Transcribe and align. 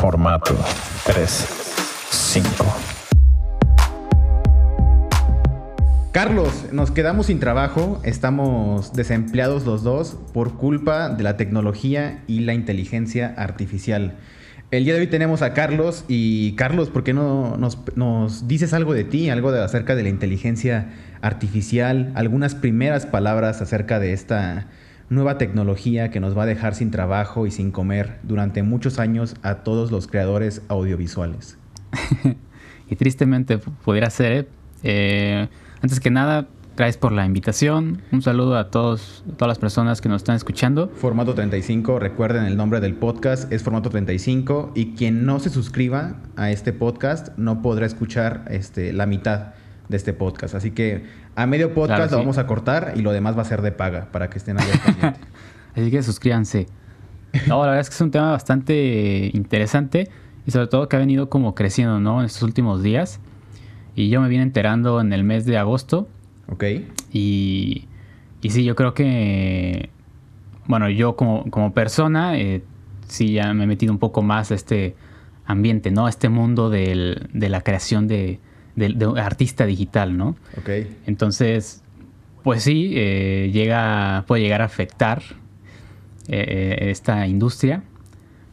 Formato 0.00 0.56
3, 1.04 1.28
5. 2.10 2.64
Carlos, 6.10 6.68
nos 6.72 6.90
quedamos 6.90 7.26
sin 7.26 7.38
trabajo, 7.38 8.00
estamos 8.02 8.94
desempleados 8.94 9.66
los 9.66 9.82
dos 9.82 10.16
por 10.32 10.56
culpa 10.56 11.10
de 11.10 11.22
la 11.22 11.36
tecnología 11.36 12.22
y 12.26 12.40
la 12.40 12.54
inteligencia 12.54 13.34
artificial. 13.36 14.14
El 14.70 14.84
día 14.84 14.94
de 14.94 15.00
hoy 15.00 15.06
tenemos 15.08 15.42
a 15.42 15.52
Carlos 15.52 16.06
y 16.08 16.52
Carlos, 16.52 16.88
¿por 16.88 17.04
qué 17.04 17.12
no 17.12 17.58
nos, 17.58 17.76
nos 17.94 18.48
dices 18.48 18.72
algo 18.72 18.94
de 18.94 19.04
ti, 19.04 19.28
algo 19.28 19.52
de, 19.52 19.62
acerca 19.62 19.96
de 19.96 20.04
la 20.04 20.08
inteligencia 20.08 20.88
artificial, 21.20 22.10
algunas 22.14 22.54
primeras 22.54 23.04
palabras 23.04 23.60
acerca 23.60 23.98
de 23.98 24.14
esta 24.14 24.66
nueva 25.10 25.36
tecnología 25.36 26.10
que 26.10 26.20
nos 26.20 26.36
va 26.36 26.44
a 26.44 26.46
dejar 26.46 26.74
sin 26.74 26.90
trabajo 26.90 27.46
y 27.46 27.50
sin 27.50 27.70
comer 27.70 28.18
durante 28.22 28.62
muchos 28.62 28.98
años 28.98 29.36
a 29.42 29.56
todos 29.56 29.90
los 29.90 30.06
creadores 30.06 30.62
audiovisuales? 30.68 31.58
y 32.88 32.96
tristemente 32.96 33.58
pudiera 33.58 34.08
ser, 34.08 34.48
eh, 34.82 35.48
antes 35.82 36.00
que 36.00 36.10
nada, 36.10 36.48
Gracias 36.80 36.96
por 36.96 37.12
la 37.12 37.26
invitación. 37.26 38.00
Un 38.10 38.22
saludo 38.22 38.56
a 38.56 38.70
todos, 38.70 39.22
todas 39.36 39.48
las 39.50 39.58
personas 39.58 40.00
que 40.00 40.08
nos 40.08 40.22
están 40.22 40.36
escuchando. 40.36 40.88
Formato 40.88 41.34
35, 41.34 41.98
recuerden 41.98 42.44
el 42.44 42.56
nombre 42.56 42.80
del 42.80 42.94
podcast 42.94 43.52
es 43.52 43.62
Formato 43.62 43.90
35 43.90 44.72
y 44.74 44.94
quien 44.94 45.26
no 45.26 45.40
se 45.40 45.50
suscriba 45.50 46.14
a 46.36 46.50
este 46.50 46.72
podcast 46.72 47.36
no 47.36 47.60
podrá 47.60 47.84
escuchar 47.84 48.46
este, 48.48 48.94
la 48.94 49.04
mitad 49.04 49.48
de 49.90 49.96
este 49.96 50.12
podcast. 50.12 50.54
Así 50.54 50.70
que 50.70 51.04
a 51.34 51.46
medio 51.46 51.74
podcast 51.74 52.12
lo 52.12 52.18
vamos 52.18 52.38
a 52.38 52.46
cortar 52.46 52.94
y 52.96 53.02
lo 53.02 53.12
demás 53.12 53.36
va 53.36 53.42
a 53.42 53.44
ser 53.44 53.60
de 53.60 53.72
paga 53.72 54.08
para 54.10 54.30
que 54.30 54.38
estén 54.38 54.58
ahí 54.58 54.66
pendiente. 54.84 55.20
Así 55.74 55.90
que 55.90 56.02
suscríbanse. 56.02 56.66
No, 57.46 57.60
la 57.60 57.72
verdad 57.72 57.80
es 57.80 57.90
que 57.90 57.94
es 57.94 58.00
un 58.00 58.10
tema 58.10 58.30
bastante 58.30 59.30
interesante 59.34 60.08
y 60.46 60.50
sobre 60.50 60.66
todo 60.66 60.88
que 60.88 60.96
ha 60.96 60.98
venido 60.98 61.28
como 61.28 61.54
creciendo, 61.54 62.00
¿no? 62.00 62.20
En 62.20 62.26
estos 62.26 62.42
últimos 62.42 62.82
días. 62.82 63.20
Y 63.94 64.08
yo 64.08 64.20
me 64.20 64.28
vine 64.28 64.42
enterando 64.42 65.00
en 65.00 65.12
el 65.12 65.24
mes 65.24 65.44
de 65.44 65.58
agosto 65.58 66.08
Ok. 66.50 66.64
Y, 67.12 67.86
y 68.42 68.50
sí, 68.50 68.64
yo 68.64 68.74
creo 68.74 68.92
que, 68.92 69.90
bueno, 70.66 70.90
yo 70.90 71.16
como, 71.16 71.48
como 71.50 71.72
persona, 71.72 72.38
eh, 72.38 72.62
sí 73.06 73.32
ya 73.32 73.54
me 73.54 73.64
he 73.64 73.66
metido 73.66 73.92
un 73.92 73.98
poco 73.98 74.22
más 74.22 74.50
a 74.50 74.54
este 74.54 74.96
ambiente, 75.46 75.90
¿no? 75.90 76.06
A 76.06 76.10
este 76.10 76.28
mundo 76.28 76.70
del, 76.70 77.28
de 77.32 77.48
la 77.48 77.62
creación 77.62 78.08
de, 78.08 78.40
de, 78.76 79.12
artista 79.20 79.66
digital, 79.66 80.16
¿no? 80.16 80.36
Ok. 80.58 80.70
Entonces, 81.06 81.82
pues 82.42 82.62
sí, 82.62 82.92
eh, 82.94 83.50
llega, 83.52 84.24
puede 84.26 84.42
llegar 84.42 84.62
a 84.62 84.64
afectar 84.64 85.22
eh, 86.28 86.88
esta 86.90 87.26
industria. 87.26 87.82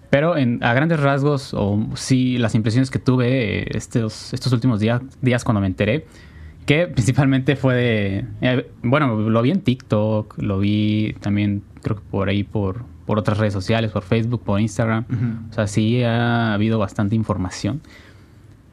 Pero 0.09 0.37
en, 0.37 0.63
a 0.63 0.73
grandes 0.73 0.99
rasgos, 0.99 1.53
o 1.53 1.89
sí, 1.95 2.37
las 2.37 2.55
impresiones 2.55 2.89
que 2.89 2.99
tuve 2.99 3.77
estos, 3.77 4.33
estos 4.33 4.53
últimos 4.53 4.79
días, 4.79 5.01
días 5.21 5.43
cuando 5.43 5.59
me 5.61 5.67
enteré, 5.67 6.05
que 6.65 6.87
principalmente 6.93 7.55
fue 7.55 7.75
de... 7.75 8.25
Eh, 8.41 8.71
bueno, 8.83 9.17
lo 9.29 9.41
vi 9.41 9.51
en 9.51 9.61
TikTok, 9.61 10.41
lo 10.41 10.59
vi 10.59 11.15
también 11.19 11.63
creo 11.81 11.97
que 11.97 12.03
por 12.09 12.29
ahí 12.29 12.43
por, 12.43 12.85
por 13.05 13.19
otras 13.19 13.37
redes 13.37 13.53
sociales, 13.53 13.91
por 13.91 14.03
Facebook, 14.03 14.43
por 14.43 14.59
Instagram. 14.59 15.05
O 15.49 15.53
sea, 15.53 15.67
sí 15.67 16.03
ha 16.03 16.53
habido 16.53 16.79
bastante 16.79 17.15
información. 17.15 17.81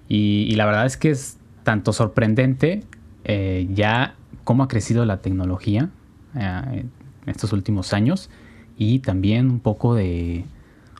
Y, 0.08 0.54
la 0.56 0.66
verdad 0.66 0.86
es 0.86 0.96
que 0.96 1.10
es 1.10 1.38
tanto 1.62 1.92
sorprendente 1.92 2.82
eh, 3.24 3.66
ya 3.72 4.14
cómo 4.44 4.62
ha 4.62 4.68
crecido 4.68 5.04
la 5.06 5.22
tecnología 5.22 5.88
eh, 6.34 6.60
en 6.74 6.90
estos 7.26 7.52
últimos 7.52 7.92
años 7.92 8.28
y 8.76 8.98
también 8.98 9.50
un 9.50 9.60
poco 9.60 9.94
de, 9.94 10.44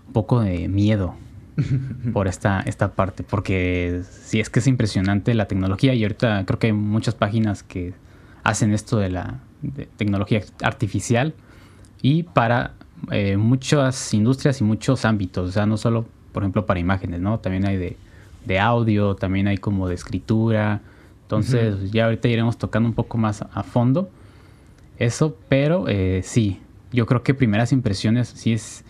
un 0.06 0.12
poco 0.12 0.40
de 0.40 0.68
miedo 0.68 1.14
por 2.12 2.28
esta, 2.28 2.60
esta 2.60 2.92
parte, 2.92 3.22
porque 3.22 4.02
sí 4.22 4.40
es 4.40 4.48
que 4.48 4.60
es 4.60 4.66
impresionante 4.66 5.34
la 5.34 5.46
tecnología 5.46 5.94
y 5.94 6.02
ahorita 6.02 6.44
creo 6.46 6.58
que 6.58 6.68
hay 6.68 6.72
muchas 6.72 7.14
páginas 7.14 7.62
que 7.62 7.92
hacen 8.42 8.72
esto 8.72 8.98
de 8.98 9.10
la 9.10 9.40
tecnología 9.96 10.42
artificial 10.62 11.34
y 12.02 12.24
para 12.24 12.74
eh, 13.10 13.36
muchas 13.36 14.14
industrias 14.14 14.60
y 14.60 14.64
muchos 14.64 15.04
ámbitos, 15.04 15.48
o 15.48 15.52
sea, 15.52 15.66
no 15.66 15.76
solo, 15.76 16.06
por 16.32 16.42
ejemplo, 16.42 16.66
para 16.66 16.80
imágenes, 16.80 17.20
¿no? 17.20 17.38
También 17.38 17.66
hay 17.66 17.76
de, 17.76 17.96
de 18.44 18.58
audio, 18.58 19.14
también 19.16 19.48
hay 19.48 19.58
como 19.58 19.88
de 19.88 19.94
escritura, 19.94 20.82
entonces 21.22 21.90
ya 21.90 22.04
ahorita 22.04 22.28
iremos 22.28 22.58
tocando 22.58 22.88
un 22.88 22.94
poco 22.94 23.18
más 23.18 23.42
a 23.42 23.62
fondo 23.62 24.10
eso, 24.98 25.36
pero 25.48 25.88
eh, 25.88 26.20
sí, 26.22 26.60
yo 26.92 27.06
creo 27.06 27.22
que 27.22 27.34
primeras 27.34 27.72
impresiones 27.72 28.28
sí 28.28 28.52
es 28.52 28.84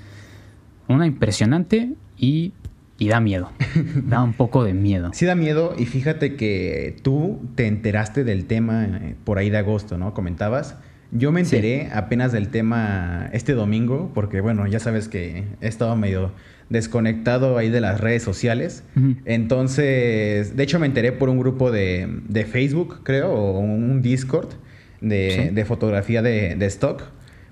una 0.89 1.07
impresionante 1.07 1.93
y, 2.19 2.53
da 3.01 3.21
miedo. 3.21 3.51
da 4.07 4.23
un 4.23 4.33
poco 4.33 4.65
de 4.65 4.75
miedo. 4.75 5.11
Sí 5.13 5.27
da 5.27 5.35
miedo 5.35 5.75
y 5.79 5.87
fíjate 5.87 6.37
que 6.37 6.97
tú 7.03 7.41
te 7.55 7.67
enteraste 7.67 8.25
del 8.25 8.47
tema 8.47 8.85
eh, 8.85 9.15
por 9.25 9.39
ahí 9.39 9.51
de 9.51 9.59
agosto, 9.59 9.99
¿no? 9.99 10.15
Comentabas. 10.15 10.77
Yo 11.11 11.31
me 11.31 11.41
enteré 11.41 11.91
apenas 11.93 12.33
del 12.33 12.49
tema 12.49 13.29
este 13.33 13.53
domingo, 13.53 14.11
porque 14.15 14.41
bueno, 14.41 14.67
ya 14.67 14.81
sabes 14.81 15.09
que 15.09 15.45
he 15.61 15.69
estado 15.69 15.95
medio 15.97 16.33
desconectado 16.71 17.59
ahí 17.59 17.71
de 17.71 17.81
las 17.81 18.01
redes 18.01 18.23
sociales. 18.23 18.85
Entonces, 19.25 20.57
de 20.57 20.63
hecho 20.63 20.79
me 20.79 20.87
enteré 20.87 21.13
por 21.13 21.29
un 21.29 21.39
grupo 21.39 21.71
de, 21.71 22.47
Facebook, 22.51 23.01
creo, 23.03 23.33
o 23.33 23.59
un 23.59 24.03
Discord 24.03 24.49
de, 25.01 25.65
fotografía 25.67 26.23
de, 26.23 26.57
de, 26.57 26.67
stock. 26.67 27.03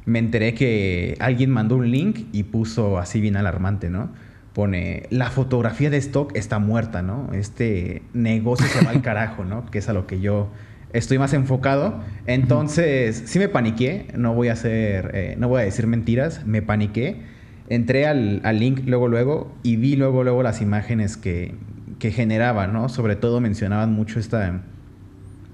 Me 0.04 0.18
enteré 0.18 0.54
que 0.54 1.16
alguien 1.20 1.50
mandó 1.50 1.76
un 1.76 1.90
link 1.90 2.26
y 2.32 2.44
puso 2.44 2.98
así 2.98 3.20
bien 3.20 3.36
alarmante, 3.36 3.90
¿no? 3.90 4.10
pone, 4.52 5.04
la 5.10 5.30
fotografía 5.30 5.90
de 5.90 5.96
stock 5.98 6.34
está 6.36 6.58
muerta, 6.58 7.02
¿no? 7.02 7.30
Este 7.32 8.02
negocio 8.12 8.66
se 8.66 8.84
va 8.84 8.90
al 8.90 9.02
carajo, 9.02 9.44
¿no? 9.44 9.66
Que 9.70 9.78
es 9.78 9.88
a 9.88 9.92
lo 9.92 10.06
que 10.06 10.20
yo 10.20 10.50
estoy 10.92 11.18
más 11.18 11.32
enfocado. 11.32 12.00
Entonces, 12.26 13.22
sí 13.26 13.38
me 13.38 13.48
paniqué, 13.48 14.08
no 14.14 14.34
voy 14.34 14.48
a 14.48 14.52
hacer, 14.52 15.10
eh, 15.14 15.34
no 15.38 15.48
voy 15.48 15.62
a 15.62 15.64
decir 15.64 15.86
mentiras, 15.86 16.44
me 16.46 16.62
paniqué. 16.62 17.22
Entré 17.68 18.06
al, 18.06 18.42
link 18.58 18.80
luego, 18.86 19.08
luego 19.08 19.52
y 19.62 19.76
vi 19.76 19.96
luego, 19.96 20.24
luego 20.24 20.42
las 20.42 20.60
imágenes 20.60 21.16
que, 21.16 21.54
que 21.98 22.10
generaba, 22.10 22.66
¿no? 22.66 22.88
Sobre 22.88 23.16
todo 23.16 23.40
mencionaban 23.40 23.92
mucho 23.92 24.18
esta, 24.18 24.60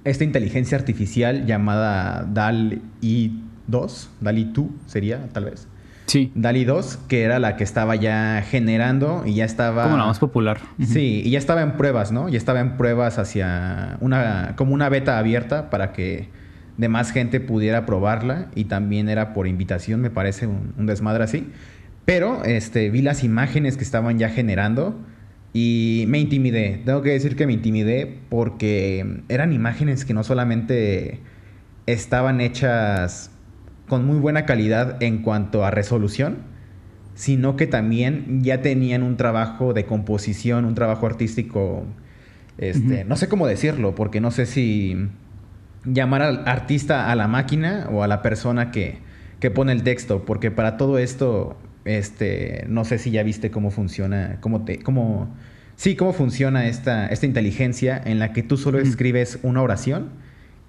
esta 0.05 0.25
inteligencia 0.25 0.79
artificial 0.79 1.47
llamada 1.47 2.27
DAL-I 2.33 3.43
2, 3.67 4.11
DALI 4.21 4.45
2 4.53 4.67
sería, 4.87 5.29
tal 5.33 5.45
vez. 5.45 5.69
Sí. 6.07 6.33
DALI 6.35 6.65
2, 6.65 7.01
que 7.07 7.23
era 7.23 7.39
la 7.39 7.57
que 7.57 7.65
estaba 7.65 7.95
ya 7.95 8.43
generando 8.49 9.25
y 9.27 9.35
ya 9.35 9.45
estaba... 9.45 9.85
Como 9.85 9.99
la 9.99 10.07
más 10.07 10.19
popular. 10.19 10.59
Sí, 10.83 11.21
y 11.23 11.31
ya 11.31 11.39
estaba 11.39 11.61
en 11.61 11.73
pruebas, 11.73 12.13
¿no? 12.13 12.31
Ya 12.31 12.39
estaba 12.39 12.61
en 12.61 12.79
pruebas 12.79 13.19
hacia 13.19 13.99
una... 14.01 14.55
como 14.57 14.73
una 14.73 14.89
beta 14.89 15.19
abierta 15.19 15.69
para 15.69 15.93
que 15.93 16.31
demás 16.79 17.11
gente 17.11 17.41
pudiera 17.41 17.85
probarla 17.85 18.47
y 18.55 18.65
también 18.65 19.11
era 19.11 19.35
por 19.35 19.47
invitación, 19.47 20.01
me 20.01 20.09
parece 20.09 20.47
un, 20.47 20.87
desmadre 20.87 21.25
así. 21.25 21.51
Pero 22.09 22.43
este, 22.45 22.89
vi 22.89 23.03
las 23.03 23.23
imágenes 23.23 23.77
que 23.77 23.85
estaban 23.85 24.19
ya 24.19 24.31
generando 24.31 24.99
y 25.53 26.07
me 26.09 26.19
intimidé. 26.19 26.81
Tengo 26.87 27.03
que 27.03 27.11
decir 27.11 27.37
que 27.37 27.47
me 27.47 27.53
intimidé 27.53 28.21
porque 28.31 29.21
eran 29.29 29.53
imágenes 29.53 30.07
que 30.07 30.15
no 30.15 30.25
solamente 30.25 31.21
estaban 31.85 32.41
hechas 32.41 33.31
con 33.89 34.07
muy 34.07 34.17
buena 34.17 34.47
calidad 34.47 35.03
en 35.03 35.21
cuanto 35.21 35.67
a 35.67 35.71
resolución, 35.71 36.39
sino 37.15 37.57
que 37.57 37.67
también 37.67 38.43
ya 38.43 38.63
tenían 38.63 39.03
un 39.03 39.19
trabajo 39.19 39.75
de 39.75 39.85
composición, 39.85 40.65
un 40.65 40.75
trabajo 40.75 41.05
artístico, 41.05 41.85
este, 42.57 43.05
no 43.05 43.17
sé 43.17 43.29
cómo 43.29 43.47
decirlo, 43.47 43.95
porque 43.95 44.23
no 44.23 44.31
sé 44.31 44.47
si 44.47 44.97
llamar 45.85 46.23
al 46.23 46.49
artista 46.49 47.13
a 47.13 47.15
la 47.17 47.29
máquina 47.29 47.87
o 47.93 48.03
a 48.03 48.09
la 48.09 48.23
persona 48.23 48.71
que, 48.71 48.97
que 49.41 49.51
pone 49.51 49.73
el 49.73 49.83
texto, 49.83 50.25
porque 50.25 50.51
para 50.51 50.79
todo 50.79 50.97
esto, 50.97 51.59
este, 51.89 52.65
no 52.69 52.85
sé 52.85 52.99
si 52.99 53.11
ya 53.11 53.23
viste 53.23 53.51
cómo 53.51 53.71
funciona, 53.71 54.37
cómo 54.41 54.65
te, 54.65 54.79
cómo, 54.81 55.35
sí, 55.77 55.97
cómo 55.97 56.13
funciona 56.13 56.67
esta, 56.67 57.07
esta 57.09 57.25
inteligencia 57.25 58.01
en 58.05 58.19
la 58.19 58.33
que 58.33 58.43
tú 58.43 58.57
solo 58.59 58.79
escribes 58.79 59.39
una 59.43 59.63
oración 59.63 60.11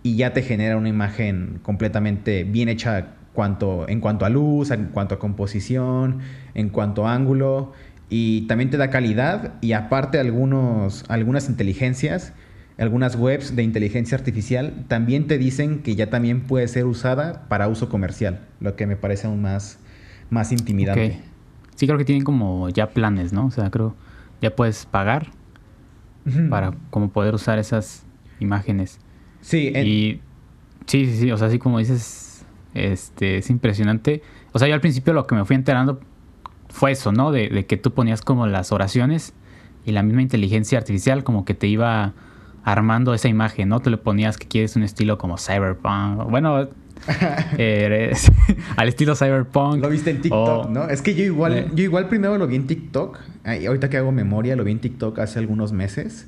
y 0.01 0.15
ya 0.15 0.31
te 0.31 0.41
genera 0.41 0.77
una 0.77 0.89
imagen 0.89 1.59
completamente 1.61 2.45
bien 2.45 2.69
hecha 2.69 3.15
cuanto, 3.33 3.87
en 3.89 3.99
cuanto 3.99 4.25
a 4.25 4.29
luz, 4.29 4.71
en 4.71 4.85
cuanto 4.85 5.15
a 5.15 5.19
composición, 5.19 6.19
en 6.53 6.69
cuanto 6.69 7.05
a 7.05 7.13
ángulo 7.13 7.73
y 8.09 8.47
también 8.47 8.69
te 8.69 8.77
da 8.77 8.89
calidad 8.89 9.55
y 9.61 9.73
aparte 9.73 10.19
algunos, 10.19 11.03
algunas 11.09 11.49
inteligencias, 11.49 12.33
algunas 12.77 13.17
webs 13.17 13.57
de 13.57 13.63
inteligencia 13.63 14.17
artificial 14.17 14.85
también 14.87 15.27
te 15.27 15.37
dicen 15.37 15.79
que 15.83 15.95
ya 15.95 16.09
también 16.09 16.41
puede 16.41 16.67
ser 16.69 16.85
usada 16.85 17.47
para 17.49 17.67
uso 17.67 17.89
comercial, 17.89 18.47
lo 18.61 18.77
que 18.77 18.87
me 18.87 18.95
parece 18.95 19.27
aún 19.27 19.41
más, 19.41 19.79
más 20.29 20.51
intimidante. 20.51 21.21
Sí, 21.75 21.87
creo 21.87 21.97
que 21.97 22.05
tienen 22.05 22.23
como 22.23 22.69
ya 22.69 22.89
planes, 22.89 23.33
¿no? 23.33 23.45
O 23.45 23.51
sea, 23.51 23.69
creo 23.69 23.95
ya 24.41 24.55
puedes 24.55 24.85
pagar 24.85 25.31
para 26.49 26.73
como 26.91 27.09
poder 27.09 27.33
usar 27.33 27.59
esas 27.59 28.05
imágenes. 28.39 28.99
Sí, 29.41 29.69
y 29.69 30.21
sí, 30.85 31.05
sí, 31.05 31.17
sí, 31.17 31.31
o 31.31 31.37
sea, 31.37 31.47
así 31.47 31.59
como 31.59 31.79
dices, 31.79 32.45
este, 32.73 33.37
es 33.37 33.49
impresionante. 33.49 34.21
O 34.51 34.59
sea, 34.59 34.67
yo 34.67 34.73
al 34.73 34.81
principio 34.81 35.13
lo 35.13 35.25
que 35.25 35.35
me 35.35 35.45
fui 35.45 35.55
enterando 35.55 35.99
fue 36.69 36.91
eso, 36.91 37.11
¿no? 37.11 37.31
De, 37.31 37.49
de, 37.49 37.65
que 37.65 37.77
tú 37.77 37.93
ponías 37.93 38.21
como 38.21 38.45
las 38.47 38.71
oraciones 38.71 39.33
y 39.85 39.91
la 39.91 40.03
misma 40.03 40.21
inteligencia 40.21 40.77
artificial 40.77 41.23
como 41.23 41.45
que 41.45 41.53
te 41.53 41.67
iba 41.67 42.13
armando 42.63 43.13
esa 43.13 43.27
imagen, 43.27 43.69
¿no? 43.69 43.79
Tú 43.79 43.89
le 43.89 43.97
ponías 43.97 44.37
que 44.37 44.47
quieres 44.47 44.75
un 44.75 44.83
estilo 44.83 45.17
como 45.17 45.37
cyberpunk, 45.37 46.29
bueno, 46.29 46.69
eh, 47.57 48.11
al 48.75 48.87
estilo 48.87 49.15
cyberpunk. 49.15 49.81
Lo 49.81 49.89
viste 49.89 50.09
en 50.11 50.21
TikTok, 50.21 50.69
¿no? 50.69 50.89
Es 50.89 51.01
que 51.01 51.15
yo 51.15 51.23
igual, 51.23 51.53
Eh. 51.57 51.67
yo 51.73 51.83
igual 51.83 52.07
primero 52.07 52.37
lo 52.37 52.47
vi 52.47 52.55
en 52.55 52.67
TikTok. 52.67 53.19
Ay, 53.43 53.65
ahorita 53.65 53.89
que 53.89 53.97
hago 53.97 54.11
memoria, 54.11 54.55
lo 54.55 54.63
vi 54.63 54.71
en 54.71 54.79
TikTok 54.79 55.19
hace 55.19 55.39
algunos 55.39 55.71
meses. 55.73 56.27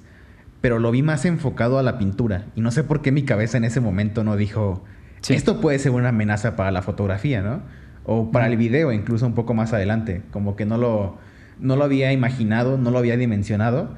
Pero 0.61 0.77
lo 0.79 0.91
vi 0.91 1.01
más 1.01 1.25
enfocado 1.25 1.79
a 1.79 1.83
la 1.83 1.97
pintura. 1.97 2.45
Y 2.55 2.61
no 2.61 2.71
sé 2.71 2.83
por 2.83 3.01
qué 3.01 3.11
mi 3.11 3.23
cabeza 3.23 3.57
en 3.57 3.63
ese 3.63 3.79
momento 3.79 4.23
no 4.23 4.37
dijo. 4.37 4.83
Sí. 5.21 5.33
Esto 5.33 5.59
puede 5.61 5.79
ser 5.79 5.91
una 5.91 6.09
amenaza 6.09 6.55
para 6.55 6.71
la 6.71 6.81
fotografía, 6.81 7.41
¿no? 7.41 7.61
O 8.05 8.31
para 8.31 8.47
el 8.47 8.57
video, 8.57 8.91
incluso 8.91 9.25
un 9.25 9.33
poco 9.33 9.53
más 9.53 9.73
adelante. 9.73 10.21
Como 10.31 10.55
que 10.55 10.65
no 10.65 10.77
lo, 10.77 11.17
no 11.59 11.75
lo 11.75 11.83
había 11.83 12.11
imaginado, 12.11 12.77
no 12.77 12.91
lo 12.91 12.97
había 12.99 13.17
dimensionado. 13.17 13.95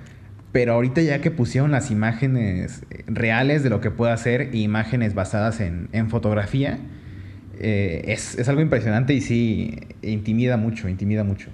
Pero 0.54 0.74
ahorita 0.74 1.02
ya 1.02 1.20
que 1.20 1.32
pusieron 1.32 1.72
las 1.72 1.92
imágenes 1.92 2.84
eh, 2.92 3.04
reales 3.08 3.64
de 3.64 3.70
lo 3.70 3.82
que 3.82 3.92
puede 3.92 4.14
hacer 4.14 4.42
e 4.54 4.58
imágenes 4.60 5.16
basadas 5.16 5.60
en, 5.60 5.90
en 5.92 6.10
fotografía, 6.10 6.80
eh, 7.60 8.06
es, 8.08 8.38
es 8.38 8.48
algo 8.48 8.62
impresionante 8.62 9.14
y 9.14 9.22
sí, 9.22 9.80
intimida 10.02 10.56
mucho, 10.56 10.88
intimida 10.88 11.24
mucho. 11.24 11.50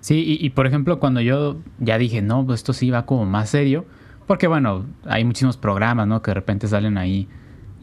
Sí, 0.00 0.38
y, 0.40 0.50
por 0.50 0.66
ejemplo, 0.66 0.98
cuando 0.98 1.20
yo 1.20 1.60
ya 1.78 1.96
dije, 1.96 2.22
no, 2.22 2.44
pues 2.44 2.60
esto 2.60 2.72
sí 2.72 2.90
va 2.90 3.06
como 3.06 3.24
más 3.24 3.50
serio, 3.50 3.86
porque 4.26 4.48
bueno, 4.48 4.84
hay 5.04 5.24
muchísimos 5.24 5.56
programas, 5.56 6.08
¿no? 6.08 6.22
Que 6.22 6.32
de 6.32 6.34
repente 6.34 6.66
salen 6.66 6.98
ahí, 6.98 7.28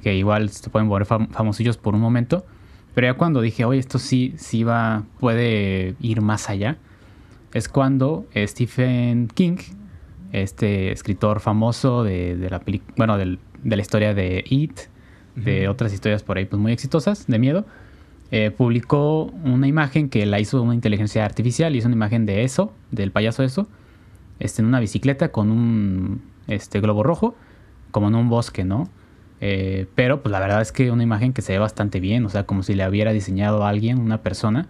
que 0.04 0.16
igual 0.16 0.50
se 0.50 0.70
pueden 0.70 0.90
volver 0.90 1.06
fam 1.06 1.30
famosillos 1.30 1.78
por 1.78 1.96
un 1.96 2.02
momento, 2.02 2.46
pero 2.94 3.08
ya 3.08 3.14
cuando 3.14 3.40
dije, 3.40 3.64
oye, 3.64 3.80
esto 3.80 4.00
sí, 4.00 4.34
sí 4.36 4.66
va, 4.66 5.06
puede 5.22 5.96
ir 6.02 6.22
más 6.22 6.50
allá, 6.50 6.78
es 7.54 7.70
cuando 7.70 8.28
Stephen 8.36 9.30
King, 9.34 9.58
este 10.32 10.92
escritor 10.92 11.40
famoso 11.40 12.04
de, 12.04 12.36
de 12.36 12.50
la 12.50 12.60
película, 12.60 12.94
bueno, 12.98 13.18
del, 13.18 13.40
de 13.64 13.76
la 13.76 13.82
historia 13.82 14.14
de 14.14 14.44
It, 14.48 14.80
de 15.36 15.70
otras 15.70 15.94
historias 15.94 16.22
por 16.24 16.38
ahí 16.38 16.46
pues 16.46 16.62
muy 16.62 16.72
exitosas, 16.72 17.28
de 17.28 17.40
miedo, 17.40 17.66
eh, 18.32 18.52
publicó 18.52 19.24
una 19.44 19.68
imagen 19.68 20.10
que 20.10 20.26
la 20.26 20.40
hizo 20.40 20.62
una 20.62 20.76
inteligencia 20.76 21.26
artificial, 21.26 21.76
hizo 21.76 21.88
una 21.88 21.96
imagen 21.96 22.26
de 22.26 22.44
eso, 22.44 22.74
del 22.92 23.12
payaso 23.12 23.44
eso, 23.44 23.68
este, 24.40 24.62
en 24.62 24.68
una 24.68 24.80
bicicleta 24.80 25.32
con 25.32 25.50
un 25.52 26.22
este, 26.48 26.80
globo 26.82 27.04
rojo, 27.04 27.36
como 27.92 28.10
en 28.10 28.16
un 28.16 28.30
bosque, 28.30 28.66
¿no? 28.66 28.90
Eh, 29.42 29.88
pero 29.96 30.22
pues 30.22 30.32
la 30.32 30.40
verdad 30.40 30.62
es 30.62 30.72
que 30.72 30.92
una 30.92 31.04
imagen 31.04 31.32
que 31.32 31.42
se 31.42 31.54
ve 31.54 31.60
bastante 31.60 32.00
bien, 32.00 32.26
o 32.26 32.30
sea, 32.30 32.44
como 32.46 32.62
si 32.62 32.76
le 32.76 32.88
hubiera 32.88 33.14
diseñado 33.14 33.64
a 33.64 33.70
alguien, 33.70 34.00
una 34.00 34.22
persona, 34.22 34.68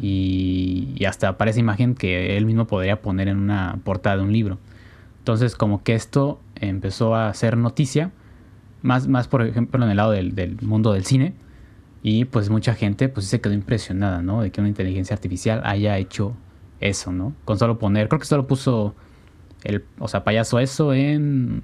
y, 0.00 0.88
y 0.96 1.04
hasta 1.04 1.38
parece 1.38 1.60
imagen 1.60 1.94
que 1.94 2.36
él 2.36 2.46
mismo 2.46 2.66
podría 2.66 3.00
poner 3.00 3.28
en 3.28 3.36
una 3.36 3.78
portada 3.84 4.16
de 4.16 4.22
un 4.24 4.32
libro. 4.32 4.58
Entonces, 5.22 5.54
como 5.54 5.84
que 5.84 5.94
esto 5.94 6.40
empezó 6.56 7.14
a 7.14 7.32
ser 7.32 7.56
noticia, 7.56 8.10
más, 8.82 9.06
más 9.06 9.28
por 9.28 9.46
ejemplo 9.46 9.84
en 9.84 9.88
el 9.92 9.96
lado 9.96 10.10
del, 10.10 10.34
del 10.34 10.60
mundo 10.62 10.94
del 10.94 11.04
cine, 11.04 11.34
y 12.02 12.24
pues 12.24 12.50
mucha 12.50 12.74
gente 12.74 13.08
pues 13.08 13.26
se 13.26 13.40
quedó 13.40 13.52
impresionada, 13.52 14.20
¿no? 14.20 14.42
De 14.42 14.50
que 14.50 14.60
una 14.60 14.68
inteligencia 14.68 15.14
artificial 15.14 15.62
haya 15.64 15.96
hecho 15.98 16.34
eso, 16.80 17.12
¿no? 17.12 17.34
Con 17.44 17.56
solo 17.56 17.78
poner, 17.78 18.08
creo 18.08 18.18
que 18.18 18.26
solo 18.26 18.48
puso 18.48 18.96
el, 19.62 19.84
o 20.00 20.08
sea, 20.08 20.24
payaso 20.24 20.58
eso 20.58 20.92
en, 20.92 21.62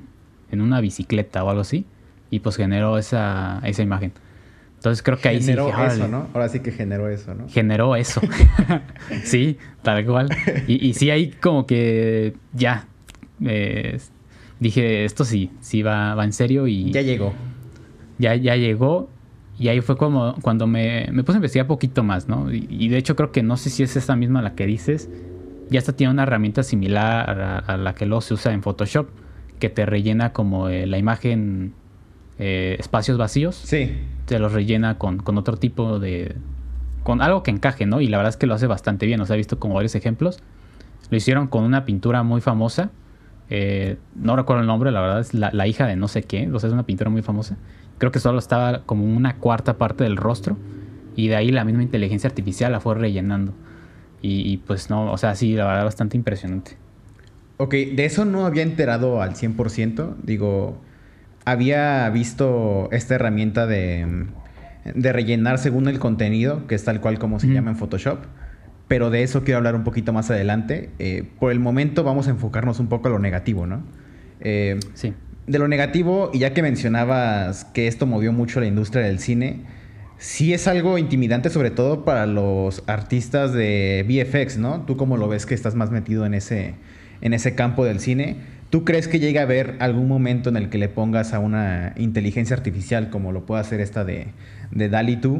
en 0.53 0.61
una 0.61 0.81
bicicleta 0.81 1.43
o 1.43 1.51
algo 1.51 1.63
así, 1.63 1.85
y 2.31 2.39
pues 2.39 2.55
generó 2.55 2.97
esa, 2.97 3.61
esa 3.65 3.83
imagen. 3.83 4.13
Entonces 4.77 5.03
creo 5.03 5.19
que 5.19 5.31
ahí 5.31 5.41
generó 5.41 5.67
sí 5.67 5.83
eso. 5.85 6.07
¿no? 6.07 6.29
Ahora 6.33 6.49
sí 6.49 6.61
que 6.61 6.71
generó 6.71 7.09
eso, 7.09 7.35
¿no? 7.35 7.49
generó 7.49 7.97
eso. 7.97 8.21
sí, 9.25 9.59
tal 9.83 10.07
cual. 10.07 10.29
Y, 10.69 10.87
y 10.87 10.95
sí, 10.95 11.11
ahí 11.11 11.33
como 11.33 11.67
que 11.67 12.35
ya 12.53 12.87
eh, 13.45 13.99
dije, 14.61 15.05
esto 15.05 15.25
sí, 15.25 15.51
sí 15.61 15.83
va, 15.83 16.15
va 16.15 16.25
en 16.25 16.33
serio 16.33 16.67
y 16.67 16.91
Ya 16.93 17.01
ya, 17.01 17.07
llegó. 17.07 17.33
ya, 18.19 18.35
llegó. 18.57 19.09
Y 19.59 19.69
ahí 19.69 19.81
fue 19.81 19.97
como 19.97 20.37
cuando 20.43 20.67
me, 20.69 21.09
me 21.13 21.25
puse 21.25 21.37
a 21.37 21.39
investigar 21.39 21.67
poquito 21.67 22.05
más, 22.05 22.29
¿no? 22.29 22.53
Y, 22.53 22.67
y 22.71 22.89
de 22.89 22.97
hecho 22.99 23.17
creo 23.17 23.33
que 23.33 23.43
no 23.43 23.57
sé 23.57 23.71
si 23.71 23.83
es 23.83 23.97
esa 23.97 24.15
misma 24.17 24.41
la 24.43 24.55
que 24.55 24.67
dices. 24.67 25.11
Ya 25.71 25.81
hasta 25.81 25.93
tiene 25.95 26.13
una 26.13 26.23
herramienta 26.23 26.63
similar 26.63 27.41
a, 27.41 27.59
a 27.59 27.77
la 27.77 27.95
que 27.95 28.07
luego 28.07 28.21
se 28.23 28.35
usa 28.35 28.53
en 28.53 28.63
Photoshop, 28.63 29.09
que 29.59 29.69
te 29.69 29.85
rellena 29.85 30.33
como 30.33 30.69
eh, 30.69 30.87
la 30.87 30.97
imagen 30.97 31.73
eh, 32.39 32.77
espacios 32.79 33.19
vacíos 33.19 33.57
Sí. 33.57 33.93
te 34.27 34.39
los 34.39 34.53
rellena 34.53 34.97
con, 34.97 35.19
con 35.19 35.37
otro 35.39 35.57
tipo 35.57 35.99
de... 35.99 36.37
con 37.03 37.21
algo 37.21 37.43
que 37.43 37.51
encaje, 37.51 37.85
¿no? 37.85 38.01
Y 38.01 38.07
la 38.07 38.17
verdad 38.17 38.31
es 38.31 38.37
que 38.37 38.47
lo 38.47 38.55
hace 38.55 38.67
bastante 38.69 39.05
bien, 39.07 39.21
o 39.21 39.27
sea, 39.27 39.35
he 39.35 39.37
visto 39.39 39.59
como 39.59 39.75
varios 39.75 39.95
ejemplos. 39.97 40.41
Lo 41.11 41.17
hicieron 41.17 41.49
con 41.49 41.65
una 41.65 41.85
pintura 41.85 42.23
muy 42.23 42.41
famosa, 42.41 42.91
eh, 43.51 43.97
no 44.15 44.37
recuerdo 44.37 44.63
el 44.63 44.67
nombre, 44.67 44.91
la 44.91 45.01
verdad 45.01 45.21
es 45.21 45.35
la, 45.35 45.51
la 45.53 45.67
hija 45.67 45.87
de 45.87 45.97
no 45.97 46.09
sé 46.09 46.23
qué, 46.23 46.49
o 46.53 46.59
sea, 46.59 46.69
es 46.69 46.75
una 46.75 46.87
pintura 46.87 47.11
muy 47.11 47.23
famosa. 47.23 47.57
Creo 47.99 48.13
que 48.13 48.21
solo 48.21 48.39
estaba 48.39 48.83
como 48.85 49.05
una 49.05 49.37
cuarta 49.37 49.79
parte 49.79 50.05
del 50.05 50.17
rostro 50.17 50.57
y 51.17 51.29
de 51.29 51.37
ahí 51.37 51.51
la 51.51 51.65
misma 51.65 51.83
inteligencia 51.83 52.29
artificial 52.29 52.71
la 52.73 52.81
fue 52.81 52.95
rellenando. 52.95 53.53
Y, 54.23 54.53
y, 54.53 54.57
pues 54.59 54.91
no, 54.91 55.13
o 55.13 55.19
sea, 55.19 55.35
sí, 55.35 55.55
la 55.55 55.67
verdad 55.67 55.85
bastante 55.85 56.17
impresionante. 56.17 56.77
Ok, 57.57 57.73
de 57.73 58.05
eso 58.05 58.25
no 58.25 58.47
había 58.47 58.63
enterado 58.63 59.21
al 59.23 59.35
100%. 59.35 60.17
Digo, 60.23 60.79
había 61.45 62.09
visto 62.11 62.89
esta 62.93 63.17
herramienta 63.17 63.67
de, 63.67 64.27
de 64.95 65.13
rellenar 65.13 65.59
según 65.59 65.89
el 65.89 65.99
contenido, 65.99 66.67
que 66.67 66.75
es 66.75 66.85
tal 66.85 67.01
cual 67.01 67.19
como 67.19 67.41
se 67.41 67.49
llama 67.49 67.71
en 67.71 67.77
Photoshop. 67.77 68.21
Pero 68.89 69.11
de 69.11 69.23
eso 69.23 69.45
quiero 69.45 69.59
hablar 69.59 69.75
un 69.75 69.85
poquito 69.85 70.13
más 70.13 70.31
adelante. 70.31 70.91
Eh, 70.99 71.25
por 71.39 71.53
el 71.53 71.61
momento 71.61 72.05
vamos 72.05 72.27
a 72.27 72.31
enfocarnos 72.31 72.81
un 72.81 72.89
poco 72.89 73.09
a 73.09 73.11
lo 73.11 73.19
negativo, 73.19 73.67
¿no? 73.67 73.83
Eh, 74.41 74.81
Sí. 74.95 75.13
de 75.47 75.59
lo 75.59 75.67
negativo, 75.69 76.31
y 76.35 76.41
ya 76.41 76.53
que 76.53 76.63
mencionabas 76.63 77.65
que 77.65 77.87
esto 77.87 78.07
movió 78.07 78.33
mucho 78.33 78.61
la 78.61 78.67
industria 78.67 79.05
del 79.05 79.19
cine, 79.19 79.61
sí 80.19 80.53
es 80.53 80.69
algo 80.69 80.99
intimidante, 80.99 81.49
sobre 81.49 81.71
todo 81.71 82.05
para 82.05 82.27
los 82.27 82.83
artistas 82.87 83.53
de 83.53 84.05
VFX, 84.07 84.59
¿no? 84.59 84.83
Tú 84.83 84.97
como 84.97 85.17
lo 85.17 85.29
ves 85.29 85.47
que 85.47 85.55
estás 85.55 85.75
más 85.75 85.91
metido 85.91 86.27
en 86.27 86.35
ese, 86.35 86.75
en 87.21 87.33
ese 87.33 87.55
campo 87.55 87.85
del 87.85 87.99
cine, 88.01 88.37
¿tú 88.69 88.85
crees 88.85 89.09
que 89.09 89.21
llega 89.21 89.41
a 89.41 89.45
haber 89.45 89.77
algún 89.81 90.07
momento 90.09 90.51
en 90.51 90.57
el 90.59 90.69
que 90.69 90.77
le 90.79 90.89
pongas 90.91 91.33
a 91.33 91.39
una 91.39 91.95
inteligencia 91.97 92.55
artificial, 92.57 93.09
como 93.09 93.33
lo 93.33 93.47
puede 93.47 93.61
hacer 93.63 93.81
esta 93.81 94.05
de, 94.05 94.29
de 94.71 94.89
DALI 94.91 95.17
2, 95.17 95.39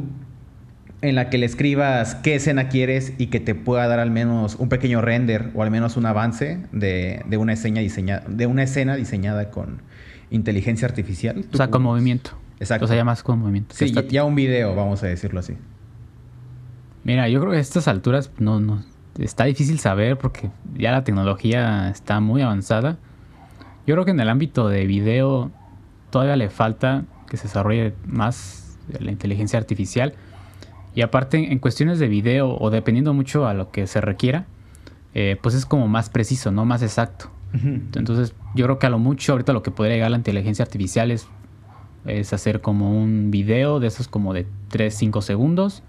en 1.01 1.15
la 1.15 1.29
que 1.29 1.37
le 1.37 1.45
escribas 1.45 2.15
qué 2.15 2.35
escena 2.35 2.67
quieres 2.67 3.13
y 3.17 3.27
que 3.27 3.39
te 3.39 3.55
pueda 3.55 3.87
dar 3.87 3.99
al 3.99 4.11
menos 4.11 4.55
un 4.55 4.67
pequeño 4.69 5.01
render 5.01 5.51
o 5.55 5.63
al 5.63 5.71
menos 5.71 5.95
un 5.97 6.05
avance 6.05 6.59
de, 6.71 7.23
de 7.25 7.37
una, 7.37 7.53
escena 7.53 7.79
diseñada, 7.79 8.23
de 8.27 8.47
una 8.47 8.63
escena 8.63 8.95
diseñada 8.95 9.49
con 9.49 9.81
inteligencia 10.29 10.87
artificial? 10.87 11.45
O 11.53 11.57
sea, 11.57 11.67
¿Tú 11.67 11.71
con 11.71 11.83
movimiento. 11.83 12.31
Exacto. 12.59 12.85
O 12.85 12.87
sea, 12.89 12.97
ya 12.97 13.05
más 13.05 13.23
con 13.23 13.39
movimiento. 13.39 13.73
Sí, 13.75 13.91
ya- 13.93 14.05
ya 14.05 14.23
un 14.25 14.35
video, 14.35 14.75
vamos 14.75 15.01
a 15.03 15.07
decirlo 15.07 15.39
así. 15.39 15.53
Mira, 17.03 17.29
yo 17.29 17.39
creo 17.39 17.51
que 17.51 17.57
a 17.57 17.61
estas 17.61 17.87
alturas 17.87 18.31
no, 18.37 18.59
no 18.59 18.83
está 19.17 19.45
difícil 19.45 19.79
saber 19.79 20.17
porque 20.17 20.49
ya 20.77 20.91
la 20.91 21.03
tecnología 21.03 21.89
está 21.89 22.19
muy 22.19 22.41
avanzada. 22.41 22.97
Yo 23.87 23.95
creo 23.95 24.05
que 24.05 24.11
en 24.11 24.19
el 24.19 24.29
ámbito 24.29 24.67
de 24.67 24.85
video 24.85 25.51
todavía 26.09 26.35
le 26.35 26.49
falta 26.49 27.05
que 27.29 27.37
se 27.37 27.43
desarrolle 27.43 27.93
más 28.05 28.77
la 28.99 29.11
inteligencia 29.11 29.57
artificial. 29.57 30.13
Y 30.95 31.01
aparte, 31.01 31.51
en 31.51 31.59
cuestiones 31.59 31.99
de 31.99 32.07
video 32.07 32.57
o 32.57 32.69
dependiendo 32.69 33.13
mucho 33.13 33.47
a 33.47 33.53
lo 33.53 33.71
que 33.71 33.87
se 33.87 34.01
requiera, 34.01 34.47
eh, 35.13 35.37
pues 35.41 35.55
es 35.55 35.65
como 35.65 35.87
más 35.87 36.09
preciso, 36.09 36.51
¿no? 36.51 36.65
Más 36.65 36.81
exacto. 36.81 37.31
Entonces, 37.51 38.35
yo 38.53 38.65
creo 38.65 38.77
que 38.77 38.85
a 38.85 38.89
lo 38.91 38.99
mucho 38.99 39.31
ahorita 39.31 39.53
lo 39.53 39.63
que 39.63 39.71
podría 39.71 39.95
llegar 39.95 40.11
la 40.11 40.17
inteligencia 40.17 40.63
artificial 40.63 41.09
es, 41.09 41.27
es 42.05 42.31
hacer 42.31 42.61
como 42.61 42.95
un 43.01 43.31
video 43.31 43.79
de 43.79 43.87
esos 43.87 44.07
como 44.07 44.35
de 44.35 44.45
3-5 44.71 45.21
segundos 45.21 45.81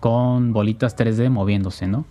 con 0.00 0.52
bolitas 0.52 0.96
3D 0.96 1.30
moviéndose, 1.30 1.86
¿no? 1.86 2.04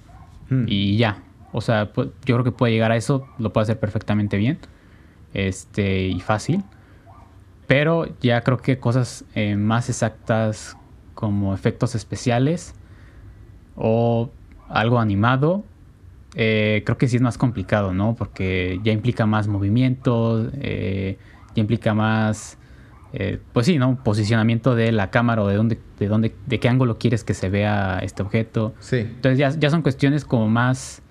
Y 0.67 0.97
ya. 0.97 1.23
O 1.51 1.61
sea, 1.61 1.91
yo 1.95 2.11
creo 2.21 2.43
que 2.43 2.51
puede 2.51 2.73
llegar 2.73 2.91
a 2.91 2.97
eso, 2.97 3.27
lo 3.37 3.53
puede 3.53 3.63
hacer 3.63 3.79
perfectamente 3.79 4.37
bien. 4.37 4.59
Este, 5.33 6.07
y 6.07 6.19
fácil. 6.19 6.63
Pero 7.67 8.07
ya 8.21 8.41
creo 8.41 8.57
que 8.57 8.79
cosas 8.79 9.25
eh, 9.35 9.55
más 9.55 9.89
exactas 9.89 10.77
como 11.25 11.53
efectos 11.53 11.95
especiales 11.95 12.75
o 13.75 14.29
algo 14.69 14.99
animado, 14.99 15.63
eh, 16.35 16.83
creo 16.85 16.97
que 16.97 17.07
sí 17.07 17.15
es 17.15 17.21
más 17.21 17.37
complicado, 17.37 17.93
¿no? 17.93 18.15
Porque 18.15 18.79
ya 18.83 18.91
implica 18.91 19.25
más 19.25 19.47
movimientos, 19.47 20.49
eh, 20.61 21.17
ya 21.55 21.61
implica 21.61 21.93
más, 21.93 22.57
eh, 23.13 23.39
pues 23.53 23.65
sí, 23.65 23.77
¿no? 23.79 24.03
Posicionamiento 24.03 24.75
de 24.75 24.91
la 24.91 25.09
cámara 25.09 25.41
o 25.41 25.47
de 25.47 25.55
dónde, 25.55 25.79
de 25.97 26.07
dónde, 26.07 26.35
de 26.45 26.59
qué 26.59 26.69
ángulo 26.69 26.99
quieres 26.99 27.23
que 27.23 27.33
se 27.33 27.49
vea 27.49 27.99
este 28.03 28.21
objeto. 28.21 28.75
Sí. 28.79 28.97
Entonces 28.97 29.39
ya, 29.39 29.49
ya 29.51 29.69
son 29.69 29.81
cuestiones 29.81 30.25
como 30.25 30.47
más, 30.47 31.01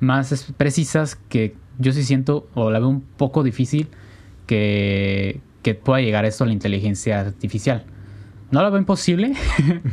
más 0.00 0.52
precisas 0.56 1.16
que 1.16 1.54
yo 1.78 1.92
sí 1.92 2.02
siento 2.02 2.46
o 2.54 2.70
la 2.70 2.78
veo 2.78 2.88
un 2.88 3.02
poco 3.02 3.42
difícil 3.42 3.88
que, 4.46 5.40
que 5.62 5.74
pueda 5.74 6.00
llegar 6.00 6.24
a 6.24 6.28
esto 6.28 6.44
a 6.44 6.46
la 6.46 6.52
inteligencia 6.52 7.20
artificial. 7.20 7.84
No 8.50 8.62
lo 8.62 8.70
veo 8.70 8.78
imposible, 8.78 9.34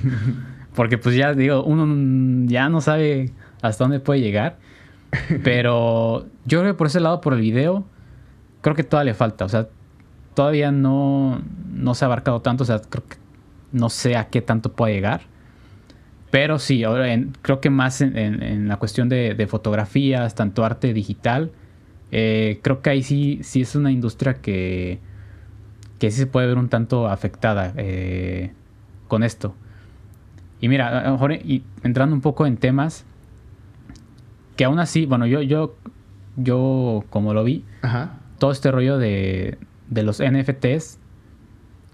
porque 0.75 0.97
pues 0.97 1.15
ya 1.15 1.33
digo, 1.33 1.63
uno 1.63 2.47
ya 2.47 2.69
no 2.69 2.81
sabe 2.81 3.31
hasta 3.61 3.83
dónde 3.83 3.99
puede 3.99 4.21
llegar. 4.21 4.57
Pero 5.43 6.25
yo 6.45 6.59
creo 6.59 6.73
que 6.73 6.77
por 6.77 6.87
ese 6.87 6.99
lado, 6.99 7.21
por 7.21 7.33
el 7.33 7.41
video, 7.41 7.85
creo 8.61 8.75
que 8.75 8.83
todavía 8.83 9.11
le 9.11 9.15
falta. 9.15 9.45
O 9.45 9.49
sea, 9.49 9.67
todavía 10.33 10.71
no, 10.71 11.41
no 11.71 11.95
se 11.95 12.05
ha 12.05 12.07
abarcado 12.07 12.41
tanto. 12.41 12.63
O 12.63 12.65
sea, 12.65 12.79
creo 12.79 13.03
que 13.07 13.17
no 13.71 13.89
sé 13.89 14.15
a 14.15 14.27
qué 14.29 14.41
tanto 14.41 14.71
puede 14.71 14.93
llegar. 14.93 15.21
Pero 16.31 16.57
sí, 16.57 16.83
ahora 16.83 17.07
creo 17.43 17.61
que 17.61 17.69
más 17.69 18.01
en, 18.01 18.67
la 18.67 18.77
cuestión 18.77 19.07
de, 19.07 19.47
fotografías, 19.47 20.33
tanto 20.33 20.65
arte 20.65 20.91
digital, 20.91 21.51
eh, 22.11 22.59
creo 22.63 22.81
que 22.81 22.89
ahí 22.89 23.03
sí, 23.03 23.39
sí 23.43 23.61
es 23.61 23.75
una 23.75 23.91
industria 23.91 24.35
que, 24.35 24.99
que 26.03 26.11
sí 26.11 26.17
se 26.17 26.27
puede 26.27 26.47
ver 26.47 26.57
un 26.57 26.67
tanto 26.67 27.07
afectada 27.07 27.71
eh, 27.77 28.51
con 29.07 29.23
esto. 29.23 29.55
Y 30.59 30.67
mira, 30.67 30.99
a 30.99 31.05
lo 31.05 31.11
mejor 31.13 31.31
y 31.31 31.63
entrando 31.81 32.13
un 32.13 32.19
poco 32.19 32.45
en 32.45 32.57
temas, 32.57 33.05
que 34.57 34.65
aún 34.65 34.79
así, 34.79 35.05
bueno, 35.05 35.27
yo, 35.27 35.41
yo, 35.41 35.77
yo 36.35 37.05
como 37.09 37.33
lo 37.33 37.45
vi, 37.45 37.63
todo 38.37 38.51
este 38.51 38.69
rollo 38.69 38.97
de, 38.97 39.57
de 39.91 40.03
los 40.03 40.21
NFTs, 40.21 40.99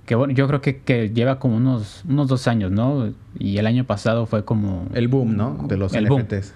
que 0.07 0.15
bueno, 0.15 0.33
yo 0.33 0.47
creo 0.47 0.59
que, 0.59 1.11
lleva 1.13 1.37
como 1.37 1.57
unos, 1.57 2.03
unos 2.09 2.27
dos 2.29 2.47
años, 2.47 2.71
¿no? 2.71 3.13
Y 3.37 3.59
el 3.59 3.67
año 3.67 3.83
pasado 3.83 4.25
fue 4.25 4.43
como... 4.43 4.87
El 4.95 5.07
boom, 5.07 5.37
¿no? 5.37 5.67
De 5.67 5.77
los 5.77 5.93
NFTs. 5.93 6.55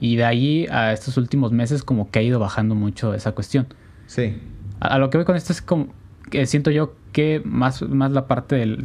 Y 0.00 0.16
de 0.16 0.24
ahí 0.24 0.66
a 0.68 0.92
estos 0.92 1.16
últimos 1.16 1.52
meses 1.52 1.84
como 1.84 2.10
que 2.10 2.18
ha 2.18 2.22
ido 2.22 2.40
bajando 2.40 2.74
mucho 2.74 3.14
esa 3.14 3.30
cuestión. 3.30 3.68
Sí. 4.06 4.36
A, 4.80 4.98
lo 4.98 5.10
que 5.10 5.18
voy 5.18 5.24
con 5.24 5.36
esto 5.36 5.52
es 5.52 5.62
como 5.62 5.96
que 6.30 6.46
siento 6.46 6.70
yo 6.70 6.94
que 7.12 7.42
más, 7.44 7.82
más 7.82 8.12
la 8.12 8.26
parte 8.26 8.56
del, 8.56 8.84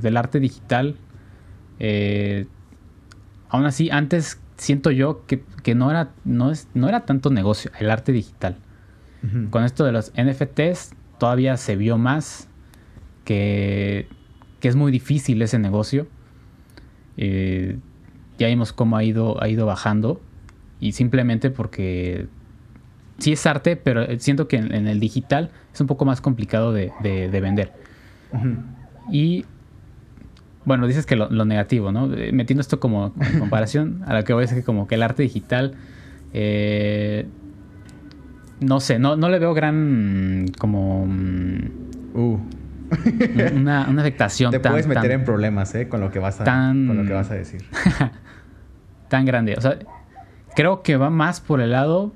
del, 0.00 0.16
arte 0.16 0.40
digital, 0.40 0.96
eh, 1.78 2.46
aún 3.48 3.66
así, 3.66 3.90
antes 3.90 4.40
siento 4.56 4.90
yo 4.90 5.24
que, 5.26 5.44
no, 5.74 5.90
era, 5.90 6.10
no, 6.24 6.50
es, 6.50 6.68
no 6.74 6.88
era 6.88 7.04
tanto 7.04 7.30
negocio 7.30 7.70
el 7.78 7.90
arte 7.90 8.12
digital. 8.12 8.56
Con 9.50 9.64
esto 9.64 9.84
de 9.84 9.90
los 9.90 10.12
NFTs 10.12 10.94
todavía 11.18 11.56
se 11.56 11.74
vio 11.74 11.98
más 11.98 12.48
que, 13.24 14.06
que 14.60 14.68
es 14.68 14.76
muy 14.76 14.92
difícil 14.92 15.42
ese 15.42 15.58
negocio. 15.58 16.06
Eh, 17.16 17.78
ya 18.38 18.46
vimos 18.46 18.72
cómo 18.72 18.96
ha 18.96 19.02
ido, 19.02 19.42
ha 19.42 19.48
ido 19.48 19.66
bajando 19.66 20.20
y 20.78 20.92
simplemente 20.92 21.50
porque 21.50 22.28
sí 23.18 23.32
es 23.32 23.46
arte, 23.46 23.76
pero 23.76 24.06
siento 24.18 24.48
que 24.48 24.56
en, 24.56 24.86
el 24.86 25.00
digital 25.00 25.50
es 25.72 25.80
un 25.80 25.86
poco 25.86 26.04
más 26.04 26.20
complicado 26.20 26.72
de, 26.72 26.92
vender. 27.02 27.72
Y 29.10 29.44
bueno, 30.64 30.86
dices 30.86 31.06
que 31.06 31.16
lo, 31.16 31.44
negativo, 31.44 31.92
¿no? 31.92 32.12
Eh, 32.14 32.30
metiendo 32.32 32.60
esto 32.60 32.78
como 32.78 33.14
en 33.20 33.38
comparación, 33.38 34.02
a 34.06 34.14
lo 34.14 34.24
que 34.24 34.32
voy 34.32 34.42
a 34.42 34.44
decir 34.44 34.58
que 34.58 34.64
como 34.64 34.86
que 34.86 34.96
el 34.96 35.02
arte 35.02 35.22
digital, 35.22 35.74
eh, 36.32 37.26
no 38.60 38.80
sé, 38.80 38.98
no, 38.98 39.16
no 39.16 39.28
le 39.28 39.38
veo 39.38 39.54
gran 39.54 40.46
como... 40.58 41.06
Mm, 41.06 41.70
uh. 42.14 42.40
una, 43.54 43.84
afectación 43.84 44.50
Te 44.52 44.60
puedes 44.60 44.86
meter 44.86 45.10
en 45.10 45.24
problemas, 45.24 45.74
¿eh? 45.74 45.88
Con 45.88 46.00
lo 46.00 46.10
que 46.10 46.18
vas 46.18 46.40
a, 46.40 46.44
con 46.44 46.96
lo 46.96 47.04
que 47.04 47.12
vas 47.12 47.30
a 47.30 47.34
decir. 47.34 47.64
tan 49.08 49.24
grande. 49.24 49.54
O 49.56 49.60
sea, 49.60 49.78
creo 50.54 50.82
que 50.82 50.96
va 50.96 51.08
más 51.08 51.40
por 51.40 51.60
el 51.60 51.72
lado 51.72 52.12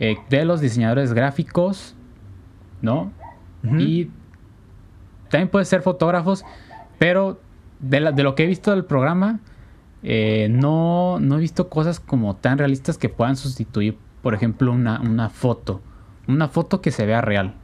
eh, 0.00 0.16
de 0.28 0.44
los 0.44 0.60
diseñadores 0.60 1.12
gráficos, 1.12 1.94
¿no? 2.82 3.12
Y 3.78 4.10
también 5.28 5.48
puede 5.48 5.66
ser 5.66 5.82
fotógrafos 5.82 6.44
pero 7.00 7.40
de, 7.78 7.98
lo 7.98 8.34
que 8.34 8.44
he 8.44 8.46
visto 8.46 8.72
del 8.72 8.84
programa, 8.84 9.40
eh, 10.02 10.48
no, 10.50 11.18
no, 11.18 11.38
he 11.38 11.40
visto 11.40 11.70
cosas 11.70 11.98
como 11.98 12.36
tan 12.36 12.58
realistas 12.58 12.98
que 12.98 13.08
puedan 13.08 13.36
sustituir, 13.36 13.96
por 14.20 14.34
ejemplo, 14.34 14.70
una, 14.70 15.30
foto. 15.30 15.80
Una 16.28 16.48
foto 16.48 16.82
que 16.82 16.90
se 16.90 17.06
vea 17.06 17.22
real. 17.22 17.54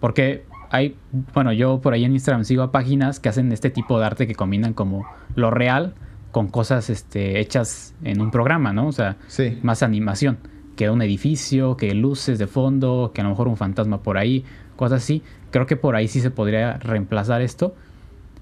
Porque 0.00 0.46
hay, 0.70 0.96
bueno, 1.34 1.52
yo 1.52 1.82
por 1.82 1.92
ahí 1.92 2.06
en 2.06 2.12
Instagram 2.12 2.44
sigo 2.44 2.62
a 2.62 2.72
páginas 2.72 3.20
que 3.20 3.28
hacen 3.28 3.52
este 3.52 3.68
tipo 3.68 4.00
de 4.00 4.06
arte 4.06 4.26
que 4.26 4.34
combinan 4.34 4.72
como 4.72 5.06
lo 5.34 5.50
real 5.50 5.92
con 6.32 6.48
cosas 6.48 6.88
este, 6.88 7.38
hechas 7.38 7.94
en 8.02 8.22
un 8.22 8.30
programa, 8.30 8.72
¿no? 8.72 8.86
O 8.86 8.92
sea, 8.92 9.18
más 9.60 9.82
animación. 9.82 10.38
Que 10.76 10.90
un 10.90 11.02
edificio, 11.02 11.76
que 11.76 11.94
luces 11.94 12.38
de 12.38 12.46
fondo, 12.46 13.10
que 13.14 13.22
a 13.22 13.24
lo 13.24 13.30
mejor 13.30 13.48
un 13.48 13.56
fantasma 13.56 14.02
por 14.02 14.18
ahí, 14.18 14.44
cosas 14.76 15.02
así. 15.02 15.22
Creo 15.50 15.66
que 15.66 15.76
por 15.76 15.96
ahí 15.96 16.06
sí 16.06 16.20
se 16.20 16.30
podría 16.30 16.74
reemplazar 16.74 17.42
esto. 17.42 17.74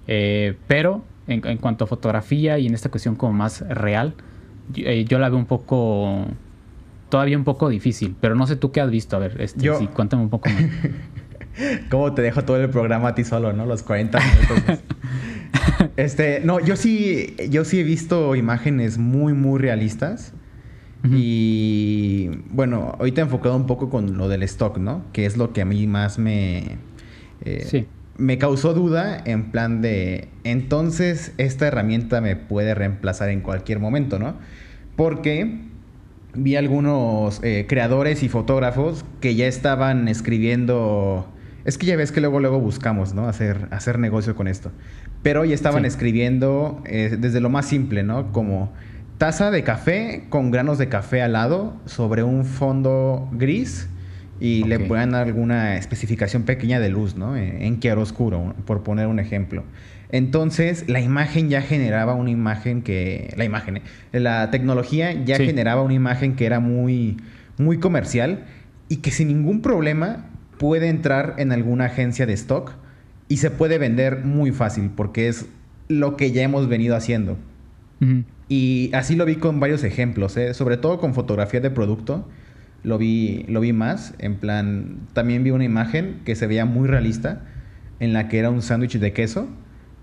Eh, 0.06 0.56
pero 0.66 1.04
en, 1.26 1.58
cuanto 1.58 1.84
a 1.84 1.86
fotografía 1.86 2.58
y 2.58 2.66
en 2.66 2.74
esta 2.74 2.90
cuestión 2.90 3.16
como 3.16 3.32
más 3.32 3.60
real, 3.68 4.14
yo, 4.72 4.84
eh, 4.86 5.06
la 5.10 5.28
veo 5.28 5.38
un 5.38 5.46
poco, 5.46 6.26
todavía 7.08 7.38
un 7.38 7.44
poco 7.44 7.68
difícil, 7.68 8.14
pero 8.20 8.34
no 8.34 8.46
sé 8.46 8.56
tú 8.56 8.72
qué 8.72 8.80
has 8.80 8.90
visto, 8.90 9.16
a 9.16 9.20
ver, 9.20 9.40
este, 9.40 9.70
cuéntame 9.94 10.22
un 10.22 10.30
poco 10.30 10.48
más. 10.50 10.64
¿Cómo 11.90 12.12
te 12.14 12.22
dejo 12.22 12.44
todo 12.44 12.60
el 12.60 12.68
programa 12.68 13.08
a 13.08 13.14
ti 13.14 13.24
solo, 13.24 13.52
no? 13.52 13.64
Los 13.64 13.82
40 13.82 14.18
minutos. 14.18 14.78
este, 15.96 16.40
no, 16.40 16.58
yo 16.60 16.76
sí, 16.76 17.36
yo 17.48 17.64
sí 17.64 17.80
he 17.80 17.84
visto 17.84 18.34
imágenes 18.34 18.98
muy, 18.98 19.34
muy 19.34 19.60
realistas. 19.60 20.32
Y 21.12 22.30
bueno, 22.50 22.96
ahorita 22.98 23.20
he 23.20 23.24
enfocado 23.24 23.54
un 23.56 23.66
poco 23.66 23.90
con 23.90 24.16
lo 24.16 24.28
del 24.28 24.42
stock, 24.44 24.78
¿no? 24.78 25.04
Que 25.12 25.26
es 25.26 25.36
lo 25.36 25.52
que 25.52 25.60
a 25.60 25.64
mí 25.66 25.86
más 25.86 26.18
me... 26.18 26.78
Eh, 27.44 27.64
sí 27.66 27.86
me 28.16 28.38
causó 28.38 28.74
duda 28.74 29.20
en 29.24 29.50
plan 29.50 29.82
de, 29.82 30.28
entonces 30.44 31.32
esta 31.38 31.66
herramienta 31.66 32.20
me 32.20 32.36
puede 32.36 32.74
reemplazar 32.74 33.28
en 33.30 33.40
cualquier 33.40 33.80
momento, 33.80 34.18
¿no? 34.18 34.36
Porque 34.96 35.62
vi 36.34 36.56
algunos 36.56 37.40
eh, 37.42 37.66
creadores 37.68 38.22
y 38.22 38.28
fotógrafos 38.28 39.04
que 39.20 39.34
ya 39.34 39.46
estaban 39.46 40.08
escribiendo, 40.08 41.28
es 41.64 41.76
que 41.76 41.86
ya 41.86 41.96
ves 41.96 42.12
que 42.12 42.20
luego 42.20 42.38
luego 42.38 42.60
buscamos, 42.60 43.14
¿no? 43.14 43.28
Hacer, 43.28 43.68
hacer 43.70 43.98
negocio 43.98 44.36
con 44.36 44.46
esto. 44.46 44.70
Pero 45.22 45.44
ya 45.44 45.54
estaban 45.54 45.84
escribiendo 45.84 46.82
eh, 46.84 47.16
desde 47.18 47.40
lo 47.40 47.48
más 47.48 47.66
simple, 47.66 48.02
¿no? 48.02 48.30
Como 48.30 48.72
taza 49.18 49.50
de 49.50 49.62
café 49.62 50.24
con 50.28 50.50
granos 50.50 50.78
de 50.78 50.88
café 50.88 51.22
al 51.22 51.32
lado 51.32 51.76
sobre 51.86 52.22
un 52.22 52.44
fondo 52.44 53.28
gris 53.32 53.88
y 54.40 54.64
le 54.64 54.80
puedan 54.80 55.12
dar 55.12 55.26
alguna 55.26 55.76
especificación 55.76 56.42
pequeña 56.42 56.80
de 56.80 56.90
luz, 56.90 57.16
¿no? 57.16 57.36
En 57.36 57.78
oscuro, 57.98 58.54
por 58.66 58.82
poner 58.82 59.06
un 59.06 59.18
ejemplo. 59.18 59.64
Entonces, 60.10 60.84
la 60.88 61.00
imagen 61.00 61.48
ya 61.48 61.62
generaba 61.62 62.14
una 62.14 62.30
imagen 62.30 62.82
que. 62.82 63.32
La 63.36 63.44
imagen, 63.44 63.78
¿eh? 63.78 63.82
la 64.12 64.50
tecnología 64.50 65.12
ya 65.12 65.36
generaba 65.36 65.82
una 65.82 65.94
imagen 65.94 66.36
que 66.36 66.46
era 66.46 66.60
muy, 66.60 67.16
muy 67.58 67.78
comercial 67.78 68.44
y 68.88 68.96
que 68.96 69.10
sin 69.10 69.28
ningún 69.28 69.62
problema 69.62 70.26
puede 70.58 70.88
entrar 70.88 71.34
en 71.38 71.52
alguna 71.52 71.86
agencia 71.86 72.26
de 72.26 72.32
stock 72.34 72.72
y 73.28 73.38
se 73.38 73.50
puede 73.50 73.78
vender 73.78 74.24
muy 74.24 74.52
fácil 74.52 74.90
porque 74.94 75.28
es 75.28 75.46
lo 75.88 76.16
que 76.16 76.32
ya 76.32 76.42
hemos 76.42 76.68
venido 76.68 76.96
haciendo. 76.96 77.36
Y 78.48 78.90
así 78.94 79.16
lo 79.16 79.24
vi 79.24 79.36
con 79.36 79.60
varios 79.60 79.84
ejemplos, 79.84 80.36
¿eh? 80.36 80.54
sobre 80.54 80.76
todo 80.76 80.98
con 80.98 81.14
fotografía 81.14 81.60
de 81.60 81.70
producto 81.70 82.26
lo 82.84 82.98
vi, 82.98 83.44
lo 83.48 83.60
vi 83.60 83.72
más. 83.72 84.14
En 84.18 84.36
plan, 84.36 84.98
también 85.12 85.42
vi 85.42 85.50
una 85.50 85.64
imagen 85.64 86.20
que 86.24 86.36
se 86.36 86.46
veía 86.46 86.66
muy 86.66 86.86
realista, 86.86 87.40
en 87.98 88.12
la 88.12 88.28
que 88.28 88.38
era 88.38 88.50
un 88.50 88.62
sándwich 88.62 88.98
de 88.98 89.12
queso 89.12 89.48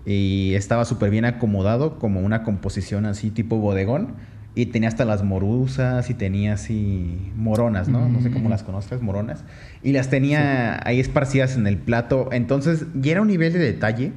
y 0.04 0.54
estaba 0.54 0.84
súper 0.84 1.10
bien 1.10 1.24
acomodado, 1.24 1.98
como 1.98 2.20
una 2.20 2.42
composición 2.42 3.06
así 3.06 3.30
tipo 3.30 3.56
bodegón. 3.56 4.14
Y 4.54 4.66
tenía 4.66 4.90
hasta 4.90 5.06
las 5.06 5.22
morusas 5.22 6.10
y 6.10 6.14
tenía 6.14 6.54
así 6.54 7.32
moronas, 7.36 7.88
¿no? 7.88 8.06
No 8.10 8.20
sé 8.20 8.30
cómo 8.30 8.48
mm. 8.48 8.50
las 8.50 8.62
conoces, 8.62 9.00
moronas. 9.00 9.44
Y 9.82 9.92
las 9.92 10.10
tenía 10.10 10.86
ahí 10.86 11.00
esparcidas 11.00 11.56
en 11.56 11.66
el 11.66 11.78
plato. 11.78 12.28
Entonces, 12.32 12.84
ya 12.94 13.12
era 13.12 13.22
un 13.22 13.28
nivel 13.28 13.54
de 13.54 13.60
detalle 13.60 14.12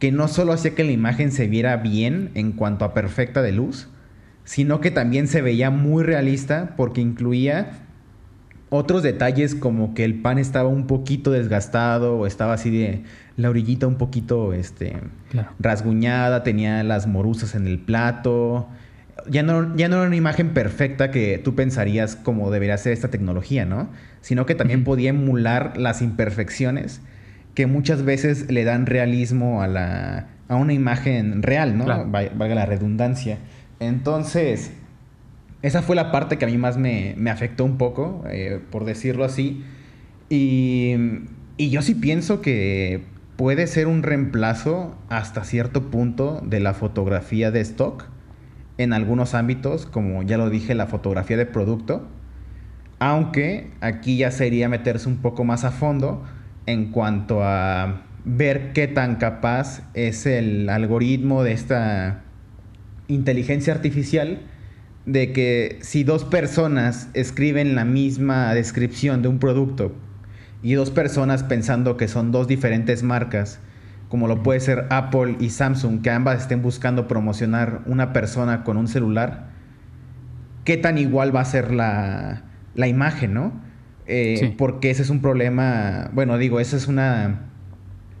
que 0.00 0.10
no 0.10 0.26
solo 0.26 0.52
hacía 0.52 0.74
que 0.74 0.82
la 0.82 0.92
imagen 0.92 1.30
se 1.30 1.46
viera 1.46 1.76
bien 1.76 2.30
en 2.34 2.52
cuanto 2.52 2.84
a 2.84 2.94
perfecta 2.94 3.42
de 3.42 3.52
luz, 3.52 3.88
sino 4.44 4.80
que 4.80 4.90
también 4.90 5.28
se 5.28 5.42
veía 5.42 5.70
muy 5.70 6.02
realista 6.02 6.74
porque 6.76 7.02
incluía 7.02 7.82
otros 8.70 9.02
detalles 9.02 9.54
como 9.54 9.94
que 9.94 10.04
el 10.04 10.14
pan 10.20 10.38
estaba 10.38 10.70
un 10.70 10.86
poquito 10.86 11.30
desgastado 11.30 12.16
o 12.16 12.26
estaba 12.26 12.54
así 12.54 12.70
de 12.70 13.02
la 13.36 13.50
orillita 13.50 13.86
un 13.86 13.96
poquito 13.96 14.54
este, 14.54 14.96
rasguñada, 15.58 16.42
tenía 16.44 16.82
las 16.82 17.06
morusas 17.06 17.54
en 17.54 17.66
el 17.66 17.78
plato. 17.78 18.68
Ya 19.28 19.42
no, 19.42 19.76
ya 19.76 19.88
no 19.88 19.96
era 19.96 20.06
una 20.06 20.16
imagen 20.16 20.54
perfecta 20.54 21.10
que 21.10 21.38
tú 21.38 21.54
pensarías 21.54 22.16
como 22.16 22.50
debería 22.50 22.78
ser 22.78 22.94
esta 22.94 23.08
tecnología, 23.08 23.66
¿no? 23.66 23.90
Sino 24.22 24.46
que 24.46 24.54
también 24.54 24.82
podía 24.82 25.10
emular 25.10 25.76
las 25.76 26.00
imperfecciones 26.00 27.02
que 27.54 27.66
muchas 27.66 28.04
veces 28.04 28.50
le 28.50 28.64
dan 28.64 28.86
realismo 28.86 29.62
a, 29.62 29.66
la, 29.68 30.28
a 30.48 30.56
una 30.56 30.72
imagen 30.72 31.42
real, 31.42 31.76
¿no? 31.76 31.86
Valga 31.86 32.54
la 32.54 32.66
redundancia. 32.66 33.38
Entonces, 33.78 34.72
esa 35.62 35.82
fue 35.82 35.94
la 35.94 36.10
parte 36.10 36.38
que 36.38 36.44
a 36.44 36.48
mí 36.48 36.56
más 36.56 36.76
me, 36.76 37.14
afectó 37.30 37.64
un 37.64 37.76
poco, 37.76 38.24
eh, 38.28 38.60
por 38.70 38.84
decirlo 38.84 39.24
así. 39.24 39.64
Y, 40.28 40.96
yo 41.58 41.82
sí 41.82 41.94
pienso 41.94 42.40
que 42.40 43.04
puede 43.36 43.66
ser 43.66 43.86
un 43.86 44.02
reemplazo 44.02 44.96
hasta 45.10 45.44
cierto 45.44 45.90
punto 45.90 46.40
de 46.44 46.60
la 46.60 46.72
fotografía 46.72 47.50
de 47.50 47.60
stock 47.60 48.06
en 48.78 48.94
algunos 48.94 49.34
ámbitos, 49.34 49.84
como 49.84 50.22
ya 50.22 50.38
lo 50.38 50.48
dije, 50.48 50.74
la 50.74 50.86
fotografía 50.86 51.36
de 51.36 51.44
producto. 51.44 52.08
Aunque 52.98 53.70
aquí 53.80 54.16
ya 54.16 54.30
sería 54.30 54.68
meterse 54.68 55.08
un 55.08 55.18
poco 55.18 55.44
más 55.44 55.64
a 55.64 55.70
fondo 55.70 56.24
en 56.66 56.90
cuanto 56.92 57.42
a 57.42 58.02
ver 58.24 58.72
qué 58.72 58.86
tan 58.86 59.16
capaz 59.16 59.82
es 59.94 60.26
el 60.26 60.68
algoritmo 60.68 61.42
de 61.42 61.52
esta 61.52 62.22
inteligencia 63.08 63.72
artificial 63.72 64.40
de 65.06 65.32
que 65.32 65.78
si 65.80 66.04
dos 66.04 66.24
personas 66.24 67.08
escriben 67.14 67.74
la 67.74 67.84
misma 67.84 68.54
descripción 68.54 69.22
de 69.22 69.28
un 69.28 69.38
producto 69.38 69.94
y 70.62 70.74
dos 70.74 70.90
personas 70.90 71.42
pensando 71.42 71.96
que 71.96 72.06
son 72.06 72.32
dos 72.32 72.46
diferentes 72.46 73.02
marcas, 73.02 73.60
como 74.08 74.28
lo 74.28 74.42
puede 74.42 74.60
ser 74.60 74.86
Apple 74.90 75.36
y 75.40 75.50
Samsung, 75.50 76.02
que 76.02 76.10
ambas 76.10 76.42
estén 76.42 76.62
buscando 76.62 77.08
promocionar 77.08 77.80
una 77.86 78.12
persona 78.12 78.64
con 78.64 78.76
un 78.76 78.88
celular, 78.88 79.50
¿qué 80.64 80.76
tan 80.76 80.98
igual 80.98 81.34
va 81.34 81.40
a 81.40 81.44
ser 81.44 81.72
la, 81.72 82.42
la 82.74 82.88
imagen, 82.88 83.34
no? 83.34 83.69
Eh, 84.12 84.54
porque 84.58 84.90
ese 84.90 85.02
es 85.02 85.10
un 85.10 85.20
problema, 85.20 86.10
bueno, 86.12 86.36
digo, 86.36 86.58
esa 86.58 86.76
es 86.76 86.88
una, 86.88 87.42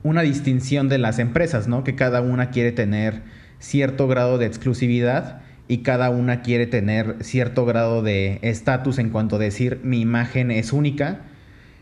una 0.04 0.22
distinción 0.22 0.88
de 0.88 0.98
las 0.98 1.18
empresas, 1.18 1.66
¿no? 1.66 1.82
Que 1.82 1.96
cada 1.96 2.20
una 2.20 2.50
quiere 2.50 2.70
tener 2.70 3.22
cierto 3.58 4.06
grado 4.06 4.38
de 4.38 4.46
exclusividad 4.46 5.40
y 5.66 5.78
cada 5.78 6.10
una 6.10 6.42
quiere 6.42 6.68
tener 6.68 7.16
cierto 7.22 7.66
grado 7.66 8.02
de 8.04 8.38
estatus 8.42 9.00
en 9.00 9.10
cuanto 9.10 9.34
a 9.34 9.38
decir 9.40 9.80
mi 9.82 10.00
imagen 10.00 10.52
es 10.52 10.72
única 10.72 11.22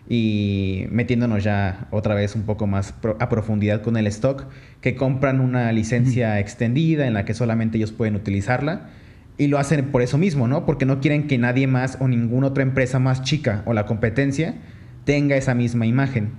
y 0.09 0.87
metiéndonos 0.91 1.45
ya 1.45 1.87
otra 1.91 2.15
vez 2.15 2.35
un 2.35 2.45
poco 2.45 2.67
más 2.67 2.95
a 3.19 3.29
profundidad 3.29 3.83
con 3.83 3.99
el 3.99 4.07
stock, 4.07 4.47
que 4.81 4.97
compran 4.97 5.41
una 5.41 5.71
licencia 5.73 6.41
extendida 6.41 7.07
en 7.07 7.13
la 7.13 7.27
que 7.27 7.35
solamente 7.35 7.77
ellos 7.77 7.93
pueden 7.93 8.17
utilizarla 8.17 8.89
y 9.39 9.47
lo 9.47 9.59
hacen 9.59 9.87
por 9.87 10.03
eso 10.03 10.19
mismo, 10.19 10.49
¿no? 10.49 10.67
Porque 10.67 10.85
no 10.85 11.01
quieren 11.01 11.29
que 11.29 11.39
nadie 11.39 11.69
más 11.69 11.97
o 12.01 12.09
ninguna 12.09 12.49
otra 12.49 12.65
empresa 12.65 12.99
más 12.99 13.23
chica 13.23 13.63
o 13.67 13.73
la 13.73 13.87
competencia 13.87 14.57
tenga 15.05 15.37
esa 15.37 15.55
misma 15.55 15.87
imagen. 15.87 16.33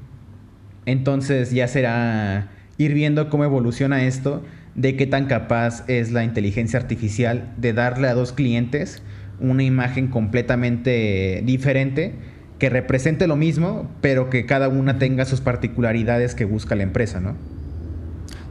Entonces 0.86 1.52
ya 1.52 1.68
será 1.68 2.50
ir 2.78 2.94
viendo 2.94 3.30
cómo 3.30 3.46
evoluciona 3.46 4.04
esto, 4.04 4.44
de 4.76 4.96
qué 4.96 5.08
tan 5.08 5.26
capaz 5.26 5.84
es 5.88 6.12
la 6.12 6.24
inteligencia 6.24 6.80
artificial 6.80 7.54
de 7.58 7.74
darle 7.74 8.08
a 8.08 8.14
dos 8.14 8.34
clientes 8.34 9.02
una 9.40 9.64
imagen 9.64 10.08
completamente 10.08 11.42
diferente 11.46 12.14
que 12.60 12.70
represente 12.70 13.28
lo 13.28 13.38
mismo, 13.38 13.90
pero 14.02 14.30
que 14.30 14.46
cada 14.46 14.68
una 14.68 15.00
tenga 15.00 15.24
sus 15.24 15.40
particularidades 15.40 16.36
que 16.36 16.44
busca 16.44 16.76
la 16.76 16.84
empresa, 16.84 17.22
¿no? 17.22 17.36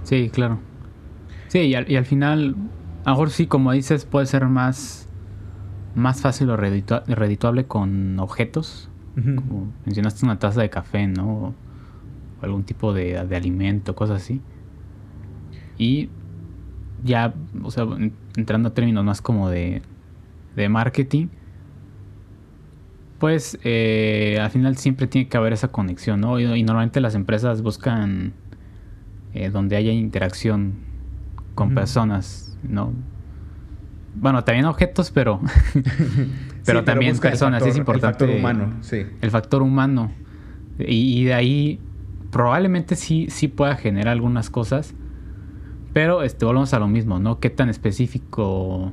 Sí, 0.04 0.30
claro. 0.32 0.60
Sí, 1.48 1.60
y 1.60 1.74
al, 1.74 1.90
y 1.90 1.96
al 1.96 2.06
final 2.06 2.56
a 3.08 3.12
lo 3.12 3.16
mejor 3.16 3.30
sí, 3.30 3.46
como 3.46 3.72
dices, 3.72 4.04
puede 4.04 4.26
ser 4.26 4.44
más, 4.44 5.08
más 5.94 6.20
fácil 6.20 6.50
o 6.50 6.58
redituable 6.58 7.64
con 7.64 8.20
objetos. 8.20 8.90
Como 9.14 9.72
mencionaste 9.86 10.26
una 10.26 10.38
taza 10.38 10.60
de 10.60 10.68
café, 10.68 11.06
¿no? 11.06 11.26
O 11.26 11.54
algún 12.42 12.64
tipo 12.64 12.92
de, 12.92 13.16
alimento, 13.16 13.96
cosas 13.96 14.22
así. 14.22 14.42
Y 15.78 16.10
ya, 17.02 17.32
o 17.62 17.70
sea, 17.70 17.86
entrando 18.36 18.68
a 18.68 18.74
términos 18.74 19.02
más 19.06 19.22
como 19.22 19.48
de, 19.48 19.80
de 20.54 20.68
marketing, 20.68 21.28
pues 23.18 23.58
eh, 23.64 24.38
al 24.38 24.50
final 24.50 24.76
siempre 24.76 25.06
tiene 25.06 25.28
que 25.28 25.36
haber 25.38 25.54
esa 25.54 25.68
conexión, 25.68 26.20
¿no? 26.20 26.38
Y, 26.38 26.62
normalmente 26.62 27.00
las 27.00 27.14
empresas 27.14 27.62
buscan 27.62 28.34
eh, 29.32 29.48
donde 29.48 29.76
haya 29.76 29.92
interacción 29.92 30.74
con 31.54 31.74
personas 31.74 32.47
¿no? 32.62 32.92
Bueno, 34.14 34.42
también 34.42 34.64
objetos, 34.66 35.10
pero, 35.10 35.40
pero 36.64 36.84
también 36.84 37.18
personas, 37.18 37.64
es 37.64 37.76
importante. 37.76 38.24
El 38.24 38.30
factor 38.30 38.38
humano, 38.38 38.76
sí. 38.80 39.06
El 39.20 39.30
factor 39.30 39.62
humano. 39.62 40.10
Y, 40.78 41.24
de 41.24 41.34
ahí 41.34 41.80
probablemente 42.30 42.94
sí, 42.96 43.26
sí 43.30 43.48
pueda 43.48 43.76
generar 43.76 44.12
algunas 44.12 44.50
cosas, 44.50 44.94
pero 45.92 46.22
este, 46.22 46.44
volvemos 46.44 46.74
a 46.74 46.78
lo 46.78 46.88
mismo, 46.88 47.18
¿no? 47.18 47.40
¿Qué 47.40 47.50
tan 47.50 47.68
específico 47.68 48.92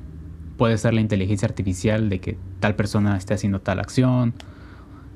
puede 0.58 0.78
ser 0.78 0.94
la 0.94 1.02
inteligencia 1.02 1.48
artificial 1.48 2.10
de 2.10 2.20
que 2.20 2.38
tal 2.60 2.76
persona 2.76 3.18
esté 3.18 3.34
haciendo 3.34 3.62
tal 3.62 3.80
acción 3.80 4.34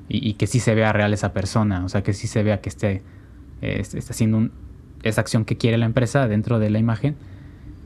y, 0.08 0.34
que 0.34 0.46
sí 0.46 0.58
se 0.58 0.74
vea 0.74 0.92
real 0.92 1.12
esa 1.14 1.32
persona, 1.32 1.84
o 1.84 1.88
sea, 1.88 2.02
que 2.02 2.12
sí 2.12 2.26
se 2.26 2.42
vea 2.42 2.60
que 2.60 2.68
esté, 2.68 3.02
este, 3.60 3.98
está 3.98 4.12
haciendo 4.12 4.50
esa 5.04 5.20
acción 5.20 5.44
que 5.44 5.56
quiere 5.56 5.78
la 5.78 5.86
empresa 5.86 6.26
dentro 6.26 6.58
de 6.58 6.68
la 6.68 6.78
imagen 6.78 7.16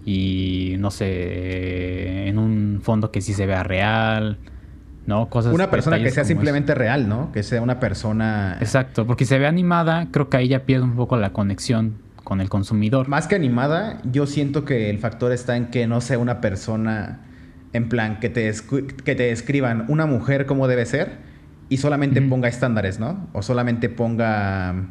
y 0.05 0.77
no 0.79 0.91
sé, 0.91 2.29
en 2.29 2.39
un 2.39 2.81
fondo 2.83 3.11
que 3.11 3.21
sí 3.21 3.33
se 3.33 3.47
vea 3.47 3.63
real, 3.63 4.39
¿no? 5.07 5.29
Cosas 5.29 5.55
Una 5.55 5.71
persona 5.71 5.99
que 5.99 6.11
sea 6.11 6.25
simplemente 6.25 6.75
real, 6.75 7.09
¿no? 7.09 7.33
Que 7.33 7.43
sea 7.43 7.63
una 7.63 7.81
persona... 7.81 8.59
Exacto, 8.61 9.07
porque 9.07 9.25
si 9.25 9.31
se 9.31 9.39
ve 9.39 9.47
animada, 9.47 10.09
creo 10.11 10.29
que 10.29 10.37
ahí 10.37 10.49
ya 10.49 10.61
pierde 10.61 10.85
un 10.85 10.97
poco 10.97 11.17
la 11.17 11.33
conexión 11.33 11.99
con 12.23 12.41
el 12.41 12.49
consumidor. 12.49 13.09
Más 13.09 13.27
que 13.27 13.35
animada, 13.35 14.01
yo 14.05 14.27
siento 14.27 14.65
que 14.65 14.91
el 14.91 14.99
factor 14.99 15.33
está 15.33 15.57
en 15.57 15.67
que 15.67 15.87
no 15.87 16.01
sea 16.01 16.19
una 16.19 16.41
persona, 16.41 17.21
en 17.73 17.89
plan, 17.89 18.19
que 18.21 18.29
te, 18.29 18.53
que 19.05 19.15
te 19.15 19.23
describan 19.25 19.85
una 19.89 20.07
mujer 20.07 20.47
como 20.47 20.69
debe 20.69 20.87
ser 20.87 21.19
y 21.69 21.79
solamente 21.79 22.21
ponga 22.23 22.49
estándares, 22.49 22.99
¿no? 22.99 23.29
O 23.33 23.43
solamente 23.43 23.89
ponga... 23.89 24.87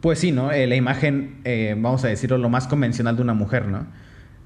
Pues 0.00 0.18
sí, 0.18 0.32
¿no? 0.32 0.50
Eh, 0.52 0.66
la 0.66 0.74
imagen, 0.74 1.40
eh, 1.44 1.76
vamos 1.78 2.04
a 2.04 2.08
decirlo, 2.08 2.38
lo 2.38 2.48
más 2.48 2.66
convencional 2.66 3.16
de 3.16 3.22
una 3.22 3.34
mujer, 3.34 3.66
¿no? 3.66 3.86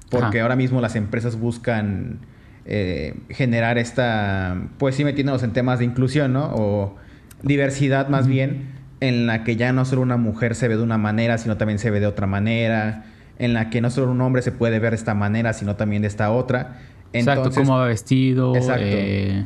Porque 0.09 0.41
ahora 0.41 0.55
mismo 0.55 0.81
las 0.81 0.95
empresas 0.95 1.39
buscan 1.39 2.19
eh, 2.65 3.15
generar 3.29 3.77
esta, 3.77 4.57
pues 4.77 4.95
sí 4.95 5.03
metiéndonos 5.03 5.43
en 5.43 5.53
temas 5.53 5.79
de 5.79 5.85
inclusión, 5.85 6.33
¿no? 6.33 6.51
O 6.53 6.95
diversidad 7.43 8.09
más 8.09 8.27
bien, 8.27 8.69
en 8.99 9.27
la 9.27 9.43
que 9.43 9.55
ya 9.55 9.71
no 9.73 9.85
solo 9.85 10.01
una 10.01 10.17
mujer 10.17 10.55
se 10.55 10.67
ve 10.67 10.77
de 10.77 10.83
una 10.83 10.97
manera, 10.97 11.37
sino 11.37 11.57
también 11.57 11.79
se 11.79 11.91
ve 11.91 11.99
de 11.99 12.07
otra 12.07 12.27
manera, 12.27 13.05
en 13.39 13.53
la 13.53 13.69
que 13.69 13.81
no 13.81 13.89
solo 13.89 14.11
un 14.11 14.21
hombre 14.21 14.41
se 14.41 14.51
puede 14.51 14.79
ver 14.79 14.91
de 14.91 14.97
esta 14.97 15.13
manera, 15.13 15.53
sino 15.53 15.75
también 15.75 16.01
de 16.01 16.07
esta 16.07 16.31
otra. 16.31 16.79
exacto, 17.13 17.51
cómo 17.51 17.77
va 17.77 17.85
vestido, 17.85 18.53
eh, 18.77 19.45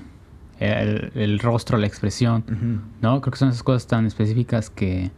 el, 0.60 1.40
rostro, 1.40 1.78
la 1.78 1.88
expresión, 1.88 2.44
¿no? 3.02 3.22
Creo 3.22 3.32
que 3.32 3.38
son 3.38 3.50
esas 3.50 3.64
cosas 3.64 3.88
tan 3.88 4.06
específicas 4.06 4.70
que 4.70 5.12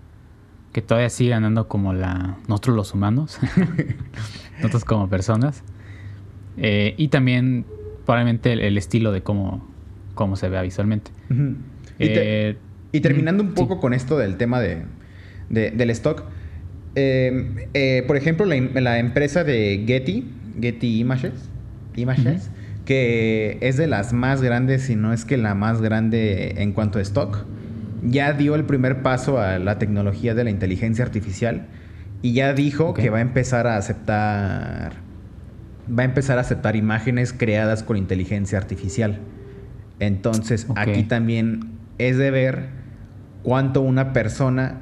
que 0.74 0.82
todavía 0.82 1.10
sigue 1.10 1.34
andando 1.34 1.68
como 1.68 1.94
la 1.94 2.38
nosotros 2.48 2.76
los 2.76 2.94
humanos, 2.94 3.40
nosotros 4.58 4.84
como 4.84 5.08
personas. 5.08 5.64
Eh, 6.58 6.96
y 6.98 7.08
también 7.08 7.66
probablemente 8.06 8.54
el, 8.54 8.78
estilo 8.78 9.12
de 9.12 9.22
cómo, 9.22 9.66
cómo 10.16 10.36
se 10.36 10.50
vea 10.50 10.62
visualmente. 10.62 11.12
Eh, 12.00 12.58
y, 12.92 13.00
terminando 13.00 13.44
un 13.44 13.54
poco 13.54 13.80
con 13.80 13.94
esto 13.94 14.18
del 14.18 14.36
tema 14.38 14.60
de, 14.60 14.84
del 15.50 15.90
stock, 15.92 16.24
eh, 16.96 18.04
por 18.06 18.18
ejemplo, 18.18 18.46
la, 18.46 19.00
empresa 19.00 19.44
de 19.44 19.84
Getty, 19.88 20.28
Getty 20.60 21.00
Images, 21.00 21.50
Images 21.96 22.50
que 22.86 23.58
es 23.62 23.78
de 23.78 23.88
las 23.88 24.14
más 24.14 24.42
grandes, 24.42 24.84
si 24.84 24.96
no 24.96 25.14
es 25.14 25.26
que 25.26 25.38
la 25.38 25.56
más 25.56 25.82
grande 25.82 26.56
en 26.58 26.74
cuanto 26.74 27.00
a 27.00 27.02
stock, 27.02 27.46
ya 28.06 28.34
dio 28.34 28.56
el 28.56 28.66
primer 28.66 29.02
paso 29.02 29.40
a 29.40 29.60
la 29.60 29.80
tecnología 29.80 30.36
de 30.36 30.44
la 30.44 30.50
inteligencia 30.50 31.06
artificial 31.06 31.68
y 32.22 32.34
ya 32.34 32.54
dijo 32.54 32.94
que 32.94 33.10
va 33.10 33.20
a 33.20 33.22
empezar 33.22 33.68
a 33.68 33.78
aceptar 33.78 34.94
va 35.88 36.04
a 36.04 36.06
empezar 36.06 36.38
a 36.38 36.42
aceptar 36.42 36.76
imágenes 36.76 37.34
creadas 37.34 37.84
con 37.84 37.98
inteligencia 37.98 38.58
artificial. 38.58 39.20
Entonces, 40.00 40.68
aquí 40.76 41.04
también 41.04 41.72
es 41.98 42.18
de 42.18 42.32
ver 42.32 42.70
cuánto 43.44 43.82
una 43.82 44.14
persona 44.14 44.82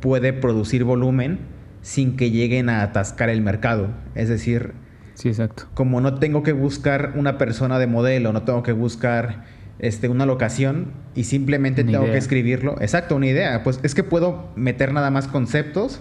puede 0.00 0.32
producir 0.32 0.84
volumen 0.84 1.40
sin 1.82 2.16
que 2.16 2.30
lleguen 2.30 2.68
a 2.68 2.82
atascar 2.82 3.28
el 3.28 3.42
mercado. 3.42 3.88
Es 4.14 4.28
decir, 4.28 4.72
sí, 5.14 5.28
exacto. 5.28 5.64
como 5.74 6.00
no 6.00 6.14
tengo 6.14 6.42
que 6.42 6.52
buscar 6.52 7.12
una 7.16 7.38
persona 7.38 7.78
de 7.78 7.86
modelo, 7.86 8.32
no 8.32 8.42
tengo 8.42 8.62
que 8.62 8.72
buscar 8.72 9.44
este, 9.78 10.08
una 10.08 10.26
locación 10.26 10.92
y 11.14 11.24
simplemente 11.24 11.84
tengo 11.84 12.04
que 12.04 12.16
escribirlo. 12.16 12.76
Exacto, 12.80 13.16
una 13.16 13.26
idea. 13.26 13.62
Pues 13.62 13.80
es 13.82 13.94
que 13.94 14.04
puedo 14.04 14.48
meter 14.56 14.92
nada 14.92 15.10
más 15.10 15.28
conceptos, 15.28 16.00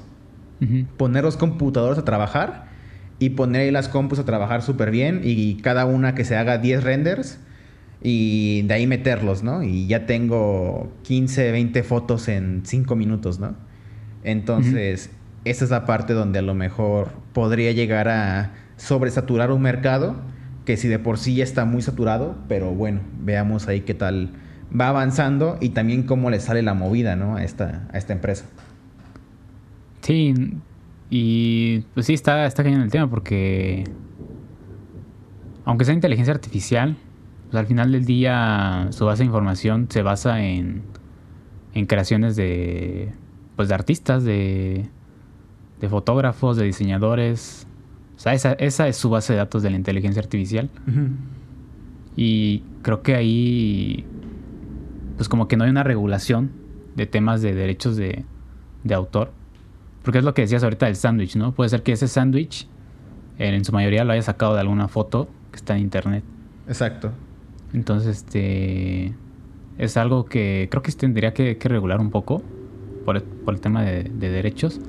poner 0.98 1.24
los 1.24 1.38
computadores 1.38 1.98
a 1.98 2.06
trabajar 2.06 2.68
y 3.18 3.32
poner 3.32 3.62
ahí 3.62 3.72
las 3.72 3.88
compus 3.88 4.20
a 4.20 4.26
trabajar 4.26 4.62
súper 4.62 4.92
bien 4.92 5.22
y 5.24 5.56
cada 5.58 5.86
una 5.86 6.14
que 6.16 6.24
se 6.24 6.36
haga 6.36 6.58
10 6.58 6.84
renders 6.84 7.40
y 8.02 8.64
de 8.64 8.74
ahí 8.74 8.88
meterlos, 8.88 9.44
¿no? 9.44 9.64
Y 9.64 9.88
ya 9.88 10.06
tengo 10.06 10.92
15, 11.04 11.52
20 11.52 11.84
fotos 11.84 12.28
en 12.28 12.62
5 12.66 12.96
minutos, 12.96 13.40
¿no? 13.40 13.56
Entonces, 14.24 15.12
esa 15.46 15.66
es 15.66 15.72
la 15.72 15.86
parte 15.86 16.14
donde 16.14 16.40
a 16.40 16.42
lo 16.42 16.54
mejor 16.54 17.10
podría 17.34 17.72
llegar 17.72 18.08
a 18.08 18.54
sobresaturar 18.78 19.52
un 19.52 19.62
mercado 19.62 20.16
que 20.72 20.78
si 20.78 20.88
de 20.88 21.00
por 21.00 21.18
sí 21.18 21.36
ya 21.36 21.44
está 21.44 21.66
muy 21.66 21.82
saturado, 21.82 22.38
pero 22.48 22.72
bueno, 22.72 23.02
veamos 23.20 23.68
ahí 23.68 23.82
qué 23.82 23.94
tal 23.94 24.30
va 24.74 24.88
avanzando 24.88 25.58
y 25.60 25.72
también 25.72 26.04
cómo 26.04 26.30
le 26.30 26.40
sale 26.40 26.62
la 26.62 26.74
movida, 26.74 27.18
¿no? 27.18 27.36
A 27.36 27.44
esta, 27.44 27.90
a 27.92 27.98
esta 27.98 28.14
empresa. 28.14 28.46
Sí, 30.00 30.34
y 31.10 31.82
pues 31.94 32.06
sí, 32.06 32.14
está, 32.14 32.46
está 32.46 32.62
el 32.62 32.90
tema 32.90 33.10
porque 33.10 33.84
aunque 35.66 35.84
sea 35.84 35.94
inteligencia 35.94 36.34
artificial, 36.34 36.96
pues, 37.50 37.60
al 37.60 37.68
final 37.68 37.92
del 37.92 38.06
día 38.06 38.88
su 38.92 39.06
base 39.06 39.24
de 39.24 39.26
información 39.26 39.88
se 39.90 40.04
basa 40.04 40.42
en, 40.42 40.84
en 41.74 41.86
creaciones 41.86 42.38
de, 42.38 43.12
pues, 43.58 43.68
de 43.68 43.76
artistas, 43.76 44.24
de, 44.24 44.88
de 45.82 45.90
fotógrafos, 45.90 46.56
de 46.56 46.64
diseñadores. 46.64 47.68
O 48.22 48.24
sea, 48.24 48.36
esa, 48.36 48.54
esa 48.54 48.88
es 48.88 48.98
su 48.98 49.10
base 49.10 49.34
de 49.34 49.38
datos 49.38 49.64
de 49.64 49.72
la 49.72 49.78
inteligencia 49.78 50.22
artificial. 50.22 50.70
Y 52.16 52.60
creo 52.84 53.02
que 53.02 53.16
ahí, 53.16 54.06
pues 55.18 55.28
como 55.28 55.48
que 55.48 55.58
no 55.58 55.64
hay 55.64 55.72
una 55.72 55.82
regulación 55.82 56.52
de 56.96 57.08
temas 57.08 57.42
de 57.42 57.56
derechos 57.56 57.98
de, 57.98 58.24
de 58.84 58.94
autor. 58.94 59.32
Porque 60.04 60.20
es 60.20 60.24
lo 60.24 60.36
que 60.36 60.44
decías 60.44 60.64
ahorita 60.64 60.86
del 60.86 60.98
sándwich, 60.98 61.36
¿no? 61.36 61.56
Puede 61.56 61.72
ser 61.72 61.82
que 61.82 61.94
ese 61.94 62.08
sándwich 62.08 62.68
en 63.40 63.66
su 63.66 63.72
mayoría 63.72 64.04
lo 64.04 64.14
haya 64.14 64.22
sacado 64.22 64.54
de 64.54 64.60
alguna 64.60 64.88
foto 64.88 65.28
que 65.50 65.56
está 65.56 65.76
en 65.76 65.82
internet. 65.82 66.24
Exacto. 66.68 67.12
Entonces, 67.74 68.18
este 68.18 69.16
es 69.80 69.98
algo 69.98 70.26
que 70.26 70.68
creo 70.70 70.84
que 70.84 70.92
tendría 70.92 71.34
que, 71.34 71.58
regular 71.60 72.00
un 72.00 72.12
poco 72.12 72.44
por 73.04 73.18
el, 73.18 73.62
tema 73.62 73.82
de, 73.82 74.04
derechos. 74.04 74.80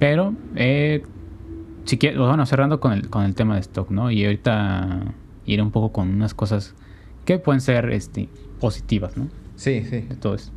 Pero, 0.00 0.34
eh, 0.56 1.04
si 1.86 1.98
bueno, 2.16 2.44
cerrando 2.46 2.80
con 2.80 2.92
el, 2.92 3.08
con 3.08 3.24
el 3.24 3.34
tema 3.34 3.54
de 3.54 3.60
stock, 3.60 3.90
¿no? 3.90 4.10
Y 4.10 4.24
ahorita 4.24 5.14
iré 5.46 5.62
un 5.62 5.70
poco 5.70 5.92
con 5.92 6.08
unas 6.08 6.34
cosas 6.34 6.74
que 7.24 7.38
pueden 7.38 7.60
ser 7.60 7.90
este, 7.90 8.28
positivas, 8.60 9.16
¿no? 9.16 9.28
Sí, 9.56 9.82
sí. 9.88 10.02
De 10.02 10.16
todo 10.16 10.34
eso. 10.34 10.52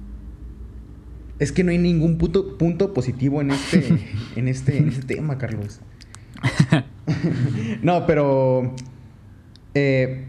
Es 1.38 1.52
que 1.52 1.64
no 1.64 1.72
hay 1.72 1.78
ningún 1.78 2.18
punto, 2.18 2.58
punto 2.58 2.94
positivo 2.94 3.42
en 3.42 3.52
este, 3.52 4.00
en 4.36 4.48
este, 4.48 4.78
en 4.78 4.90
este 4.90 5.04
tema, 5.04 5.38
Carlos. 5.38 5.80
no, 7.82 8.06
pero 8.06 8.76
eh, 9.74 10.26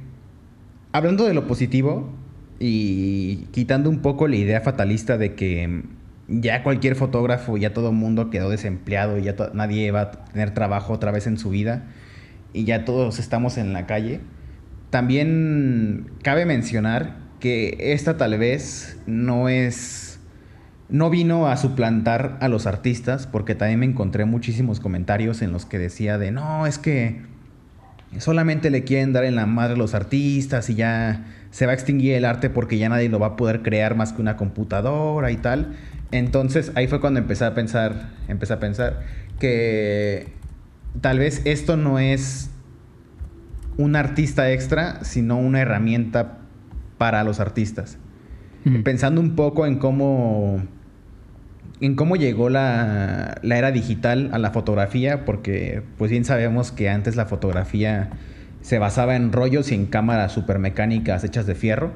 hablando 0.93 1.25
de 1.25 1.35
lo 1.35 1.47
positivo 1.47 2.11
y 2.59 3.47
quitando 3.53 3.91
un 3.91 4.01
poco 4.01 4.29
la 4.29 4.37
idea 4.37 4.61
fatalista 4.61 5.19
de 5.19 5.35
que 5.35 5.83
ya 6.31 6.63
cualquier 6.63 6.95
fotógrafo, 6.95 7.57
ya 7.57 7.75
todo 7.75 7.91
el 7.91 7.97
mundo 7.97 8.31
quedó 8.31 8.49
desempleado 8.49 9.19
y 9.19 9.23
ya 9.25 9.35
nadie 9.53 9.91
va 9.91 10.01
a 10.01 10.11
tener 10.11 10.55
trabajo 10.55 10.93
otra 10.93 11.11
vez 11.11 11.27
en 11.27 11.37
su 11.39 11.51
vida 11.51 11.85
y 12.53 12.65
ya 12.65 12.85
todos 12.85 13.19
estamos 13.19 13.59
en 13.59 13.73
la 13.73 13.87
calle, 13.87 14.21
también 14.91 16.11
cabe 16.23 16.47
mencionar 16.47 17.17
que 17.41 17.93
esta 17.93 18.17
tal 18.17 18.39
vez 18.39 18.99
no 19.07 19.49
es 19.49 20.11
no 20.89 21.09
vino 21.09 21.47
a 21.47 21.57
suplantar 21.57 22.37
a 22.41 22.49
los 22.49 22.67
artistas, 22.67 23.29
porque 23.29 23.55
también 23.55 23.79
me 23.79 23.87
encontré 23.87 24.25
muchísimos 24.25 24.81
comentarios 24.81 25.41
en 25.41 25.53
los 25.53 25.65
que 25.65 25.79
decía 25.79 26.19
de, 26.19 26.33
no, 26.33 26.67
es 26.67 26.79
que 26.79 27.23
solamente 28.19 28.71
le 28.71 28.83
quieren 28.83 29.13
dar 29.13 29.25
en 29.25 29.37
la 29.37 29.47
madre 29.47 29.75
a 29.75 29.77
los 29.77 29.95
artistas 29.95 30.69
y 30.69 30.75
ya 30.75 31.27
se 31.53 31.67
va 31.67 31.73
a 31.73 31.75
extinguir 31.75 32.15
el 32.15 32.25
arte 32.25 32.51
porque 32.51 32.77
ya 32.77 32.89
nadie 32.89 33.09
lo 33.09 33.21
va 33.21 33.29
a 33.29 33.37
poder 33.37 33.63
crear 33.63 33.95
más 33.95 34.13
que 34.13 34.21
una 34.21 34.37
computadora 34.37 35.31
y 35.31 35.37
tal. 35.37 35.77
Entonces 36.13 36.73
ahí 36.75 36.87
fue 36.87 37.01
cuando 37.01 37.21
empecé 37.21 37.45
a 37.45 37.55
pensar, 37.55 38.11
empecé 38.29 38.53
a 38.53 38.61
pensar 38.61 39.01
que 39.39 40.33
tal 41.01 41.19
vez 41.19 41.43
esto 41.45 41.77
no 41.77 41.99
es 41.99 42.51
un 43.77 43.97
artista 43.97 44.51
extra, 44.51 45.05
sino 45.05 45.39
una 45.39 45.61
herramienta 45.61 46.39
para 46.99 47.25
los 47.25 47.41
artistas. 47.41 47.99
Pensando 48.85 49.23
un 49.23 49.37
poco 49.37 49.65
en 49.65 49.79
cómo 49.79 50.63
en 51.81 51.95
cómo 51.95 52.17
llegó 52.17 52.51
la, 52.51 53.41
era 53.43 53.73
digital 53.73 54.31
a 54.33 54.39
la 54.39 54.51
fotografía, 54.51 55.25
porque 55.25 55.83
pues 55.97 56.11
bien 56.11 56.25
sabemos 56.25 56.73
que 56.73 56.91
antes 56.91 57.17
la 57.17 57.27
fotografía 57.27 58.11
se 58.61 58.79
basaba 58.79 59.17
en 59.17 59.33
rollos 59.33 59.73
y 59.73 59.75
en 59.75 59.87
cámaras 59.87 60.33
supermecánicas 60.33 61.25
hechas 61.25 61.47
de 61.47 61.55
fierro. 61.55 61.93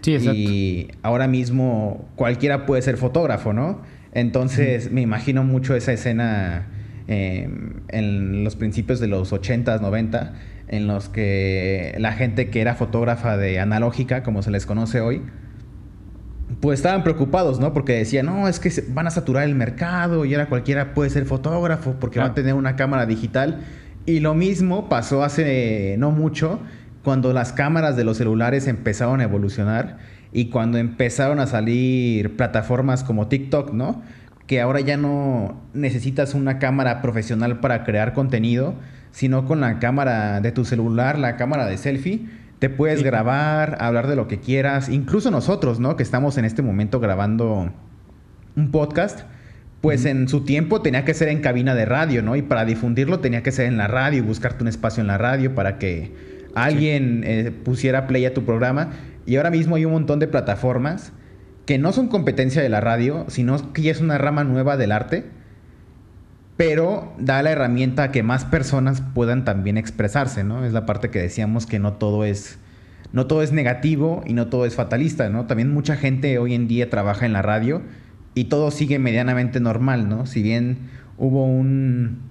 Sí, 0.00 0.14
exacto. 0.14 0.38
Y 0.38 0.90
ahora 1.02 1.28
mismo 1.28 2.08
cualquiera 2.16 2.66
puede 2.66 2.82
ser 2.82 2.96
fotógrafo, 2.96 3.52
¿no? 3.52 3.82
Entonces 4.12 4.90
me 4.90 5.00
imagino 5.00 5.44
mucho 5.44 5.74
esa 5.74 5.92
escena 5.92 6.66
em, 7.06 7.80
en 7.88 8.44
los 8.44 8.56
principios 8.56 9.00
de 9.00 9.08
los 9.08 9.32
80s, 9.32 9.80
90, 9.80 10.34
en 10.68 10.86
los 10.86 11.08
que 11.08 11.94
la 11.98 12.12
gente 12.12 12.50
que 12.50 12.60
era 12.60 12.74
fotógrafa 12.74 13.36
de 13.36 13.60
analógica, 13.60 14.22
como 14.22 14.42
se 14.42 14.50
les 14.50 14.66
conoce 14.66 15.00
hoy, 15.00 15.22
pues 16.60 16.80
estaban 16.80 17.02
preocupados, 17.02 17.60
¿no? 17.60 17.72
Porque 17.72 17.94
decían, 17.94 18.26
no, 18.26 18.48
es 18.48 18.58
que 18.58 18.72
van 18.88 19.06
a 19.06 19.10
saturar 19.10 19.44
el 19.44 19.54
mercado 19.54 20.24
y 20.24 20.34
ahora 20.34 20.48
cualquiera 20.48 20.94
puede 20.94 21.10
ser 21.10 21.24
fotógrafo 21.24 21.96
porque 22.00 22.18
va 22.18 22.26
a 22.26 22.34
tener 22.34 22.54
una 22.54 22.76
cámara 22.76 23.06
digital. 23.06 23.60
Y 24.06 24.20
lo 24.20 24.34
mismo 24.34 24.88
pasó 24.88 25.22
hace 25.22 25.96
no 25.98 26.10
mucho 26.10 26.60
cuando 27.08 27.32
las 27.32 27.54
cámaras 27.54 27.96
de 27.96 28.04
los 28.04 28.18
celulares 28.18 28.66
empezaron 28.66 29.22
a 29.22 29.24
evolucionar 29.24 29.96
y 30.30 30.50
cuando 30.50 30.76
empezaron 30.76 31.40
a 31.40 31.46
salir 31.46 32.36
plataformas 32.36 33.02
como 33.02 33.28
TikTok, 33.28 33.72
¿no? 33.72 34.02
Que 34.46 34.60
ahora 34.60 34.80
ya 34.80 34.98
no 34.98 35.58
necesitas 35.72 36.34
una 36.34 36.58
cámara 36.58 37.00
profesional 37.00 37.60
para 37.60 37.82
crear 37.84 38.12
contenido, 38.12 38.74
sino 39.10 39.46
con 39.46 39.62
la 39.62 39.78
cámara 39.78 40.42
de 40.42 40.52
tu 40.52 40.66
celular, 40.66 41.18
la 41.18 41.36
cámara 41.36 41.64
de 41.64 41.78
selfie 41.78 42.26
te 42.58 42.68
puedes 42.68 43.02
grabar, 43.02 43.78
hablar 43.80 44.06
de 44.06 44.14
lo 44.14 44.28
que 44.28 44.38
quieras. 44.38 44.90
Incluso 44.90 45.30
nosotros, 45.30 45.80
¿no? 45.80 45.96
Que 45.96 46.02
estamos 46.02 46.36
en 46.36 46.44
este 46.44 46.60
momento 46.60 47.00
grabando 47.00 47.70
un 48.54 48.70
podcast. 48.70 49.20
Pues 49.80 50.04
en 50.04 50.28
su 50.28 50.44
tiempo 50.44 50.82
tenía 50.82 51.06
que 51.06 51.14
ser 51.14 51.28
en 51.28 51.40
cabina 51.40 51.74
de 51.74 51.86
radio, 51.86 52.22
¿no? 52.22 52.36
Y 52.36 52.42
para 52.42 52.66
difundirlo 52.66 53.20
tenía 53.20 53.42
que 53.42 53.50
ser 53.50 53.64
en 53.64 53.78
la 53.78 53.86
radio 53.86 54.18
y 54.18 54.20
buscarte 54.20 54.62
un 54.62 54.68
espacio 54.68 55.00
en 55.00 55.06
la 55.06 55.16
radio 55.16 55.54
para 55.54 55.78
que 55.78 56.36
alguien 56.64 57.22
eh, 57.24 57.50
pusiera 57.50 58.06
play 58.06 58.26
a 58.26 58.34
tu 58.34 58.44
programa. 58.44 58.90
Y 59.26 59.36
ahora 59.36 59.50
mismo 59.50 59.76
hay 59.76 59.84
un 59.84 59.92
montón 59.92 60.18
de 60.18 60.28
plataformas 60.28 61.12
que 61.66 61.78
no 61.78 61.92
son 61.92 62.08
competencia 62.08 62.62
de 62.62 62.68
la 62.68 62.80
radio, 62.80 63.26
sino 63.28 63.72
que 63.72 63.82
ya 63.82 63.90
es 63.90 64.00
una 64.00 64.18
rama 64.18 64.44
nueva 64.44 64.76
del 64.76 64.92
arte 64.92 65.26
pero 66.58 67.14
da 67.20 67.40
la 67.40 67.52
herramienta 67.52 68.02
a 68.02 68.10
que 68.10 68.24
más 68.24 68.44
personas 68.44 69.00
puedan 69.14 69.44
también 69.44 69.78
expresarse, 69.78 70.42
¿no? 70.42 70.64
Es 70.64 70.72
la 70.72 70.86
parte 70.86 71.08
que 71.08 71.20
decíamos 71.20 71.66
que 71.66 71.78
no 71.78 71.92
todo 71.94 72.24
es 72.24 72.58
no 73.12 73.28
todo 73.28 73.44
es 73.44 73.52
negativo 73.52 74.24
y 74.26 74.32
no 74.32 74.48
todo 74.48 74.66
es 74.66 74.74
fatalista, 74.74 75.28
¿no? 75.30 75.46
También 75.46 75.72
mucha 75.72 75.94
gente 75.94 76.36
hoy 76.38 76.54
en 76.54 76.66
día 76.66 76.90
trabaja 76.90 77.26
en 77.26 77.32
la 77.32 77.42
radio 77.42 77.82
y 78.34 78.46
todo 78.46 78.72
sigue 78.72 78.98
medianamente 78.98 79.60
normal, 79.60 80.08
¿no? 80.08 80.26
Si 80.26 80.42
bien 80.42 80.78
hubo 81.16 81.44
un, 81.44 82.22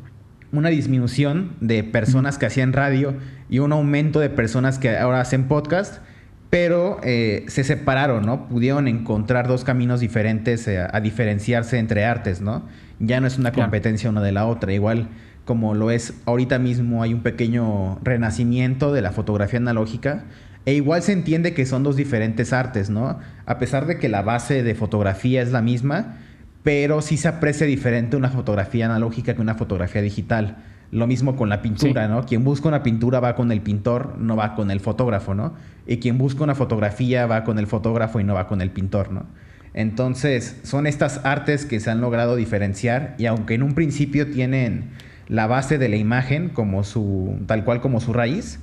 una 0.51 0.67
disminución 0.67 1.53
de 1.61 1.85
personas 1.85 2.37
que 2.37 2.47
hacían 2.47 2.73
radio 2.73 3.15
y 3.49 3.59
un 3.59 3.71
aumento 3.71 4.19
de 4.19 4.29
personas 4.29 4.79
que 4.79 4.97
ahora 4.97 5.21
hacen 5.21 5.47
podcast, 5.47 6.01
pero 6.49 6.99
eh, 7.03 7.45
se 7.47 7.63
separaron, 7.63 8.25
¿no? 8.25 8.47
Pudieron 8.47 8.87
encontrar 8.87 9.47
dos 9.47 9.63
caminos 9.63 9.99
diferentes 9.99 10.67
eh, 10.67 10.79
a 10.79 10.99
diferenciarse 11.01 11.77
entre 11.77 12.05
artes, 12.05 12.41
¿no? 12.41 12.63
Ya 12.99 13.19
no 13.19 13.27
es 13.27 13.37
una 13.37 13.51
competencia 13.51 14.09
una 14.09 14.21
de 14.21 14.31
la 14.31 14.45
otra. 14.45 14.73
Igual 14.73 15.09
como 15.45 15.73
lo 15.73 15.91
es 15.91 16.13
ahorita 16.25 16.59
mismo 16.59 17.03
hay 17.03 17.13
un 17.13 17.21
pequeño 17.21 17.99
renacimiento 18.03 18.93
de 18.93 19.01
la 19.01 19.11
fotografía 19.11 19.59
analógica. 19.59 20.25
E 20.65 20.73
igual 20.73 21.01
se 21.01 21.13
entiende 21.13 21.53
que 21.53 21.65
son 21.65 21.83
dos 21.83 21.95
diferentes 21.95 22.51
artes, 22.51 22.89
¿no? 22.89 23.19
A 23.45 23.57
pesar 23.57 23.85
de 23.85 23.97
que 23.99 24.09
la 24.09 24.21
base 24.21 24.63
de 24.63 24.75
fotografía 24.75 25.41
es 25.41 25.51
la 25.51 25.61
misma, 25.61 26.17
pero 26.63 27.01
sí 27.01 27.15
se 27.15 27.29
aprecia 27.29 27.65
diferente 27.65 28.17
una 28.17 28.29
fotografía 28.29 28.85
analógica 28.85 29.33
que 29.33 29.41
una 29.41 29.55
fotografía 29.55 30.01
digital. 30.01 30.57
Lo 30.91 31.05
mismo 31.05 31.35
con 31.35 31.49
la 31.49 31.61
pintura, 31.61 32.07
¿no? 32.07 32.25
Quien 32.25 32.43
busca 32.43 32.67
una 32.69 32.83
pintura 32.83 33.19
va 33.19 33.35
con 33.35 33.51
el 33.51 33.61
pintor, 33.61 34.17
no 34.17 34.35
va 34.35 34.55
con 34.55 34.71
el 34.71 34.79
fotógrafo, 34.79 35.33
¿no? 35.33 35.53
Y 35.85 35.97
quien 35.97 36.17
busca 36.17 36.43
una 36.43 36.55
fotografía 36.55 37.25
va 37.25 37.43
con 37.43 37.59
el 37.59 37.67
fotógrafo 37.67 38.19
y 38.19 38.23
no 38.23 38.33
va 38.33 38.47
con 38.47 38.61
el 38.61 38.71
pintor, 38.71 39.11
¿no? 39.11 39.25
Entonces, 39.73 40.59
son 40.63 40.87
estas 40.87 41.21
artes 41.25 41.65
que 41.65 41.79
se 41.79 41.91
han 41.91 42.01
logrado 42.01 42.35
diferenciar 42.35 43.15
y 43.17 43.25
aunque 43.25 43.53
en 43.53 43.63
un 43.63 43.75
principio 43.75 44.31
tienen 44.31 44.91
la 45.27 45.45
base 45.45 45.77
de 45.77 45.89
la 45.89 45.97
imagen 45.97 46.49
como 46.49 46.83
su 46.83 47.37
tal 47.47 47.65
cual 47.65 47.81
como 47.81 47.99
su 47.99 48.13
raíz, 48.13 48.59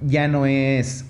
ya 0.00 0.28
no 0.28 0.46
es 0.46 1.06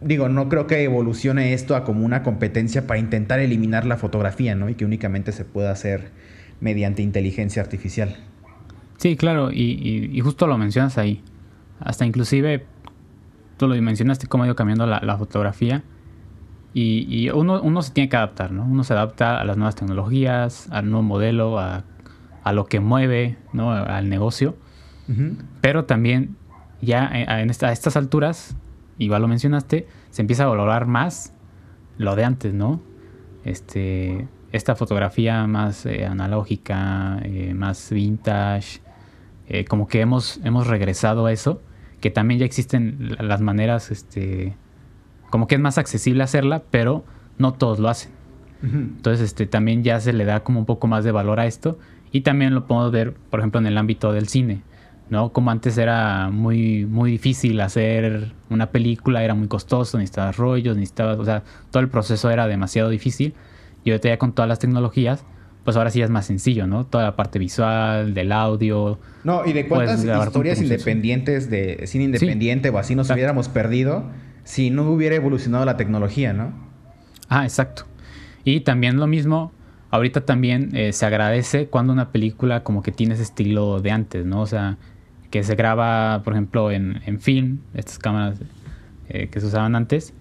digo, 0.00 0.28
no 0.28 0.48
creo 0.48 0.66
que 0.66 0.82
evolucione 0.82 1.52
esto 1.52 1.76
a 1.76 1.84
como 1.84 2.04
una 2.04 2.22
competencia 2.22 2.86
para 2.86 2.98
intentar 2.98 3.38
eliminar 3.38 3.86
la 3.86 3.96
fotografía, 3.96 4.54
¿no? 4.54 4.68
Y 4.68 4.74
que 4.74 4.84
únicamente 4.84 5.32
se 5.32 5.44
pueda 5.44 5.70
hacer 5.70 6.10
mediante 6.60 7.02
inteligencia 7.02 7.62
artificial. 7.62 8.16
Sí, 9.00 9.16
claro, 9.16 9.50
y, 9.50 10.20
justo 10.22 10.46
lo 10.46 10.58
mencionas 10.58 10.98
ahí. 10.98 11.22
Hasta 11.80 12.04
inclusive, 12.04 12.66
tú 13.56 13.66
lo 13.66 13.74
mencionaste 13.80 14.26
cómo 14.26 14.44
ha 14.44 14.46
ido 14.46 14.54
cambiando 14.54 14.86
la 14.86 15.16
fotografía. 15.16 15.82
Y, 16.72 17.28
uno, 17.30 17.60
uno, 17.62 17.82
se 17.82 17.92
tiene 17.92 18.08
que 18.08 18.16
adaptar, 18.16 18.52
¿no? 18.52 18.64
Uno 18.64 18.84
se 18.84 18.92
adapta 18.92 19.40
a 19.40 19.44
las 19.44 19.56
nuevas 19.56 19.74
tecnologías, 19.74 20.68
al 20.70 20.88
nuevo 20.88 21.02
modelo, 21.02 21.58
a, 21.58 21.84
a 22.44 22.52
lo 22.52 22.66
que 22.66 22.78
mueve, 22.78 23.38
¿no? 23.52 23.72
Al 23.72 24.08
negocio. 24.08 24.56
Pero 25.60 25.86
también 25.86 26.36
ya 26.80 27.08
a, 27.08 27.40
en 27.40 27.50
a 27.50 27.72
estas 27.72 27.96
alturas, 27.96 28.56
igual 28.98 29.22
lo 29.22 29.28
mencionaste, 29.28 29.88
se 30.10 30.22
empieza 30.22 30.44
a 30.44 30.46
valorar 30.46 30.86
más 30.86 31.34
lo 31.98 32.14
de 32.14 32.24
antes, 32.24 32.54
¿no? 32.54 32.80
Este, 33.44 34.28
esta 34.52 34.76
fotografía 34.76 35.48
más 35.48 35.84
eh, 35.86 36.06
analógica, 36.06 37.18
eh, 37.24 37.54
más 37.54 37.90
vintage, 37.90 38.80
eh, 39.52 39.64
como 39.64 39.88
que 39.88 40.00
hemos, 40.00 40.38
hemos 40.44 40.68
regresado 40.68 41.26
a 41.26 41.32
eso, 41.32 41.60
que 42.00 42.10
también 42.10 42.38
ya 42.38 42.46
existen 42.46 43.16
las 43.18 43.40
maneras, 43.40 43.90
este, 43.90 44.54
como 45.28 45.48
que 45.48 45.56
es 45.56 45.60
más 45.60 45.76
accesible 45.76 46.22
hacerla, 46.22 46.62
pero 46.70 47.04
no 47.36 47.52
todos 47.54 47.80
lo 47.80 47.88
hacen. 47.88 48.12
Entonces, 48.62 49.24
este, 49.24 49.46
también 49.46 49.82
ya 49.82 49.98
se 50.00 50.12
le 50.12 50.24
da 50.24 50.44
como 50.44 50.60
un 50.60 50.66
poco 50.66 50.86
más 50.86 51.02
de 51.02 51.10
valor 51.12 51.40
a 51.40 51.46
esto. 51.46 51.78
Y 52.12 52.20
también 52.20 52.54
lo 52.54 52.66
podemos 52.66 52.92
ver, 52.92 53.14
por 53.14 53.40
ejemplo, 53.40 53.60
en 53.60 53.66
el 53.66 53.76
ámbito 53.76 54.12
del 54.12 54.28
cine, 54.28 54.62
¿no? 55.08 55.32
Como 55.32 55.50
antes 55.50 55.78
era 55.78 56.30
muy, 56.30 56.84
muy 56.84 57.10
difícil 57.10 57.60
hacer 57.60 58.32
una 58.50 58.70
película, 58.70 59.24
era 59.24 59.34
muy 59.34 59.48
costoso, 59.48 59.98
necesitabas 59.98 60.36
rollos, 60.36 60.76
necesitabas, 60.76 61.18
o 61.18 61.24
sea, 61.24 61.42
todo 61.70 61.82
el 61.82 61.88
proceso 61.88 62.30
era 62.30 62.46
demasiado 62.46 62.88
difícil. 62.88 63.34
Y 63.82 63.90
ahorita 63.90 64.10
ya 64.10 64.18
con 64.18 64.32
todas 64.32 64.48
las 64.48 64.58
tecnologías, 64.58 65.24
pues 65.70 65.76
ahora 65.76 65.90
sí 65.90 66.02
es 66.02 66.10
más 66.10 66.26
sencillo, 66.26 66.66
¿no? 66.66 66.84
Toda 66.84 67.04
la 67.04 67.14
parte 67.14 67.38
visual, 67.38 68.12
del 68.12 68.32
audio. 68.32 68.98
No, 69.22 69.46
y 69.46 69.52
de 69.52 69.68
cuántas 69.68 70.04
historias 70.04 70.60
independientes 70.60 71.48
de 71.48 71.86
cine 71.86 72.04
independiente 72.04 72.70
o 72.70 72.78
así 72.78 72.96
nos 72.96 73.08
hubiéramos 73.08 73.48
perdido 73.48 74.10
si 74.42 74.70
no 74.70 74.90
hubiera 74.90 75.14
evolucionado 75.14 75.64
la 75.64 75.76
tecnología, 75.76 76.32
¿no? 76.32 76.52
Ah, 77.28 77.44
exacto. 77.44 77.84
Y 78.42 78.62
también 78.62 78.96
lo 78.96 79.06
mismo, 79.06 79.52
ahorita 79.92 80.22
también 80.22 80.74
eh, 80.74 80.92
se 80.92 81.06
agradece 81.06 81.68
cuando 81.68 81.92
una 81.92 82.10
película 82.10 82.64
como 82.64 82.82
que 82.82 82.90
tiene 82.90 83.14
ese 83.14 83.22
estilo 83.22 83.80
de 83.80 83.92
antes, 83.92 84.26
¿no? 84.26 84.40
O 84.40 84.46
sea, 84.46 84.76
que 85.30 85.44
se 85.44 85.54
graba, 85.54 86.22
por 86.24 86.32
ejemplo, 86.32 86.72
en, 86.72 87.20
film, 87.20 87.60
estas 87.74 88.00
cámaras 88.00 88.40
eh, 89.08 89.28
que 89.28 89.38
se 89.38 89.46
usaban 89.46 89.76
antes, 89.76 90.14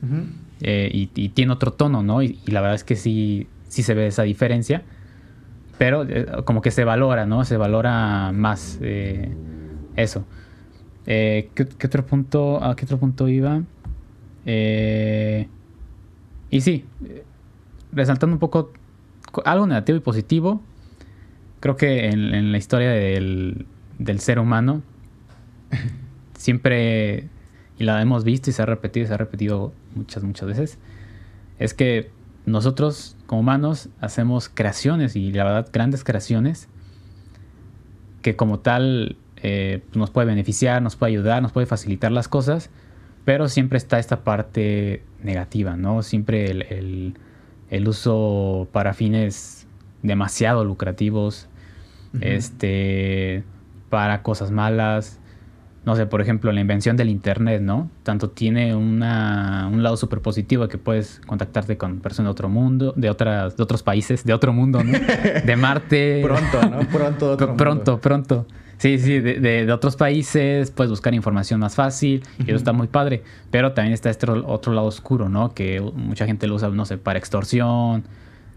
eh, 0.62 0.92
y, 0.94 1.08
tiene 1.30 1.54
otro 1.54 1.74
tono, 1.74 2.04
¿no? 2.04 2.22
Y, 2.22 2.38
la 2.46 2.62
verdad 2.62 2.76
es 2.76 2.84
que 2.84 2.96
sí, 2.96 3.48
sí 3.68 3.82
se 3.82 3.96
ve 3.96 4.06
esa 4.06 4.22
diferencia, 4.22 4.84
pero 5.80 6.06
como 6.44 6.62
que 6.62 6.70
se 6.70 6.84
valora, 6.84 7.26
¿no? 7.26 7.46
Se 7.46 7.58
valora 7.58 8.32
más 8.34 8.80
eso. 9.96 10.26
¿qué, 11.06 11.68
otro 11.86 12.06
punto, 12.06 12.64
¿A 12.64 12.76
qué 12.76 12.86
otro 12.86 13.00
punto 13.00 13.28
iba? 13.28 13.64
Eh... 14.46 15.48
Y 16.52 16.62
sí, 16.62 16.86
resaltando 17.94 18.36
un 18.36 18.40
poco 18.40 18.74
algo 19.46 19.68
negativo 19.68 19.98
y 19.98 20.02
positivo, 20.02 20.62
creo 21.62 21.78
que 21.78 22.08
en, 22.08 22.52
la 22.52 22.58
historia 22.58 22.92
del, 22.92 23.66
ser 24.18 24.40
humano, 24.40 24.82
siempre, 26.38 27.30
y 27.78 27.86
la 27.86 28.02
hemos 28.02 28.26
visto 28.26 28.50
y 28.50 28.54
se 28.54 28.62
ha 28.62 28.66
repetido 28.66 29.06
y 29.06 29.08
se 29.08 29.14
ha 29.14 29.18
repetido 29.18 29.72
muchas, 29.96 30.24
muchas 30.24 30.48
veces, 30.50 30.78
es 31.58 31.74
que 31.74 32.10
nosotros 32.46 33.16
como 33.26 33.42
humanos 33.42 33.90
hacemos 34.02 34.50
creaciones 34.50 35.16
y 35.16 35.32
la 35.32 35.44
verdad 35.44 35.70
grandes 35.72 36.04
creaciones 36.04 36.68
que 38.22 38.36
como 38.36 38.60
tal 38.60 39.18
eh, 39.38 39.84
nos 39.94 40.10
puede 40.10 40.28
beneficiar, 40.28 40.82
nos 40.82 40.96
puede 40.96 41.14
ayudar, 41.14 41.42
nos 41.42 41.52
puede 41.52 41.66
facilitar 41.66 42.12
las 42.12 42.28
cosas, 42.28 42.70
pero 43.26 43.48
siempre 43.48 43.78
está 43.78 44.00
esta 44.00 44.24
parte 44.24 45.04
negativa, 45.24 45.78
¿no? 45.78 46.04
Siempre 46.04 46.50
el, 46.52 47.88
uso 47.88 48.68
para 48.72 48.94
fines 48.94 49.68
demasiado 50.02 50.66
lucrativos, 50.66 51.48
este, 52.22 53.44
para 53.90 54.24
cosas 54.24 54.52
malas. 54.52 55.20
No 55.86 55.96
sé, 55.96 56.06
por 56.06 56.22
ejemplo, 56.22 56.52
la 56.52 56.60
invención 56.60 56.98
del 56.98 57.10
Internet, 57.10 57.62
¿no? 57.62 57.90
Tanto 58.04 58.30
tiene 58.30 58.76
una, 58.76 59.70
un 59.72 59.82
lado 59.82 59.98
súper 59.98 60.22
positivo 60.22 60.68
que 60.68 60.78
puedes 60.78 61.22
contactarte 61.26 61.78
con 61.78 62.00
personas 62.00 62.28
de 62.28 62.32
otro 62.32 62.50
mundo, 62.50 62.94
de, 62.96 63.10
otras, 63.10 63.56
de 63.56 63.64
otros 63.64 63.82
países, 63.82 64.24
de 64.26 64.34
otro 64.34 64.52
mundo, 64.54 64.84
¿no? 64.84 65.00
De 65.46 65.56
Marte. 65.58 66.22
pronto, 66.24 66.70
¿no? 66.70 66.80
Pronto, 66.92 67.32
otro 67.32 67.56
Pronto, 67.56 68.00
pronto. 68.00 68.46
Sí, 68.78 68.98
sí, 68.98 69.20
de, 69.20 69.40
de, 69.40 69.72
otros 69.74 69.98
países, 69.98 70.72
puedes 70.72 70.90
buscar 70.90 71.14
información 71.14 71.60
más 71.60 71.76
fácil 71.76 72.24
y 72.40 72.44
eso 72.44 72.56
está 72.56 72.72
muy 72.72 72.88
padre. 72.88 73.24
Pero 73.52 73.74
también 73.74 73.94
está 73.94 74.10
este 74.10 74.30
otro 74.32 74.74
lado 74.74 74.88
oscuro, 74.88 75.28
¿no? 75.28 75.54
Que 75.54 75.82
mucha 75.82 76.26
gente 76.26 76.48
lo 76.48 76.56
usa, 76.56 76.70
no 76.70 76.86
sé, 76.86 76.98
para 76.98 77.20
extorsión, 77.20 78.06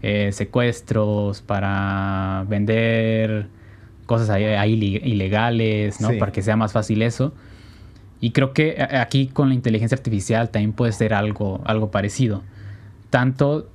eh, 0.01 0.31
secuestros, 0.31 1.41
para 1.41 2.45
vender 2.47 3.47
cosas 4.13 4.29
ahí, 4.29 4.73
ilegales, 5.03 5.99
¿no? 6.01 6.09
Para 6.19 6.31
que 6.31 6.41
sea 6.41 6.55
más 6.55 6.71
fácil 6.71 7.01
eso. 7.01 7.33
Y 8.19 8.31
creo 8.31 8.53
que 8.53 8.77
aquí 8.79 9.27
con 9.27 9.49
la 9.49 9.55
inteligencia 9.55 9.95
artificial 9.95 10.49
también 10.49 10.73
puede 10.73 10.91
ser 10.91 11.13
algo, 11.13 11.61
algo 11.65 11.91
parecido. 11.91 12.43
Tanto 13.09 13.69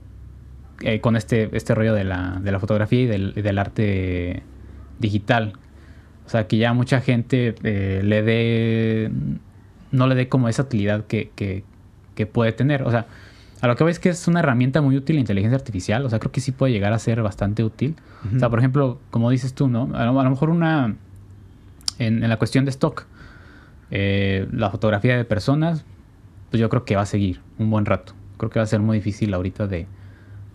eh, 0.80 1.00
con 1.00 1.16
este, 1.16 1.50
este 1.56 1.74
rollo 1.74 1.92
de 1.92 2.04
la, 2.04 2.38
de 2.40 2.52
la 2.52 2.60
fotografía 2.60 3.02
y 3.02 3.06
del, 3.06 3.34
del 3.34 3.58
arte 3.58 4.42
digital, 5.00 5.54
o 6.28 6.30
sea, 6.30 6.46
que 6.46 6.58
ya 6.58 6.74
mucha 6.74 7.00
gente 7.00 7.54
eh, 7.62 8.02
le 8.04 8.22
dé, 8.22 9.10
no 9.92 10.06
le 10.06 10.14
dé 10.14 10.28
como 10.28 10.48
esa 10.48 10.62
utilidad 10.62 11.06
que, 11.06 11.30
que, 11.34 12.26
puede 12.26 12.52
tener. 12.52 12.82
O 12.82 12.90
sea, 12.90 13.06
a 13.60 13.66
lo 13.66 13.76
que 13.76 13.84
voy 13.84 13.90
es 13.90 13.98
que 13.98 14.08
es 14.10 14.28
una 14.28 14.40
herramienta 14.40 14.80
muy 14.80 14.96
útil 14.96 15.16
la 15.16 15.20
inteligencia 15.20 15.56
artificial. 15.56 16.04
O 16.04 16.10
sea, 16.10 16.18
creo 16.18 16.30
que 16.30 16.40
sí 16.40 16.52
puede 16.52 16.72
llegar 16.72 16.92
a 16.92 16.98
ser 16.98 17.22
bastante 17.22 17.64
útil. 17.64 17.96
O 18.34 18.38
sea, 18.38 18.48
por 18.50 18.60
ejemplo, 18.60 19.00
como 19.10 19.30
dices 19.30 19.54
tú, 19.54 19.68
¿no? 19.68 19.90
A 19.94 20.04
lo, 20.04 20.30
mejor 20.30 20.50
una, 20.50 20.94
en, 21.98 22.28
la 22.28 22.36
cuestión 22.36 22.64
de 22.64 22.70
stock, 22.70 23.06
eh, 23.90 24.46
la 24.52 24.70
fotografía 24.70 25.16
de 25.16 25.24
personas, 25.24 25.84
pues 26.50 26.60
yo 26.60 26.68
creo 26.68 26.84
que 26.84 26.94
va 26.94 27.02
a 27.02 27.06
seguir 27.06 27.40
un 27.58 27.70
buen 27.70 27.84
rato. 27.84 28.14
Creo 28.36 28.50
que 28.50 28.60
va 28.60 28.62
a 28.62 28.66
ser 28.66 28.80
muy 28.80 28.98
difícil 28.98 29.34
ahorita 29.34 29.66
de, 29.66 29.86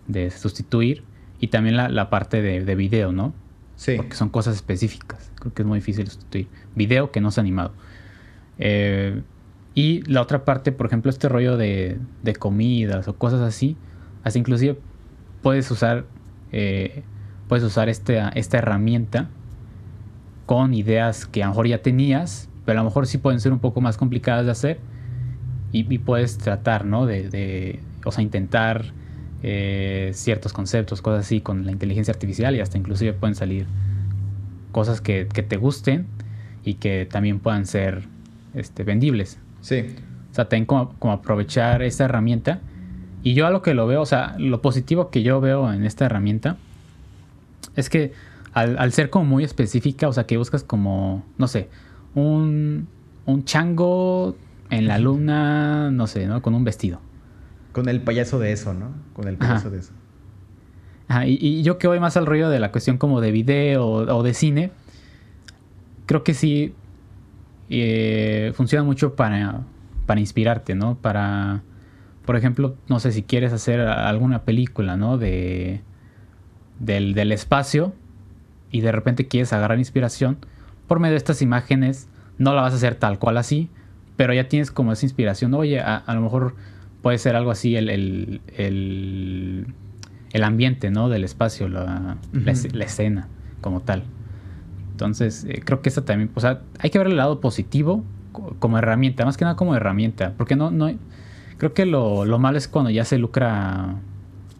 de 0.06 0.30
sustituir. 0.30 1.04
Y 1.40 1.48
también 1.48 1.76
la, 1.76 1.88
la 1.90 2.08
parte 2.08 2.40
de, 2.40 2.64
de 2.64 2.74
video, 2.74 3.12
¿no? 3.12 3.34
Sí. 3.76 3.96
Porque 3.96 4.14
son 4.14 4.30
cosas 4.30 4.54
específicas. 4.54 5.30
Creo 5.40 5.52
que 5.52 5.62
es 5.62 5.68
muy 5.68 5.80
difícil 5.80 6.06
sustituir. 6.06 6.48
Video 6.74 7.10
que 7.10 7.20
no 7.20 7.28
es 7.28 7.38
animado. 7.38 7.72
Eh, 8.58 9.20
y 9.74 10.02
la 10.02 10.22
otra 10.22 10.44
parte, 10.44 10.70
por 10.72 10.86
ejemplo, 10.86 11.10
este 11.10 11.28
rollo 11.28 11.56
de, 11.56 11.98
de 12.22 12.36
comidas 12.36 13.08
o 13.08 13.16
cosas 13.16 13.40
así. 13.40 13.76
Hasta 14.22 14.38
inclusive 14.38 14.78
puedes 15.42 15.70
usar. 15.70 16.06
Eh, 16.52 17.02
puedes 17.48 17.64
usar 17.64 17.88
esta, 17.88 18.28
esta 18.30 18.58
herramienta 18.58 19.28
con 20.46 20.74
ideas 20.74 21.26
que 21.26 21.42
a 21.42 21.46
lo 21.46 21.52
mejor 21.52 21.66
ya 21.66 21.82
tenías, 21.82 22.48
pero 22.64 22.78
a 22.78 22.82
lo 22.82 22.88
mejor 22.88 23.06
sí 23.06 23.18
pueden 23.18 23.40
ser 23.40 23.52
un 23.52 23.58
poco 23.58 23.80
más 23.80 23.96
complicadas 23.96 24.46
de 24.46 24.52
hacer. 24.52 24.80
Y, 25.72 25.98
puedes 25.98 26.38
tratar, 26.38 26.84
¿no? 26.84 27.04
De, 27.04 27.80
o 28.04 28.12
sea, 28.12 28.22
intentar 28.22 28.92
eh, 29.42 30.12
ciertos 30.14 30.52
conceptos, 30.52 31.02
cosas 31.02 31.26
así 31.26 31.40
con 31.40 31.66
la 31.66 31.72
inteligencia 31.72 32.12
artificial 32.12 32.54
y 32.54 32.60
hasta 32.60 32.78
inclusive 32.78 33.12
pueden 33.12 33.34
salir 33.34 33.66
cosas 34.70 35.00
que, 35.00 35.24
te 35.24 35.56
gusten 35.56 36.06
y 36.64 36.74
que 36.74 37.08
también 37.10 37.40
puedan 37.40 37.66
ser 37.66 38.06
este, 38.54 38.84
vendibles. 38.84 39.40
Sí. 39.64 39.96
O 40.30 40.34
sea, 40.34 40.44
ten 40.44 40.66
como, 40.66 40.94
aprovechar 41.10 41.82
esta 41.82 42.04
herramienta. 42.04 42.60
Y 43.22 43.32
yo 43.32 43.46
a 43.46 43.50
lo 43.50 43.62
que 43.62 43.72
lo 43.72 43.86
veo, 43.86 44.02
o 44.02 44.06
sea, 44.06 44.36
lo 44.38 44.60
positivo 44.60 45.08
que 45.08 45.22
yo 45.22 45.40
veo 45.40 45.72
en 45.72 45.84
esta 45.84 46.04
herramienta 46.04 46.58
es 47.74 47.88
que 47.88 48.12
al, 48.52 48.92
ser 48.92 49.08
como 49.08 49.24
muy 49.24 49.42
específica, 49.42 50.06
o 50.06 50.12
sea, 50.12 50.26
que 50.26 50.36
buscas 50.36 50.62
como, 50.62 51.24
no 51.38 51.48
sé, 51.48 51.70
un, 52.14 52.86
un 53.24 53.44
chango 53.44 54.36
en 54.68 54.86
la 54.86 54.98
luna, 54.98 55.90
no 55.90 56.06
sé, 56.06 56.26
¿no? 56.26 56.42
Con 56.42 56.54
un 56.54 56.64
vestido. 56.64 57.00
Con 57.72 57.88
el 57.88 58.02
payaso 58.02 58.38
de 58.38 58.52
eso, 58.52 58.74
¿no? 58.74 58.92
Con 59.14 59.28
el 59.28 59.36
payaso 59.36 59.70
de 59.70 59.78
eso. 59.78 59.92
Ajá, 61.08 61.26
y, 61.26 61.62
yo 61.62 61.78
que 61.78 61.88
voy 61.88 62.00
más 62.00 62.18
al 62.18 62.26
rollo 62.26 62.50
de 62.50 62.60
la 62.60 62.70
cuestión 62.70 62.98
como 62.98 63.22
de 63.22 63.30
video 63.30 63.86
o, 63.86 64.22
de 64.22 64.34
cine, 64.34 64.72
creo 66.04 66.22
que 66.22 66.34
sí 66.34 66.74
eh, 67.70 68.52
funciona 68.54 68.84
mucho 68.84 69.14
para, 69.14 69.62
para 70.06 70.20
inspirarte, 70.20 70.74
¿no? 70.74 70.96
Para, 70.96 71.62
por 72.24 72.36
ejemplo, 72.36 72.76
no 72.88 73.00
sé 73.00 73.12
si 73.12 73.22
quieres 73.22 73.52
hacer 73.52 73.80
alguna 73.80 74.42
película, 74.42 74.96
¿no? 74.96 75.18
De, 75.18 75.82
del, 76.78 77.14
del 77.14 77.32
espacio 77.32 77.92
y 78.70 78.80
de 78.80 78.92
repente 78.92 79.28
quieres 79.28 79.52
agarrar 79.52 79.78
inspiración 79.78 80.38
por 80.86 81.00
medio 81.00 81.12
de 81.12 81.18
estas 81.18 81.42
imágenes, 81.42 82.08
no 82.38 82.54
la 82.54 82.62
vas 82.62 82.72
a 82.72 82.76
hacer 82.76 82.96
tal 82.96 83.18
cual 83.18 83.38
así, 83.38 83.70
pero 84.16 84.34
ya 84.34 84.48
tienes 84.48 84.70
como 84.70 84.92
esa 84.92 85.06
inspiración, 85.06 85.54
oye, 85.54 85.80
a 85.80 86.02
lo 86.08 86.20
mejor 86.20 86.54
puede 87.04 87.18
ser 87.18 87.36
algo 87.36 87.50
así 87.50 87.76
el, 87.76 88.40
el, 88.56 89.66
ambiente, 90.42 90.90
¿no? 90.90 91.10
Del 91.10 91.22
espacio, 91.22 91.68
la, 91.68 92.16
escena 92.80 93.28
como 93.60 93.82
tal. 93.82 94.04
Entonces, 94.94 95.44
eh, 95.44 95.60
creo 95.64 95.82
que 95.82 95.88
eso 95.88 96.04
también, 96.04 96.30
o 96.34 96.40
sea, 96.40 96.62
hay 96.78 96.90
que 96.90 96.98
ver 96.98 97.08
el 97.08 97.16
lado 97.16 97.40
positivo 97.40 98.04
como 98.58 98.78
herramienta, 98.78 99.24
más 99.24 99.36
que 99.36 99.44
nada 99.44 99.56
como 99.56 99.76
herramienta, 99.76 100.34
porque 100.36 100.56
no, 100.56 100.70
no, 100.70 100.90
creo 101.58 101.74
que 101.74 101.86
lo, 101.86 102.26
malo 102.38 102.58
es 102.58 102.66
cuando 102.66 102.90
ya 102.90 103.04
se 103.04 103.18
lucra 103.18 103.96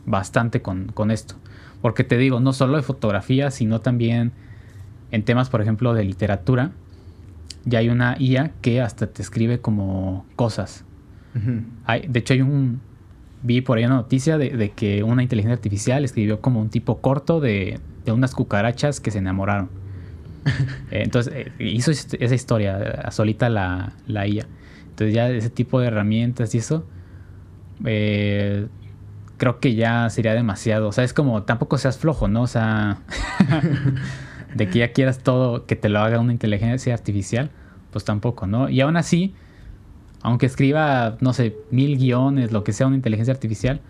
bastante 0.06 0.62
con, 0.62 0.86
con, 0.92 1.10
esto. 1.10 1.34
Porque 1.82 2.04
te 2.04 2.16
digo, 2.18 2.40
no 2.40 2.52
solo 2.52 2.76
de 2.76 2.82
fotografía, 2.82 3.50
sino 3.50 3.80
también 3.80 4.32
en 5.10 5.24
temas, 5.24 5.50
por 5.50 5.60
ejemplo, 5.60 5.94
de 5.94 6.04
literatura, 6.04 6.72
ya 7.64 7.80
hay 7.80 7.88
una 7.88 8.16
IA 8.18 8.52
que 8.60 8.80
hasta 8.80 9.06
te 9.06 9.22
escribe 9.22 9.60
como 9.60 10.24
cosas 10.36 10.84
de 11.34 12.18
hecho, 12.18 12.34
hay 12.34 12.42
un. 12.42 12.80
Vi 13.42 13.60
por 13.60 13.76
ahí 13.76 13.84
una 13.84 13.96
noticia 13.96 14.38
de, 14.38 14.72
que 14.74 15.02
una 15.02 15.22
inteligencia 15.22 15.54
artificial 15.54 16.04
escribió 16.04 16.40
como 16.40 16.60
un 16.60 16.70
tipo 16.70 17.00
corto 17.02 17.40
de, 17.40 17.78
unas 18.06 18.34
cucarachas 18.34 19.00
que 19.00 19.10
se 19.10 19.18
enamoraron. 19.18 19.68
Entonces, 20.90 21.32
eh, 21.34 21.52
hizo 21.58 21.90
esa 21.90 22.34
historia, 22.34 23.10
solita 23.10 23.48
la, 23.48 23.92
la 24.06 24.26
IA. 24.26 24.46
Entonces, 24.90 25.14
ya 25.14 25.28
ese 25.28 25.50
tipo 25.50 25.80
de 25.80 25.88
herramientas 25.88 26.54
y 26.54 26.58
eso, 26.58 26.86
eh, 27.84 28.68
creo 29.36 29.60
que 29.60 29.74
ya 29.74 30.08
sería 30.10 30.34
demasiado. 30.34 30.88
O 30.88 30.92
sea, 30.92 31.04
es 31.04 31.12
como, 31.12 31.42
tampoco 31.42 31.78
seas 31.78 31.98
flojo, 31.98 32.28
¿no? 32.28 32.42
O 32.42 32.46
sea, 32.46 32.98
de 34.54 34.68
que 34.68 34.78
ya 34.80 34.92
quieras 34.92 35.18
todo, 35.18 35.66
que 35.66 35.76
te 35.76 35.88
lo 35.88 36.00
haga 36.00 36.20
una 36.20 36.32
inteligencia 36.32 36.94
artificial, 36.94 37.50
pues 37.90 38.04
tampoco, 38.04 38.46
¿no? 38.46 38.68
Y 38.68 38.80
aún 38.80 38.96
así, 38.96 39.34
aunque 40.22 40.46
escriba, 40.46 41.16
no 41.20 41.32
sé, 41.32 41.56
mil 41.70 41.98
guiones, 41.98 42.52
lo 42.52 42.64
que 42.64 42.72
sea 42.72 42.86
una 42.86 42.96
inteligencia 42.96 43.34
artificial, 43.34 43.80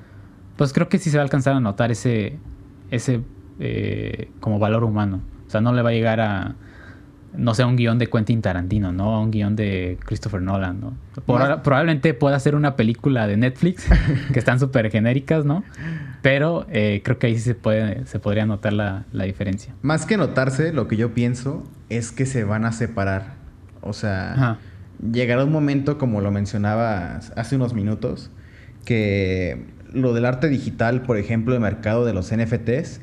pues 0.56 0.72
creo 0.72 0.88
que 0.88 0.98
sí 0.98 1.10
se 1.10 1.16
va 1.16 1.22
a 1.22 1.24
alcanzar 1.24 1.54
a 1.54 1.60
notar 1.60 1.90
ese, 1.90 2.38
ese 2.90 3.20
eh, 3.60 4.30
como 4.40 4.58
valor 4.58 4.84
humano. 4.84 5.20
Sea, 5.54 5.60
no 5.60 5.72
le 5.72 5.82
va 5.82 5.90
a 5.90 5.92
llegar 5.92 6.20
a, 6.20 6.54
no 7.36 7.54
sé, 7.54 7.64
un 7.64 7.76
guion 7.76 7.96
de 7.98 8.08
Quentin 8.08 8.42
Tarantino, 8.42 8.90
¿no? 8.92 9.14
A 9.14 9.20
un 9.20 9.30
guion 9.30 9.54
de 9.54 9.98
Christopher 10.04 10.42
Nolan, 10.42 10.80
¿no? 10.80 10.94
Por- 11.26 11.62
probablemente 11.62 12.12
pueda 12.12 12.38
ser 12.40 12.56
una 12.56 12.74
película 12.74 13.28
de 13.28 13.36
Netflix, 13.36 13.86
que 14.32 14.38
están 14.38 14.58
súper 14.58 14.90
genéricas, 14.90 15.44
¿no? 15.44 15.62
Pero 16.22 16.66
eh, 16.70 17.02
creo 17.04 17.18
que 17.20 17.28
ahí 17.28 17.34
sí 17.34 17.40
se, 17.42 17.54
puede, 17.54 18.04
se 18.06 18.18
podría 18.18 18.46
notar 18.46 18.72
la, 18.72 19.04
la 19.12 19.24
diferencia. 19.24 19.74
Más 19.82 20.06
que 20.06 20.16
notarse, 20.16 20.72
lo 20.72 20.88
que 20.88 20.96
yo 20.96 21.14
pienso 21.14 21.62
es 21.88 22.10
que 22.10 22.26
se 22.26 22.42
van 22.44 22.64
a 22.64 22.72
separar. 22.72 23.34
O 23.80 23.92
sea, 23.92 24.32
Ajá. 24.32 24.58
llegará 25.12 25.44
un 25.44 25.52
momento, 25.52 25.98
como 25.98 26.20
lo 26.20 26.30
mencionabas 26.32 27.32
hace 27.36 27.54
unos 27.56 27.74
minutos, 27.74 28.30
que 28.84 29.66
lo 29.92 30.14
del 30.14 30.24
arte 30.24 30.48
digital, 30.48 31.02
por 31.02 31.16
ejemplo, 31.16 31.54
el 31.54 31.60
mercado 31.60 32.04
de 32.04 32.12
los 32.12 32.34
NFTs, 32.34 33.00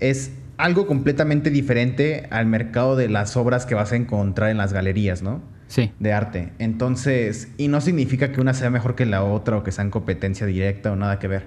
es 0.00 0.32
algo 0.56 0.86
completamente 0.86 1.50
diferente 1.50 2.26
al 2.30 2.46
mercado 2.46 2.96
de 2.96 3.08
las 3.08 3.36
obras 3.36 3.66
que 3.66 3.74
vas 3.74 3.92
a 3.92 3.96
encontrar 3.96 4.50
en 4.50 4.56
las 4.56 4.72
galerías, 4.72 5.22
¿no? 5.22 5.42
Sí. 5.66 5.92
De 5.98 6.12
arte. 6.12 6.52
Entonces, 6.58 7.48
y 7.56 7.68
no 7.68 7.80
significa 7.80 8.30
que 8.32 8.40
una 8.40 8.54
sea 8.54 8.70
mejor 8.70 8.94
que 8.94 9.06
la 9.06 9.24
otra 9.24 9.56
o 9.56 9.64
que 9.64 9.72
sean 9.72 9.90
competencia 9.90 10.46
directa 10.46 10.92
o 10.92 10.96
nada 10.96 11.18
que 11.18 11.26
ver, 11.26 11.46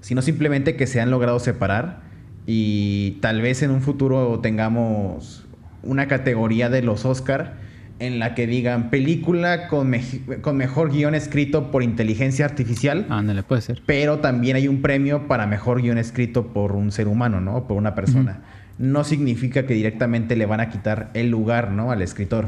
sino 0.00 0.20
simplemente 0.20 0.76
que 0.76 0.86
se 0.86 1.00
han 1.00 1.10
logrado 1.10 1.38
separar 1.38 2.02
y 2.46 3.18
tal 3.20 3.40
vez 3.40 3.62
en 3.62 3.70
un 3.70 3.82
futuro 3.82 4.40
tengamos 4.40 5.46
una 5.82 6.08
categoría 6.08 6.68
de 6.68 6.82
los 6.82 7.04
Oscar 7.04 7.54
en 8.02 8.18
la 8.18 8.34
que 8.34 8.46
digan 8.46 8.90
película 8.90 9.68
con, 9.68 9.92
con 10.40 10.56
mejor 10.56 10.90
guion 10.90 11.14
escrito 11.14 11.70
por 11.70 11.82
inteligencia 11.82 12.44
artificial, 12.44 13.06
Ándale, 13.08 13.42
puede 13.42 13.62
ser. 13.62 13.82
pero 13.86 14.18
también 14.18 14.56
hay 14.56 14.68
un 14.68 14.82
premio 14.82 15.28
para 15.28 15.46
mejor 15.46 15.80
guion 15.82 15.98
escrito 15.98 16.48
por 16.48 16.72
un 16.72 16.90
ser 16.92 17.08
humano, 17.08 17.40
¿no? 17.40 17.66
Por 17.68 17.76
una 17.76 17.94
persona. 17.94 18.40
No 18.78 19.04
significa 19.04 19.66
que 19.66 19.74
directamente 19.74 20.34
le 20.34 20.46
van 20.46 20.60
a 20.60 20.68
quitar 20.68 21.10
el 21.14 21.30
lugar, 21.30 21.70
¿no? 21.70 21.92
Al 21.92 22.02
escritor. 22.02 22.46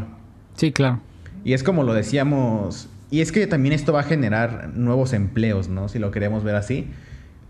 Sí, 0.55 0.73
claro. 0.73 1.01
Y 1.45 1.53
es 1.53 1.63
como 1.63 1.83
lo 1.83 1.95
decíamos, 1.95 2.89
y 3.11 3.21
es 3.21 3.31
que 3.31 3.47
también 3.47 3.75
esto 3.75 3.93
va 3.93 4.01
a 4.01 4.05
generar 4.05 4.71
nuevos 4.75 5.13
empleos, 5.13 5.69
¿no? 5.69 5.89
Si 5.89 5.99
lo 5.99 6.11
queremos 6.11 6.43
ver 6.43 6.57
así. 6.57 6.89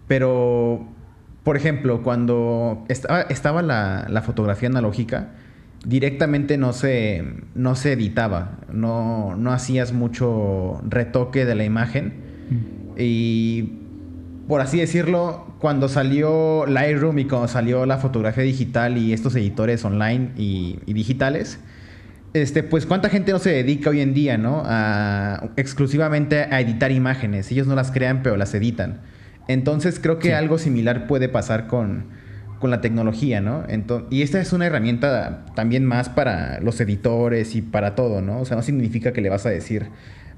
Pero, 0.08 0.86
por 1.44 1.56
ejemplo, 1.56 2.02
cuando 2.02 2.84
estaba, 2.88 3.22
estaba 3.22 3.62
la, 3.62 4.06
la 4.10 4.22
fotografía 4.22 4.68
analógica, 4.68 5.28
directamente 5.84 6.56
no 6.58 6.72
se, 6.72 7.24
no 7.54 7.74
se 7.76 7.92
editaba, 7.92 8.58
no, 8.72 9.36
no 9.36 9.52
hacías 9.52 9.92
mucho 9.92 10.80
retoque 10.88 11.44
de 11.44 11.54
la 11.54 11.64
imagen. 11.64 12.14
Y, 12.96 13.72
por 14.48 14.60
así 14.60 14.78
decirlo, 14.78 15.54
cuando 15.58 15.88
salió 15.88 16.66
Lightroom 16.66 17.18
y 17.18 17.24
cuando 17.24 17.48
salió 17.48 17.86
la 17.86 17.98
fotografía 17.98 18.44
digital 18.44 18.98
y 18.98 19.12
estos 19.12 19.34
editores 19.36 19.84
online 19.84 20.30
y, 20.36 20.78
y 20.86 20.92
digitales, 20.92 21.58
este, 22.34 22.62
pues 22.62 22.84
cuánta 22.86 23.08
gente 23.08 23.32
no 23.32 23.38
se 23.38 23.50
dedica 23.50 23.90
hoy 23.90 24.00
en 24.00 24.12
día, 24.12 24.36
¿no? 24.38 24.62
A, 24.66 25.50
exclusivamente 25.56 26.40
a 26.50 26.60
editar 26.60 26.90
imágenes. 26.92 27.50
Ellos 27.52 27.66
no 27.66 27.74
las 27.74 27.90
crean, 27.90 28.22
pero 28.22 28.36
las 28.36 28.54
editan. 28.54 29.00
Entonces 29.48 30.00
creo 30.00 30.18
que 30.18 30.28
Sí. 30.28 30.34
algo 30.34 30.58
similar 30.58 31.06
puede 31.06 31.28
pasar 31.28 31.66
con, 31.66 32.06
con 32.60 32.70
la 32.70 32.80
tecnología, 32.80 33.40
¿no? 33.40 33.66
Ento- 33.66 34.06
y 34.10 34.22
esta 34.22 34.40
es 34.40 34.52
una 34.52 34.66
herramienta 34.66 35.44
también 35.54 35.84
más 35.84 36.08
para 36.08 36.60
los 36.60 36.80
editores 36.80 37.54
y 37.54 37.62
para 37.62 37.94
todo, 37.94 38.22
¿no? 38.22 38.40
O 38.40 38.44
sea, 38.44 38.56
no 38.56 38.62
significa 38.62 39.12
que 39.12 39.20
le 39.20 39.28
vas 39.28 39.46
a 39.46 39.50
decir 39.50 39.88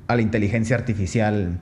a 0.09 0.17
la 0.17 0.23
inteligencia 0.23 0.77
artificial, 0.77 1.61